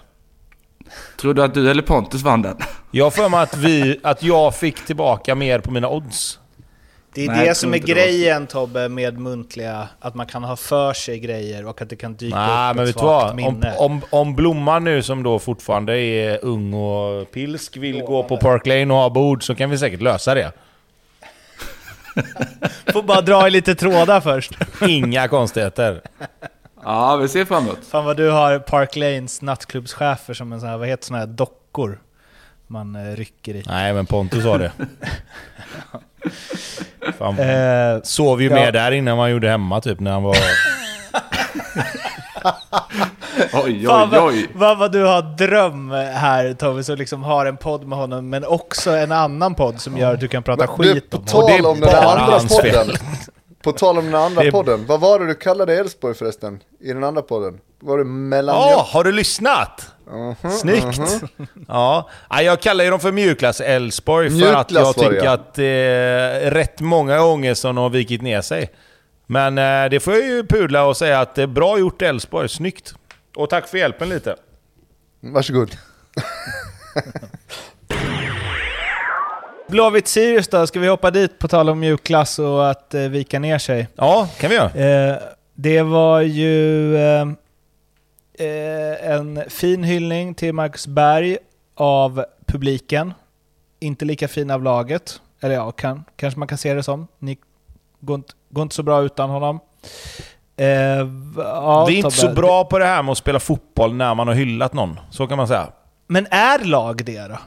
[1.20, 2.56] Tror du att du eller Pontus vann den?
[2.90, 6.38] Jag har för mig att, vi, att jag fick tillbaka mer på mina odds.
[7.14, 10.92] Det är Nej, det som är grejen Tobbe med muntliga, att man kan ha för
[10.92, 13.30] sig grejer och att det kan dyka Nej, upp men ett vet svagt vad?
[13.30, 13.74] Om, minne.
[13.76, 18.66] om, om Blomman nu som då fortfarande är ung och pilsk vill gå på Park
[18.66, 20.52] Lane och ha bord så kan vi säkert lösa det.
[22.92, 24.52] Får bara dra i lite trådar först.
[24.88, 26.02] Inga konstigheter.
[26.84, 27.78] Ja, vi ser fram emot.
[27.90, 31.26] Fan vad du har Park Lanes nattklubbschefer som en sån här, vad heter såna här
[31.26, 32.00] dockor
[32.66, 33.62] man eh, rycker i.
[33.66, 34.72] Nej, men Pontus har det.
[37.18, 38.54] Fan, Eh, sov ju ja.
[38.54, 40.36] mer där innan man gjorde hemma typ när han var...
[43.52, 44.48] Oj, oj, vad, oj.
[44.54, 48.44] vad, vad du har dröm här Tobbe, som liksom har en podd med honom, men
[48.44, 51.24] också en annan podd som gör att du kan prata Men du, skit på om
[51.26, 51.42] honom.
[51.42, 52.96] Och det är tal om den andra podden.
[53.62, 54.86] På tal om den andra Det podden.
[54.86, 56.62] Vad var det du kallade Elfsborg förresten?
[56.80, 57.60] I den andra podden?
[57.80, 58.56] Var det mellan...
[58.56, 59.92] Ja, har du lyssnat?
[60.10, 60.98] Mhm, Snyggt!
[60.98, 61.48] mhm.
[61.68, 65.32] Ja, Nej, jag kallar ju dem för mjukglass Elfsborg för Mjukglass att jag tycker ja.
[65.32, 68.70] att det är rätt många gånger som de har vikit ner sig.
[69.26, 72.48] Men eh, det får jag ju pudla och säga att det är bra gjort Elfsborg,
[72.48, 72.94] snyggt!
[73.36, 74.36] Och tack för hjälpen lite.
[75.20, 75.70] Varsågod.
[79.72, 83.38] Blåvitt Sirius då, ska vi hoppa dit på tal om mjukglass och att eh, vika
[83.38, 83.88] ner sig?
[83.94, 84.70] Ja, kan vi göra.
[84.70, 85.16] Eh,
[85.54, 87.22] det var ju eh,
[88.38, 91.38] eh, en fin hyllning till Marcus Berg
[91.74, 93.14] av publiken.
[93.80, 95.20] Inte lika fin av laget.
[95.40, 97.06] Eller ja, kan, kanske man kan se det som.
[97.18, 97.38] Ni
[98.00, 99.60] går inte, går inte så bra utan honom.
[100.56, 100.66] Eh,
[101.36, 104.28] ja, vi är inte så bra på det här med att spela fotboll när man
[104.28, 105.00] har hyllat någon.
[105.10, 105.68] Så kan man säga.
[106.06, 107.38] Men är lag det då?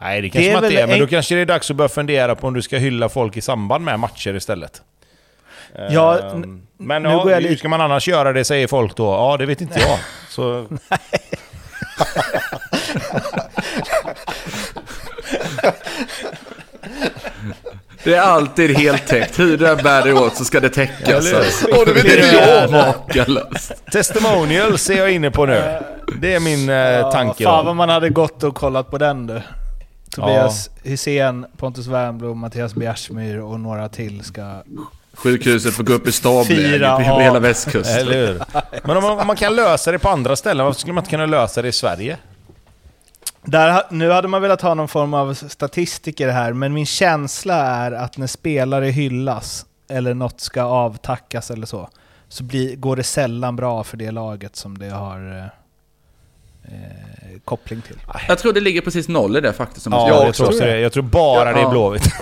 [0.00, 1.70] Nej, det kanske är man inte väl är, men en- då kanske det är dags
[1.70, 4.82] att börja fundera på om du ska hylla folk i samband med matcher istället.
[5.90, 8.66] Ja, n- men nu ja, går jag hur lite- ska man annars göra det, säger
[8.66, 9.04] folk då?
[9.04, 9.98] Ja, det vet inte jag.
[10.28, 10.66] Så,
[18.04, 19.38] Det är alltid heltäckt.
[19.38, 21.32] Hur än bär dig åt så ska det täckas.
[21.34, 21.66] Alltså.
[21.72, 22.70] Åh, det vet Det inte är jag!
[22.70, 23.72] makalöst.
[23.92, 25.62] testimonials är jag inne på nu.
[26.20, 27.44] Det är min eh, tanke.
[27.44, 29.42] Fan vad man hade gått och kollat på den du.
[30.14, 34.62] Tobias Hysén, Pontus Wernbloom, Mattias Bjärsmyr och några till ska...
[35.12, 36.12] Sjukhuset får gå upp i
[36.46, 37.98] Fyra på hela västkusten.
[37.98, 38.42] Eller hur?
[38.84, 41.10] Men om man, om man kan lösa det på andra ställen, varför skulle man inte
[41.10, 42.18] kunna lösa det i Sverige?
[43.42, 47.92] Där, nu hade man velat ha någon form av statistiker här, men min känsla är
[47.92, 51.88] att när spelare hyllas, eller något ska avtackas eller så,
[52.28, 55.50] så blir, går det sällan bra för det laget som det har
[56.64, 57.96] eh, eh, koppling till.
[58.28, 59.86] Jag tror det ligger precis noll i det faktiskt.
[59.86, 60.80] Om Ja, jag jag, tror också det.
[60.80, 61.70] Jag tror bara det är Ja.
[61.70, 62.02] Blåvitt.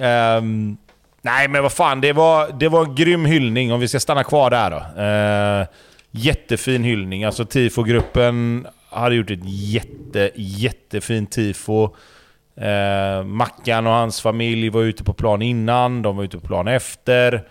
[0.00, 0.76] Ehm,
[1.22, 2.00] nej, men vad fan.
[2.00, 5.02] Det var, det var en grym hyllning, om vi ska stanna kvar där då.
[5.02, 5.66] Uh,
[6.10, 7.24] jättefin hyllning.
[7.24, 11.84] Alltså tifogruppen hade gjort ett jätte, jättefint tifo.
[11.84, 16.68] Uh, Mackan och hans familj var ute på plan innan, de var ute på plan
[16.68, 17.44] efter.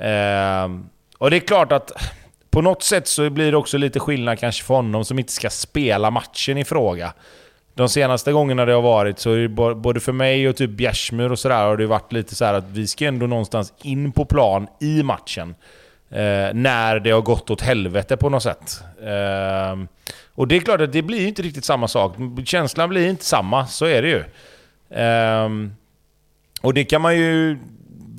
[0.00, 0.86] Ehm,
[1.18, 1.92] och det är klart att
[2.56, 5.50] på något sätt så blir det också lite skillnad kanske för honom som inte ska
[5.50, 7.12] spela matchen i fråga.
[7.74, 11.30] De senaste gångerna det har varit så är det både för mig och typ Bjärsmyr
[11.30, 14.24] och sådär har det varit lite så här att vi ska ändå någonstans in på
[14.24, 15.54] plan i matchen.
[16.10, 18.80] Eh, när det har gått åt helvete på något sätt.
[19.00, 19.76] Eh,
[20.34, 22.16] och det är klart att det blir inte riktigt samma sak.
[22.44, 24.24] Känslan blir inte samma, så är det ju.
[25.02, 25.48] Eh,
[26.60, 27.58] och det kan man ju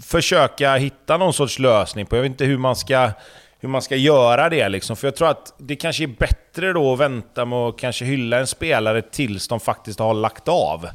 [0.04, 2.16] försöka hitta någon sorts lösning på.
[2.16, 3.12] Jag vet inte hur man ska,
[3.60, 4.96] hur man ska göra det liksom.
[4.96, 8.40] För jag tror att det kanske är bättre då att vänta med att kanske hylla
[8.40, 10.88] en spelare tills de faktiskt har lagt av.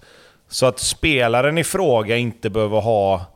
[0.48, 3.26] Så att spelaren i fråga inte behöver ha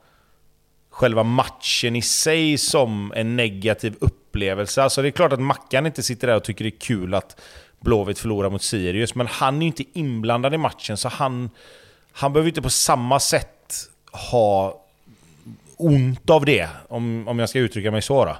[0.91, 4.83] själva matchen i sig som en negativ upplevelse.
[4.83, 7.41] Alltså det är klart att Mackan inte sitter där och tycker det är kul att
[7.81, 11.51] Blåvitt förlorar mot Sirius, men han är ju inte inblandad i matchen, så han,
[12.13, 13.75] han behöver inte på samma sätt
[14.13, 14.83] ha
[15.77, 18.25] ont av det, om, om jag ska uttrycka mig så.
[18.25, 18.37] Då.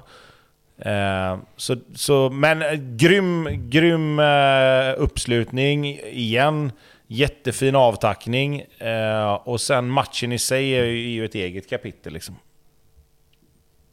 [0.77, 6.71] Eh, så, så men eh, grym, grym eh, uppslutning igen.
[7.07, 8.61] Jättefin avtackning.
[8.77, 12.13] Eh, och sen matchen i sig är ju, ett eget kapitel.
[12.13, 12.35] Liksom.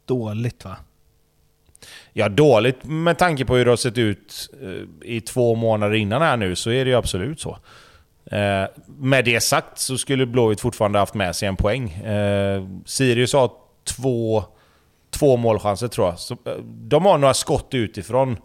[0.05, 0.75] Dåligt va?
[2.13, 6.21] Ja, dåligt med tanke på hur det har sett ut eh, i två månader innan
[6.21, 7.57] här nu, så är det ju absolut så.
[8.31, 11.91] Eh, med det sagt så skulle Blåvitt fortfarande haft med sig en poäng.
[11.91, 13.51] Eh, Sirius har
[13.83, 14.43] två,
[15.19, 16.19] två målchanser tror jag.
[16.19, 18.37] Så, eh, de har några skott utifrån.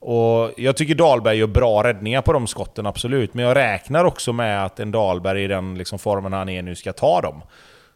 [0.00, 3.34] Och jag tycker Dahlberg gör bra räddningar på de skotten, absolut.
[3.34, 6.74] Men jag räknar också med att en Dahlberg i den liksom formen han är nu
[6.74, 7.42] ska ta dem.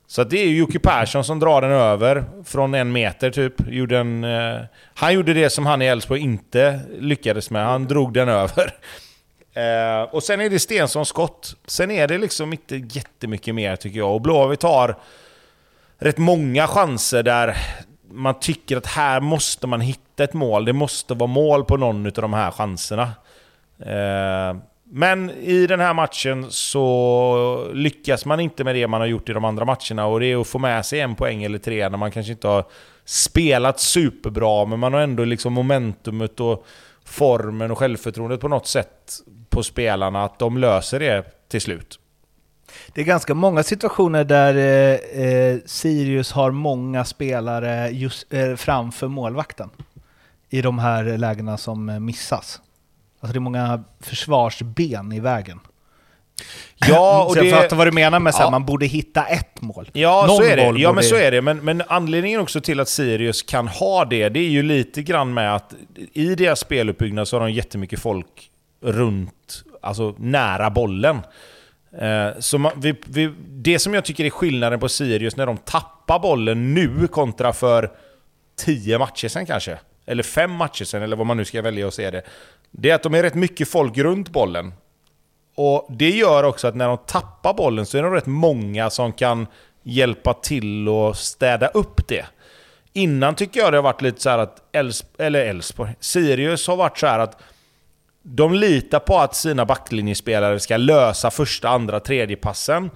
[0.06, 3.54] Så det är ju Jocke Persson som drar den över från en meter typ.
[3.68, 4.60] Gjorde en, eh,
[4.94, 7.66] han gjorde det som han i Elfsborg inte lyckades med.
[7.66, 8.74] Han drog den över.
[9.54, 11.56] Eh, och sen är det Stensons skott.
[11.66, 14.14] Sen är det liksom inte jättemycket mer tycker jag.
[14.14, 14.96] Och Blåvitt har
[15.98, 17.56] rätt många chanser där
[18.12, 20.64] man tycker att här måste man hitta ett mål.
[20.64, 23.10] Det måste vara mål på någon av de här chanserna.
[23.78, 24.56] Eh,
[24.94, 29.32] men i den här matchen så lyckas man inte med det man har gjort i
[29.32, 31.98] de andra matcherna och det är att få med sig en poäng eller tre när
[31.98, 32.64] man kanske inte har
[33.04, 36.66] spelat superbra men man har ändå liksom momentumet och
[37.04, 39.12] formen och självförtroendet på något sätt
[39.50, 41.98] på spelarna att de löser det till slut.
[42.94, 49.08] Det är ganska många situationer där eh, eh, Sirius har många spelare just, eh, framför
[49.08, 49.70] målvakten.
[50.50, 52.60] I de här lägena som eh, missas.
[53.20, 55.60] Alltså det är många försvarsben i vägen.
[56.88, 57.50] Ja, och så jag det...
[57.50, 58.50] fattar vad du menar med att Ja.
[58.50, 59.90] man borde hitta ett mål.
[59.92, 60.62] Ja, Någon så är det.
[60.62, 61.42] Ja, borde- men så är det.
[61.42, 65.34] Men, men anledningen också till att Sirius kan ha det, det är ju lite grann
[65.34, 65.74] med att
[66.12, 68.50] i deras speluppbyggnad så har de jättemycket folk
[68.82, 71.20] runt, alltså nära bollen.
[71.98, 75.56] Eh, så man, vi, vi, det som jag tycker är skillnaden på Sirius när de
[75.56, 77.90] tappar bollen nu kontra för
[78.56, 81.94] 10 matcher sen kanske, eller fem matcher sen, eller vad man nu ska välja att
[81.94, 82.22] se det.
[82.70, 84.72] Det är att de är rätt mycket folk runt bollen.
[85.54, 89.12] Och det gör också att när de tappar bollen så är de rätt många som
[89.12, 89.46] kan
[89.82, 92.26] hjälpa till och städa upp det.
[92.92, 96.76] Innan tycker jag det har varit lite så här att Älvs- eller Elfsborg, Sirius har
[96.76, 97.42] varit så här att
[98.22, 102.90] de litar på att sina backlinjespelare ska lösa första, andra, tredje passen.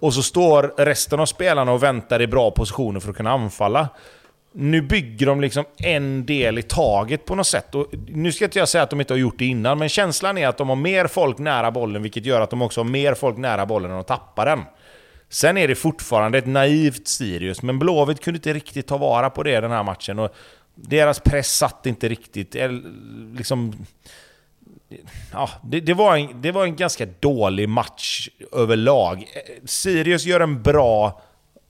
[0.00, 3.88] Och så står resten av spelarna och väntar i bra positioner för att kunna anfalla.
[4.54, 7.74] Nu bygger de liksom en del i taget på något sätt.
[7.74, 10.38] Och nu ska inte jag säga att de inte har gjort det innan, men känslan
[10.38, 13.14] är att de har mer folk nära bollen, vilket gör att de också har mer
[13.14, 14.62] folk nära bollen än de tappar den.
[15.28, 19.42] Sen är det fortfarande ett naivt Sirius, men Blåvitt kunde inte riktigt ta vara på
[19.42, 20.18] det den här matchen.
[20.18, 20.34] Och
[20.74, 22.56] deras press satt inte riktigt.
[23.36, 23.86] Liksom,
[25.32, 29.24] ja, det, det, var en, det var en ganska dålig match överlag.
[29.64, 31.22] Sirius gör en bra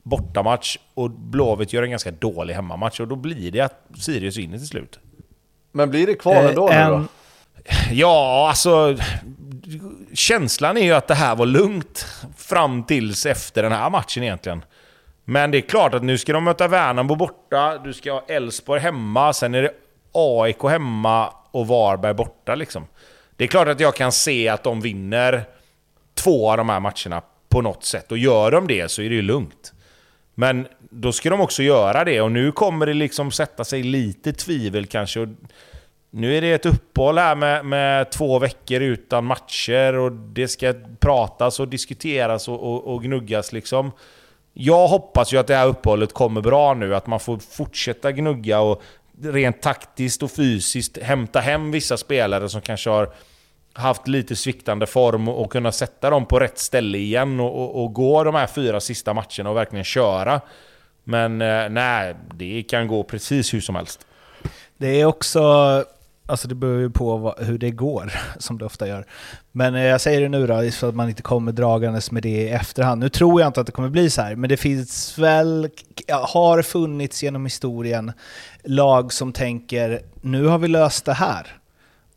[0.03, 2.99] bortamatch och Blåvitt gör en ganska dålig hemmamatch.
[2.99, 4.99] Och då blir det att Sirius vinner till slut.
[5.71, 6.95] Men blir det kvar Eh, ändå nu då?
[6.95, 7.07] en-
[7.91, 8.97] Ja, alltså...
[10.13, 12.05] Känslan är ju att det här var lugnt
[12.37, 14.65] fram tills efter den här matchen egentligen.
[15.25, 18.81] Men det är klart att nu ska de möta Värnamo borta, du ska ha Elfsborg
[18.81, 19.71] hemma, sen är det
[20.11, 22.85] AIK hemma och Varberg borta liksom.
[23.43, 25.45] Det är klart att jag kan se att de vinner
[26.13, 28.11] två av de här matcherna på något sätt.
[28.11, 29.73] Och gör de det så är det ju lugnt.
[30.35, 34.33] Men då ska de också göra det och nu kommer det liksom sätta sig lite
[34.33, 35.19] tvivel kanske.
[35.19, 35.27] Och
[36.09, 40.73] nu är det ett uppehåll här med, med två veckor utan matcher och det ska
[40.99, 43.91] pratas och diskuteras och, och, och gnuggas liksom.
[44.53, 48.59] Jag hoppas ju att det här uppehållet kommer bra nu, att man får fortsätta gnugga
[48.59, 48.81] och
[49.21, 53.13] rent taktiskt och fysiskt hämta hem vissa spelare som kanske har
[53.73, 57.93] haft lite sviktande form och, kunna sätta dem på rätt ställe igen och, och, och
[57.93, 60.41] gå de här fyra sista matcherna och verkligen köra.
[61.03, 64.07] Men eh, nej, det kan gå precis hur som helst.
[64.77, 65.43] Det är också,
[66.25, 69.05] alltså det beror ju på vad, hur det går, som det ofta gör.
[69.51, 72.29] Men eh, jag säger det nu då, så att man inte kommer dragandes med det
[72.29, 72.99] i efterhand.
[72.99, 75.69] Nu tror jag inte att det kommer bli så här, men det finns väl,
[76.07, 78.11] har funnits genom historien,
[78.63, 81.57] lag som tänker nu har vi löst det här.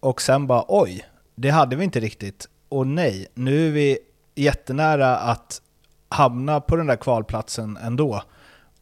[0.01, 1.05] Och sen bara oj,
[1.37, 2.49] det hade vi inte riktigt.
[2.69, 3.99] Och nej, nu är vi
[4.35, 5.63] jättenära att
[6.09, 8.23] hamna på den där kvalplatsen ändå.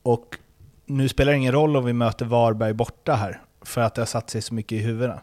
[0.02, 0.38] Och
[0.86, 4.06] nu spelar det ingen roll om vi möter Varberg borta här, för att det har
[4.06, 5.20] satt sig så mycket i huvudena.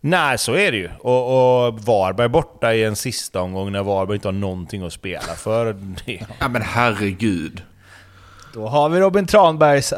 [0.00, 0.90] Nej, så är det ju.
[1.00, 5.34] Och, och Varberg borta i en sista omgång när Varberg inte har någonting att spela
[5.34, 5.72] för.
[6.06, 6.26] Det.
[6.40, 7.62] Ja men herregud.
[8.54, 9.94] Då har vi Robin Tranbergs...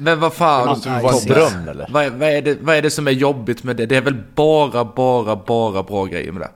[0.00, 0.66] Men vad fan.
[0.66, 1.86] måste väl Var vara en dröm eller?
[1.90, 3.86] Vad, är- vad, är det, vad är det som är jobbigt med det?
[3.86, 6.50] Det är väl bara, bara, bara bra grejer med det.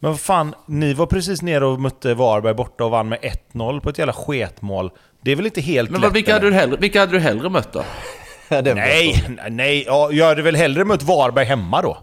[0.00, 3.18] Men vad fan, ni var precis nere och mötte Varberg borta och vann med
[3.52, 4.90] 1-0 på ett jävla sketmål.
[5.22, 6.08] Det är väl inte helt Men lätt?
[6.08, 7.82] vad, vilka, hade du hellre, vilka hade du hellre mött då?
[8.48, 11.98] Det Nej, nej, ja, jag hade väl hellre mött Varberg hemma då.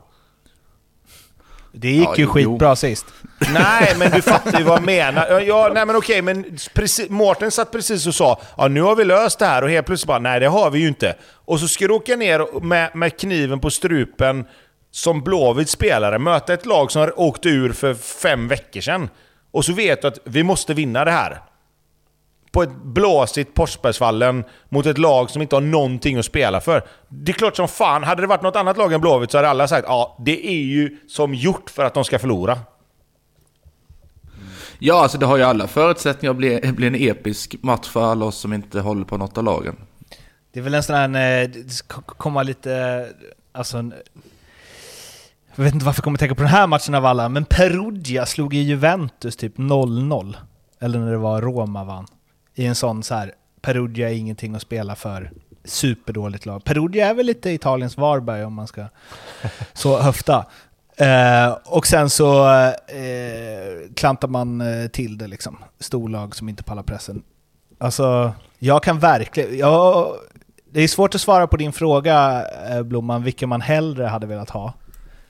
[1.78, 3.06] Det gick Ja, ju jo, skitbra sist.
[3.54, 5.28] Nej, men du fattar ju vad jag menar.
[5.30, 8.96] Ja, Ja, nej men okej, men precis, Mårten satt precis och sa ja nu har
[8.96, 11.16] vi löst det här och helt plötsligt bara nej det har vi ju inte.
[11.46, 14.46] Och så ska du åka ner med, med kniven på strupen
[14.92, 19.10] som Blåvitts spelare möta ett lag som åkte ur för fem veckor sedan.
[19.52, 21.42] Och så vet du att vi måste vinna det här.
[22.56, 26.84] På ett blåsigt Porsbergsvallen mot ett lag som inte har någonting att spela för.
[27.10, 29.50] Det är klart som fan, hade det varit något annat lag än Blåvitt så hade
[29.50, 32.60] alla sagt ja, det är ju som gjort för att de ska förlora.
[34.80, 38.26] Ja, alltså det har ju alla förutsättningar att bli, bli en episk match för alla
[38.26, 39.76] oss som inte håller på något av lagen.
[40.54, 43.06] Det är väl en sån här, eh, det ska komma lite,
[43.52, 43.78] alltså...
[43.78, 43.94] en-
[45.56, 48.26] Jag vet inte varför jag kommer tänka på den här matchen av alla, men Perugia
[48.26, 50.36] slog i Juventus typ 0-0.
[50.80, 52.06] Eller när det var Roma vann.
[52.56, 55.32] I en sån så här, Perugia är ingenting att spela för.
[55.64, 56.64] Superdåligt lag.
[56.64, 58.86] Perugia är väl lite Italiens Varberg om man ska
[59.74, 60.46] så höfta.
[60.98, 65.58] Eh, och sen så eh, klantar man eh, till det liksom.
[65.80, 67.24] Storlag som inte pallar pressen.
[67.78, 69.58] Alltså, jag kan verkligen...
[69.58, 70.16] Jag,
[70.72, 74.50] det är svårt att svara på din fråga, eh, Blomman, vilka man hellre hade velat
[74.50, 74.74] ha.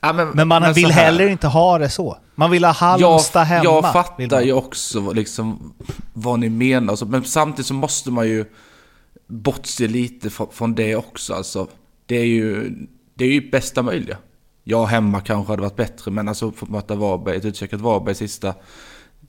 [0.06, 2.18] Ja, Men man så vill heller inte ha det så.
[2.34, 2.68] Man vill ha
[2.98, 3.64] jag, Halmstad hemma.
[3.64, 5.74] jag fattar ju också vad- liksom,
[6.12, 8.44] vad ni menar, alltså, men samtidigt så måste man ju
[9.26, 11.34] bortse lite från, från det också.
[11.34, 11.66] Alltså,
[12.06, 12.70] det, är ju,
[13.14, 14.16] det är ju bästa möjliga.
[14.64, 18.54] Jag hemma kanske hade varit bättre, men alltså få möta Varberg, ett utcheckat Varberg sista,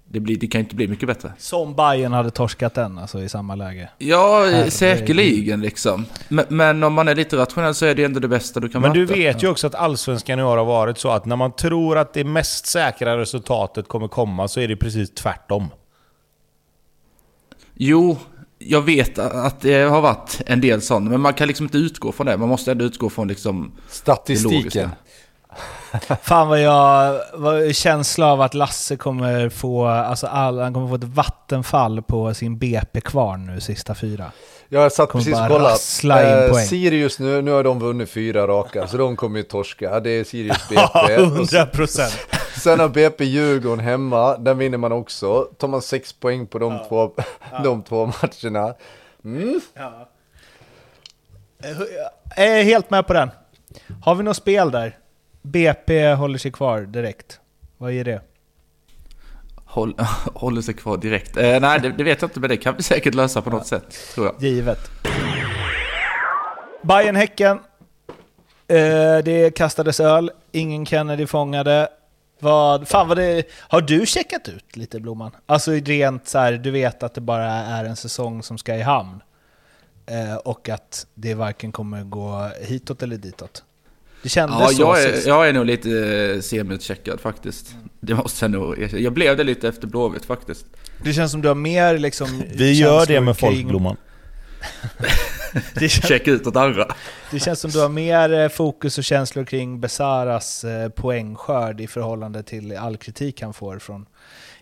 [0.09, 1.33] det, blir, det kan inte bli mycket bättre.
[1.37, 3.89] Som Bayern hade torskat den, alltså i samma läge.
[3.97, 4.73] Ja, Herregud.
[4.73, 6.05] säkerligen liksom.
[6.29, 8.81] Men, men om man är lite rationell så är det ändå det bästa du kan
[8.81, 9.13] Men du möta.
[9.13, 12.13] vet ju också att Allsvenskan i år har varit så att när man tror att
[12.13, 15.67] det mest säkra resultatet kommer komma så är det precis tvärtom.
[17.73, 18.17] Jo,
[18.59, 22.11] jag vet att det har varit en del sådana, men man kan liksom inte utgå
[22.11, 22.37] från det.
[22.37, 24.89] Man måste ändå utgå från liksom det Statistiken.
[26.21, 27.19] Fan vad jag...
[27.33, 29.85] Vad känsla av att Lasse kommer få...
[29.87, 34.31] Alltså all, han kommer få ett vattenfall på sin BP-kvarn nu sista fyra.
[34.69, 36.49] Jag satt Kommer precis och kollade.
[36.49, 36.65] poäng.
[36.65, 39.99] Sirius nu, nu har de vunnit fyra raka, så de kommer ju torska.
[39.99, 41.17] Det är Sirius BP.
[41.41, 42.17] Och så- procent.
[42.57, 45.43] Sen har BP Djurgården hemma, den vinner man också.
[45.57, 47.11] Tar man sex poäng på de, två,
[47.63, 48.73] de två matcherna.
[49.25, 49.61] Mm.
[52.35, 53.29] Jag är helt med på den.
[54.01, 54.97] Har vi något spel där?
[55.47, 57.39] BP håller sig kvar direkt.
[57.77, 58.21] Vad ger det?
[59.65, 59.95] Håll,
[60.33, 61.37] håller sig kvar direkt.
[61.37, 63.67] Eh, nej, det, det vet jag inte, men det kan vi säkert lösa på något
[63.67, 64.35] sätt, tror jag.
[64.43, 64.79] Givet.
[66.81, 67.59] bayern häcken
[68.67, 71.89] Eh, det kastades öl, ingen Kennedy fångade.
[72.39, 75.31] Vad, fan vad det, har du checkat ut lite Blomman?
[75.45, 78.81] Alltså rent så här, du vet att det bara är en säsong som ska i
[78.81, 79.21] hamn.
[80.05, 83.63] Eh, och att det varken kommer gå hitåt eller ditåt.
[84.23, 85.27] Det kändes Ja, så jag är, sist.
[85.27, 85.89] jag är nog lite
[86.35, 87.75] eh, semi-checkad faktiskt.
[87.99, 89.01] Det måste jag nog erkänna.
[89.01, 90.65] Jag blev det lite efter Blåvitt faktiskt.
[91.03, 92.43] Det känns som du har mer liksom...
[92.55, 93.97] Vi gör det med kring- folkblomman.
[95.75, 96.87] Det känns, Checka ut åt andra.
[97.31, 101.87] det känns som du har mer eh, fokus och känslor kring Besaras eh, poängskörd i
[101.87, 104.05] förhållande till all kritik han får från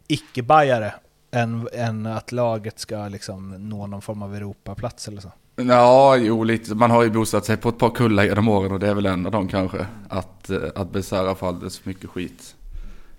[0.08, 0.94] icke-bajare
[1.32, 5.32] än, än att laget ska liksom nå någon form av Europaplats eller så.
[5.56, 6.76] Ja, jo lite.
[6.76, 9.06] Man har ju bosatt sig på ett par kullar genom åren och det är väl
[9.06, 9.86] en av dem kanske.
[10.10, 12.56] Att, eh, att Besara får alldeles för mycket skit.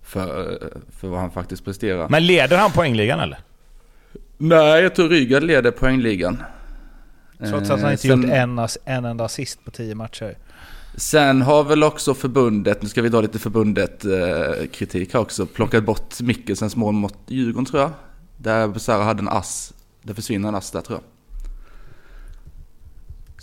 [0.03, 0.69] För, eh,
[1.01, 2.09] för vad han faktiskt presterar.
[2.09, 3.39] Men leder han poängligan eller?
[4.39, 6.43] Nej, jag tror Rygaard leder poängligan.
[7.39, 10.37] Trots att han Eh, inte sen- gjort en, en enda assist på tio matcher.
[10.97, 15.47] Sen har väl också förbundet, nu ska vi dra lite förbundet eh, kritik här också,
[15.47, 17.91] plockat bort Mikkelsens mål mot Djurgården tror jag.
[18.37, 19.73] Där Besara hade en ass.
[20.03, 21.16] Det försvinner en ass där tror jag.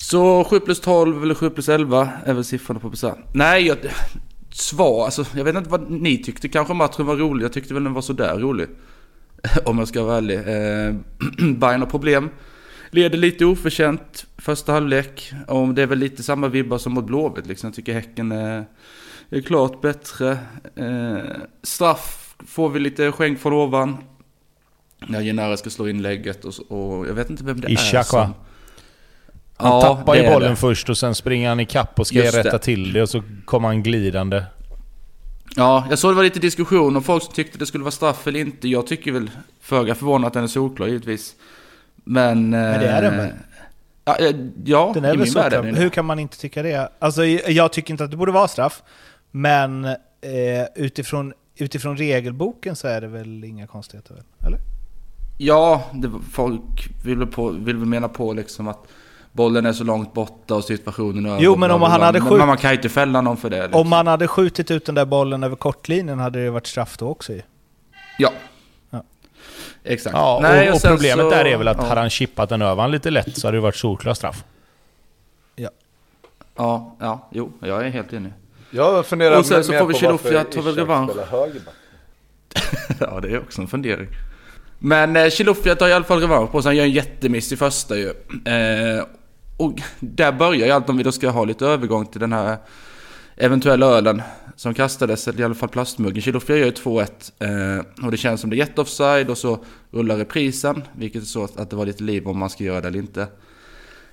[0.04, 3.18] Så 7 plus 12 eller 7 plus 11 är väl siffrorna på Besara.
[3.34, 3.78] Nej, jag,
[4.50, 6.50] svar, alltså jag vet inte vad ni tyckte.
[6.50, 7.46] Kanske matchen var rolig.
[7.46, 8.68] Jag tyckte väl den var sådär rolig.
[9.66, 10.38] Om jag ska vara ärlig.
[10.38, 10.96] Eh,
[11.56, 12.30] Bayern har problem.
[12.90, 15.34] Leder lite oförtjänt första halvlek.
[15.48, 17.48] Och det är väl lite samma vibbar som mot Blåvitt.
[17.48, 17.68] Liksom.
[17.68, 18.66] Jag tycker Häcken är,
[19.30, 20.38] är klart bättre.
[20.76, 21.18] Eh,
[21.64, 23.98] straff får vi lite skänk från ovan.
[25.08, 28.34] När Genara ska slå inlägget och, och jag vet inte vem det är Ishak, som...
[29.58, 32.38] Han Ja, tappar ju bollen först och sen springer han i kapp och ska Just
[32.38, 32.60] rätta det.
[32.60, 34.44] till det och så kommer han glidande.
[35.56, 38.28] Ja, jag såg det var lite diskussion om folk som tyckte det skulle vara straff
[38.28, 38.68] eller inte.
[38.68, 39.32] Jag tycker väl
[39.62, 41.36] föga förvånat att den är solklar givetvis.
[41.96, 42.50] Men...
[42.50, 43.30] Men det är den väl?
[44.06, 44.36] Ja, eh,
[44.66, 45.76] ja Den i är väl min värld är den.
[45.76, 46.90] Hur kan man inte tycka det?
[47.00, 48.84] Alltså, jag tycker inte att det borde vara straff,
[49.32, 49.96] men eh,
[50.76, 54.14] utifrån, utifrån regelboken så är det väl inga konstigheter?
[54.16, 54.24] väl?
[54.48, 54.60] Eller?
[55.38, 58.88] Ja, det, folk vill väl, på, vill väl mena på liksom att
[59.34, 61.42] bollen är så långt borta och situationen är över.
[61.42, 63.62] Jo, men om han hade Men skjut- man kan ju inte fälla någon för det.
[63.64, 63.82] Liksom.
[63.82, 67.08] Om man hade skjutit ut den där bollen över kortlinjen hade det varit straff då
[67.08, 67.42] också ju.
[68.18, 68.32] Ja.
[68.90, 69.04] Ja.
[69.84, 70.14] Exakt.
[70.16, 71.84] Ja, Nej, och, och problemet så- där är väl att ja.
[71.84, 74.44] hade han chippat den över han lite lätt så hade det varit solklar straff.
[76.56, 78.34] Ja, ja, jo, jag är helt enig.
[78.72, 81.12] Jag funderar Och sen mer så får vi på Chilufya varför ta väl Ishak revansch.
[81.12, 81.74] spelar högerback.
[83.00, 84.08] Ja, det är också en fundering.
[84.80, 86.70] Men eh, Chilufya tar i alla fall revansch på sig.
[86.70, 88.08] Han gör en jättemiss i första ju.
[88.46, 89.04] Eh,
[89.58, 92.58] och där börjar ju allt om vi då ska ha lite övergång till den här
[93.36, 94.22] eventuella ölen
[94.56, 96.22] som kastades, eller i alla fall plastmuggen.
[96.22, 100.18] Chilufya gör ju 2-1 eh, och det känns som det är jätteoffside och så rullar
[100.18, 103.00] reprisen, vilket är så att det var lite liv om man ska göra det eller
[103.00, 103.28] inte.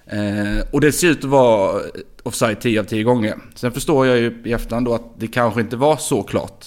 [0.07, 1.83] Eh, och det ser ut att vara
[2.23, 3.39] offside 10 av 10 gånger.
[3.55, 6.67] Sen förstår jag ju i efterhand då att det kanske inte var så klart.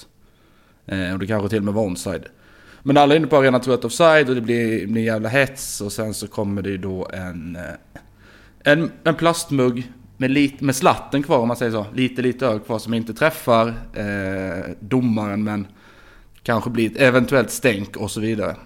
[0.86, 2.24] Eh, och det kanske till och med var onside.
[2.82, 5.80] Men alla är inne på arenan tror att offside och det blir, blir jävla hets
[5.80, 7.62] och sen så kommer det ju då en, eh,
[8.64, 11.86] en, en plastmugg med, lite, med slatten kvar om man säger så.
[11.94, 15.66] Lite, lite öl kvar som inte träffar eh, domaren men
[16.42, 18.56] kanske blir ett eventuellt stänk och så vidare.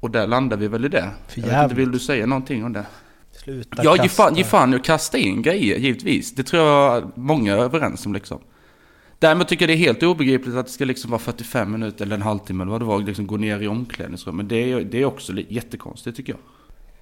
[0.00, 1.10] Och där landar vi väl i det.
[1.28, 2.86] För Jag vet inte, vill du säga någonting om det?
[3.32, 6.34] Sluta Ja, ge fan, ge fan att kasta in grejer, givetvis.
[6.34, 8.40] Det tror jag många är överens om liksom.
[9.18, 12.16] Däremot tycker jag det är helt obegripligt att det ska liksom vara 45 minuter eller
[12.16, 14.48] en halvtimme eller vad det var, liksom gå ner i omklädningsrummet.
[14.48, 16.40] Det är, det är också jättekonstigt tycker jag.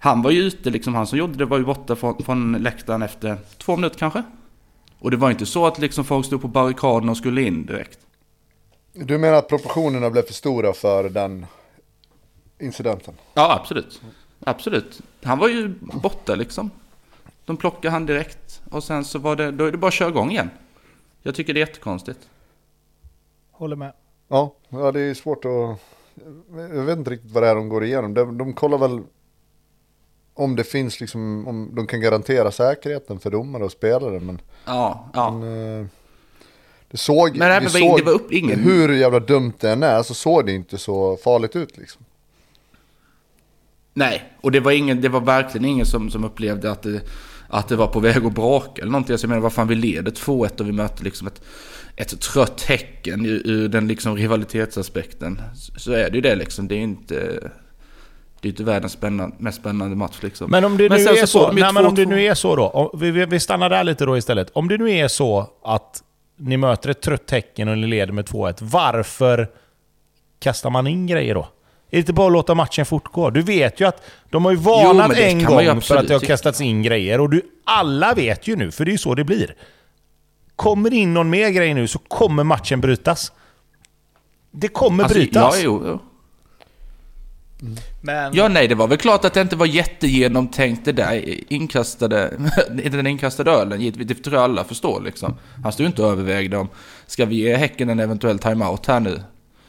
[0.04, 3.02] Han var ju ute liksom, han som gjorde det var ju borta från, från läktaren
[3.02, 4.22] efter två minuter kanske.
[4.98, 7.98] Och det var inte så att liksom folk stod på barrikaderna och skulle in direkt.
[8.92, 11.46] Du menar att proportionerna blev för stora för den
[12.58, 13.14] incidenten?
[13.34, 14.02] Ja, absolut.
[14.40, 15.00] Absolut.
[15.22, 16.70] Han var ju borta liksom.
[17.44, 18.62] De plockade han direkt.
[18.70, 20.50] Och sen så var det, då är det bara att köra igång igen.
[21.22, 22.28] Jag tycker det är jättekonstigt.
[23.50, 23.92] Håller med.
[24.28, 25.80] Ja, ja, det är svårt att...
[26.56, 28.14] Jag vet inte riktigt vad det är de går igenom.
[28.14, 29.02] De, de kollar väl
[30.34, 34.20] om det finns liksom, om de kan garantera säkerheten för domare och spelare.
[34.20, 35.30] Men, Ja, ja.
[35.30, 35.86] men eh,
[36.90, 40.02] det såg, Men det såg det var upp- ingen- hur jävla dumt det än är
[40.02, 42.04] så såg det inte så farligt ut liksom.
[43.96, 47.00] Nej, och det var, ingen, det var verkligen ingen som, som upplevde att det,
[47.48, 49.18] att det var på väg att braka eller någonting.
[49.18, 51.42] Så jag menar, vad fan vi leder 2-1 och vi möter liksom ett,
[51.96, 55.40] ett trött Häcken ur, ur den liksom rivalitetsaspekten.
[55.76, 56.68] Så är det ju det liksom.
[56.68, 57.50] Det är inte...
[58.44, 60.50] Det är inte världens spännande, mest spännande match liksom.
[60.50, 62.08] Men om det nu är så, nej, men om det 2-2.
[62.08, 62.68] nu är så då.
[62.68, 64.50] Om, vi, vi- stannar där lite då istället.
[64.52, 66.02] Om det nu är så att
[66.36, 69.48] ni möter ett trött tecken och ni leder med 2-1, varför
[70.38, 71.40] kastar man in grejer då?
[71.40, 71.46] Är
[71.90, 73.30] det inte bara att låta matchen fortgå?
[73.30, 76.20] Du vet ju att de har ju varnat det en gång för att det har
[76.20, 79.24] kastats in grejer och du, alla vet ju nu, för det är ju så det
[79.24, 79.54] blir.
[80.56, 83.32] Kommer det in någon mer grej nu så kommer matchen brytas.
[84.50, 85.56] Det kommer Alltså, brytas.
[85.56, 85.98] Ja, jo, jo.
[88.00, 92.30] Men Ja, nej, det var väl klart att det inte var jättegenomtänkt det där inkastade,
[92.90, 93.80] den inkastade ölen.
[93.80, 95.34] Givetvis, Det tror jag alla förstår liksom.
[95.62, 96.68] Han stod ju inte och övervägde om,
[97.06, 99.22] ska vi ge Häcken en eventuell timeout här nu?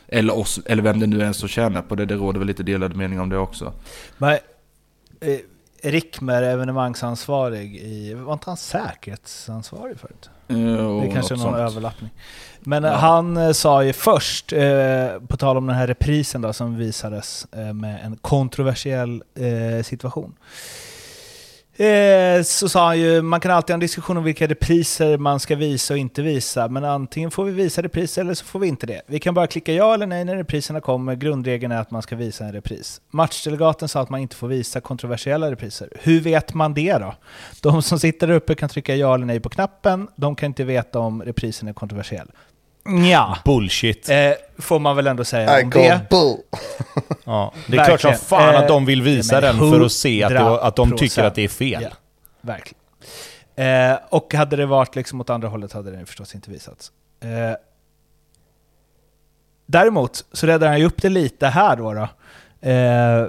[0.08, 2.06] Eller oss, eller vem det nu är som tjänar på det.
[2.06, 3.74] Det råder väl lite delade meningar om det också.
[4.18, 4.38] Men,
[5.20, 5.38] eh,
[5.82, 8.14] Rickmer, evenemangsansvarig i...
[8.14, 10.30] Var inte han säkerhetsansvarig förut?
[10.48, 11.58] Jo, Det kanske är någon sånt.
[11.58, 12.10] överlappning.
[12.60, 16.54] Men eh, han eh, sa ju först, eh, på tal om den här reprisen då,
[16.54, 20.34] som visades eh, med en kontroversiell eh, situation.
[21.78, 25.40] Eh, så sa han ju, man kan alltid ha en diskussion om vilka repriser man
[25.40, 28.68] ska visa och inte visa, men antingen får vi visa repriser eller så får vi
[28.68, 29.02] inte det.
[29.08, 32.16] Vi kan bara klicka ja eller nej när repriserna kommer, grundregeln är att man ska
[32.16, 33.02] visa en repris.
[33.12, 35.90] Matchdelegaten sa att man inte får visa kontroversiella repriser.
[36.02, 37.16] Hur vet man det då?
[37.62, 40.64] De som sitter där uppe kan trycka ja eller nej på knappen, de kan inte
[40.64, 42.28] veta om reprisen är kontroversiell.
[43.10, 44.10] Ja, Bullshit.
[44.10, 46.02] eh, får man väl ändå säga I om det.
[46.10, 46.38] bull.
[47.26, 48.18] Ja, det är klart som Verkligen.
[48.30, 50.94] fan att de Eh, vill visa men den för att se att, det, att de
[50.94, 50.98] 100%.
[50.98, 51.84] tycker att det är fel.
[51.84, 51.90] Ja,
[52.42, 52.82] verkligen.
[53.92, 56.92] Eh, och hade det varit liksom åt andra hållet hade det förstås inte visats.
[57.24, 57.30] Eh,
[59.66, 61.94] däremot så räddar han ju upp det lite här då.
[61.94, 62.08] då.
[62.70, 63.28] Eh,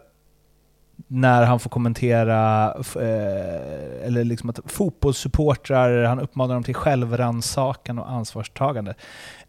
[1.09, 2.65] när han får kommentera,
[2.97, 8.95] eh, eller liksom att fotbollssupportrar, han uppmanar dem till självrannsakan och ansvarstagande.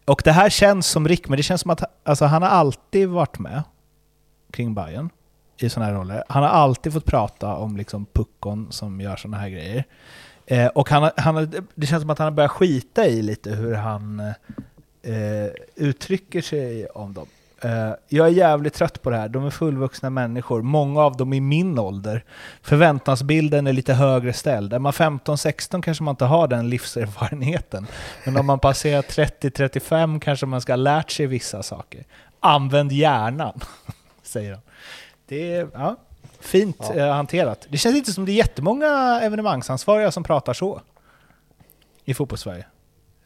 [0.08, 3.08] Och det här känns som Rick, men det känns som att alltså, han har alltid
[3.08, 3.62] varit med
[4.50, 5.10] kring Bayern
[5.58, 6.24] i sådana här roller.
[6.28, 9.84] Han har alltid fått prata om liksom puckon som gör sådana här grejer.
[10.46, 13.74] Eh, och han, han, det känns som att han har börjat skita i lite hur
[13.74, 14.20] han
[15.02, 17.26] eh, uttrycker sig om dem.
[17.60, 19.28] Eh, jag är jävligt trött på det här.
[19.28, 20.62] De är fullvuxna människor.
[20.62, 22.24] Många av dem i min ålder.
[22.62, 24.72] Förväntansbilden är lite högre ställd.
[24.72, 27.86] Är man 15-16 kanske man inte har den livserfarenheten.
[28.24, 32.04] Men om man passerar 30-35 kanske man ska ha lärt sig vissa saker.
[32.40, 33.60] Använd hjärnan,
[34.22, 34.60] säger de.
[35.26, 35.96] Det är ja,
[36.40, 37.66] fint eh, hanterat.
[37.68, 40.80] Det känns inte som det är jättemånga evenemangsansvariga som pratar så
[42.04, 42.66] i fotbollssverige.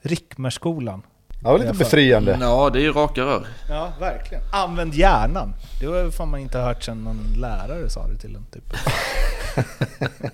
[0.00, 1.02] Rickmerskolan.
[1.42, 2.38] Det var lite befriande.
[2.40, 3.46] Ja, det är ju raka rör.
[3.68, 4.44] Ja, verkligen.
[4.52, 5.54] Använd hjärnan.
[5.80, 8.64] Det var fan man inte hört sedan någon lärare sa det till en typ.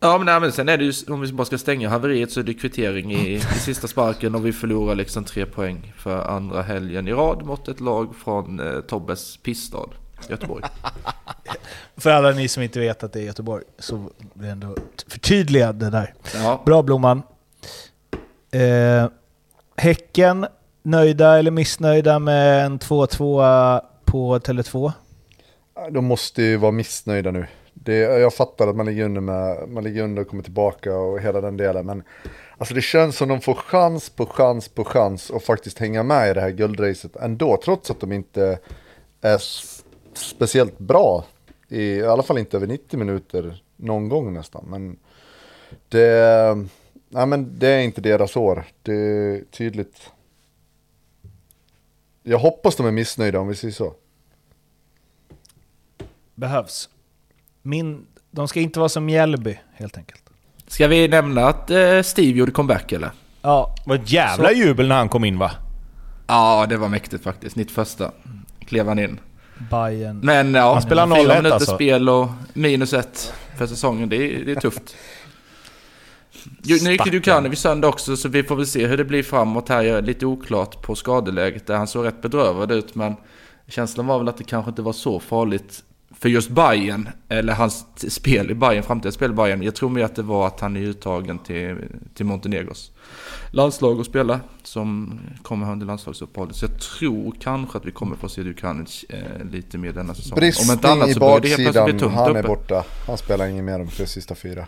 [0.00, 2.40] Ja, men, nej, men sen är det ju, om vi bara ska stänga haveriet så
[2.40, 6.62] är det kvittering i, i sista sparken och vi förlorar liksom tre poäng för andra
[6.62, 9.88] helgen i rad mot ett lag från eh, Tobbes pissstad,
[10.28, 10.64] Göteborg.
[11.96, 14.76] För alla ni som inte vet att det är Göteborg så blir ändå
[15.08, 16.14] förtydligad det där.
[16.34, 17.22] Ja, Bra Blomman.
[18.50, 19.06] Eh,
[19.76, 20.46] häcken,
[20.82, 24.92] nöjda eller missnöjda med en 2-2 eh, på Tele2?
[25.90, 27.46] De måste ju vara missnöjda nu.
[27.74, 31.20] Det, jag fattar att man ligger under, med, man ligger under och kommer tillbaka och
[31.20, 31.86] hela den delen.
[31.86, 32.02] Men
[32.58, 36.30] alltså det känns som de får chans på chans på chans och faktiskt hänga med
[36.30, 37.60] i det här guldracet ändå.
[37.64, 38.58] Trots att de inte
[39.20, 39.42] är
[40.14, 41.24] speciellt bra.
[41.68, 44.64] I, I alla fall inte över 90 minuter någon gång nästan.
[44.68, 44.96] Men
[45.88, 46.66] det,
[47.08, 48.64] nej men det är inte deras år.
[48.82, 50.10] Det är tydligt.
[52.22, 53.94] Jag hoppas de är missnöjda om vi säger så.
[56.34, 56.88] Behövs.
[57.62, 60.22] Min, de ska inte vara som Mjällby, helt enkelt.
[60.66, 63.10] Ska vi nämna att eh, Steve gjorde comeback eller?
[63.42, 65.50] Ja, Det var ett jävla jubel när han kom in va?
[66.26, 67.56] Ja, det var mäktigt faktiskt.
[67.56, 68.00] 91
[68.60, 69.20] klev han in.
[69.70, 70.18] Bayern.
[70.18, 71.74] Men ja, Han spelar fyra 0-1 minuter alltså.
[71.74, 74.08] spel och minus ett för säsongen.
[74.08, 74.96] Det är, det är tufft.
[76.62, 79.22] Ju- Nu gick det Djukanovic sönder också, så vi får väl se hur det blir
[79.22, 79.82] framåt här.
[79.82, 82.94] Jag är lite oklart på skadeläget, där han såg rätt bedrövad ut.
[82.94, 83.14] Men
[83.68, 85.82] känslan var väl att det kanske inte var så farligt
[86.20, 89.62] för just Bayern eller hans spel i Bayern, framtida spel i Bayern.
[89.62, 91.76] Jag tror mer att det var att han är uttagen till,
[92.14, 92.92] till Montenegros
[93.50, 96.56] landslag och spela som kommer under landslagsuppehållet.
[96.56, 100.36] Så jag tror kanske att vi kommer få se Djukanovic eh, lite mer denna säsong.
[100.36, 100.78] Bristning
[101.08, 102.48] i så börjar det helt plötsligt bli tunt han är uppe.
[102.48, 102.84] borta.
[103.06, 104.66] Han spelar ingen mer de sista fyra.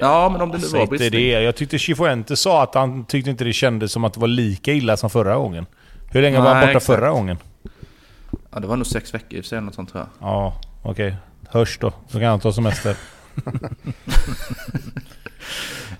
[0.00, 1.10] Ja, men om det nu var bristning.
[1.10, 1.28] det.
[1.42, 4.72] Jag tyckte Chifuentes sa att han tyckte inte det kändes som att det var lika
[4.72, 5.66] illa som förra gången.
[6.10, 6.86] Hur länge var han Nej, borta exakt.
[6.86, 7.38] förra gången?
[8.50, 10.28] Ja, det var nog sex veckor i och för sig, något sånt tror jag.
[10.28, 11.16] Ja, okej.
[11.48, 11.92] Hörs då.
[12.08, 12.96] Så kan han ta semester.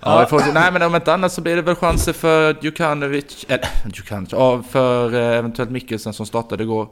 [0.05, 0.51] Ja, vi får, se.
[0.53, 4.63] nej, men om inte annat så blir det väl chanser för Djukanovic, eller Djukanovic, ja,
[4.69, 6.87] för eh, eventuellt Mikkelsen som startade igår.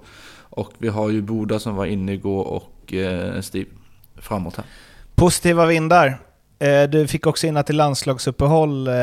[0.49, 3.69] Och vi har ju Boda som var inne igår och eh, Steve
[4.17, 4.65] framåt här.
[5.15, 6.17] Positiva vindar.
[6.61, 8.93] Eh, du fick också in att det är landslagsuppehåll eh,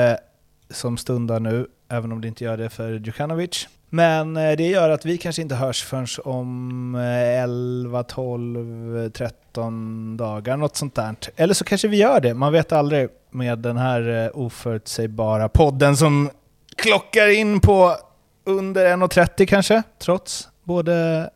[0.71, 3.69] som stundar nu, även om det inte gör det för Djukanovic.
[3.89, 10.17] Men eh, det gör att vi kanske inte hörs förrän om eh, 11, 12, 13
[10.17, 11.15] dagar, något sånt där.
[11.37, 16.31] Eller så kanske vi gör det, man vet aldrig med den här oförutsägbara podden som
[16.77, 17.97] klockar in på
[18.45, 21.31] under 1.30 kanske, trots både...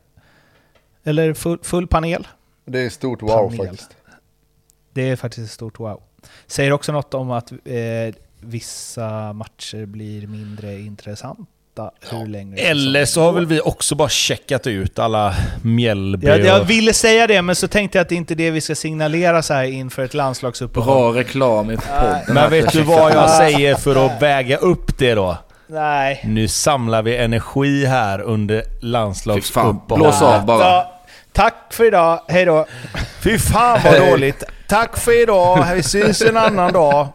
[1.04, 2.28] Eller full, full panel.
[2.64, 3.56] Det är stort wow Panel.
[3.56, 3.96] faktiskt.
[4.92, 6.02] Det är faktiskt ett stort wow.
[6.52, 13.22] Säger också något om att eh, vissa matcher blir mindre intressanta hur länge Eller så
[13.22, 17.56] har väl vi också bara checkat ut alla Mjällby jag, jag ville säga det, men
[17.56, 20.14] så tänkte jag att det inte är det vi ska signalera så här inför ett
[20.14, 21.12] landslagsuppehåll.
[21.12, 22.34] Bra reklam i podden.
[22.34, 25.36] Men vet du vad jag säger för att väga upp det då?
[25.66, 26.20] Nej.
[26.24, 29.86] Nu samlar vi energi här under landslagsuppehållet.
[29.86, 30.64] blås av bara.
[30.64, 31.00] Ja,
[31.32, 32.66] tack för idag, hej då.
[33.20, 34.44] Fy fan vad dåligt!
[34.72, 37.08] Tack för idag, vi syns en annan dag.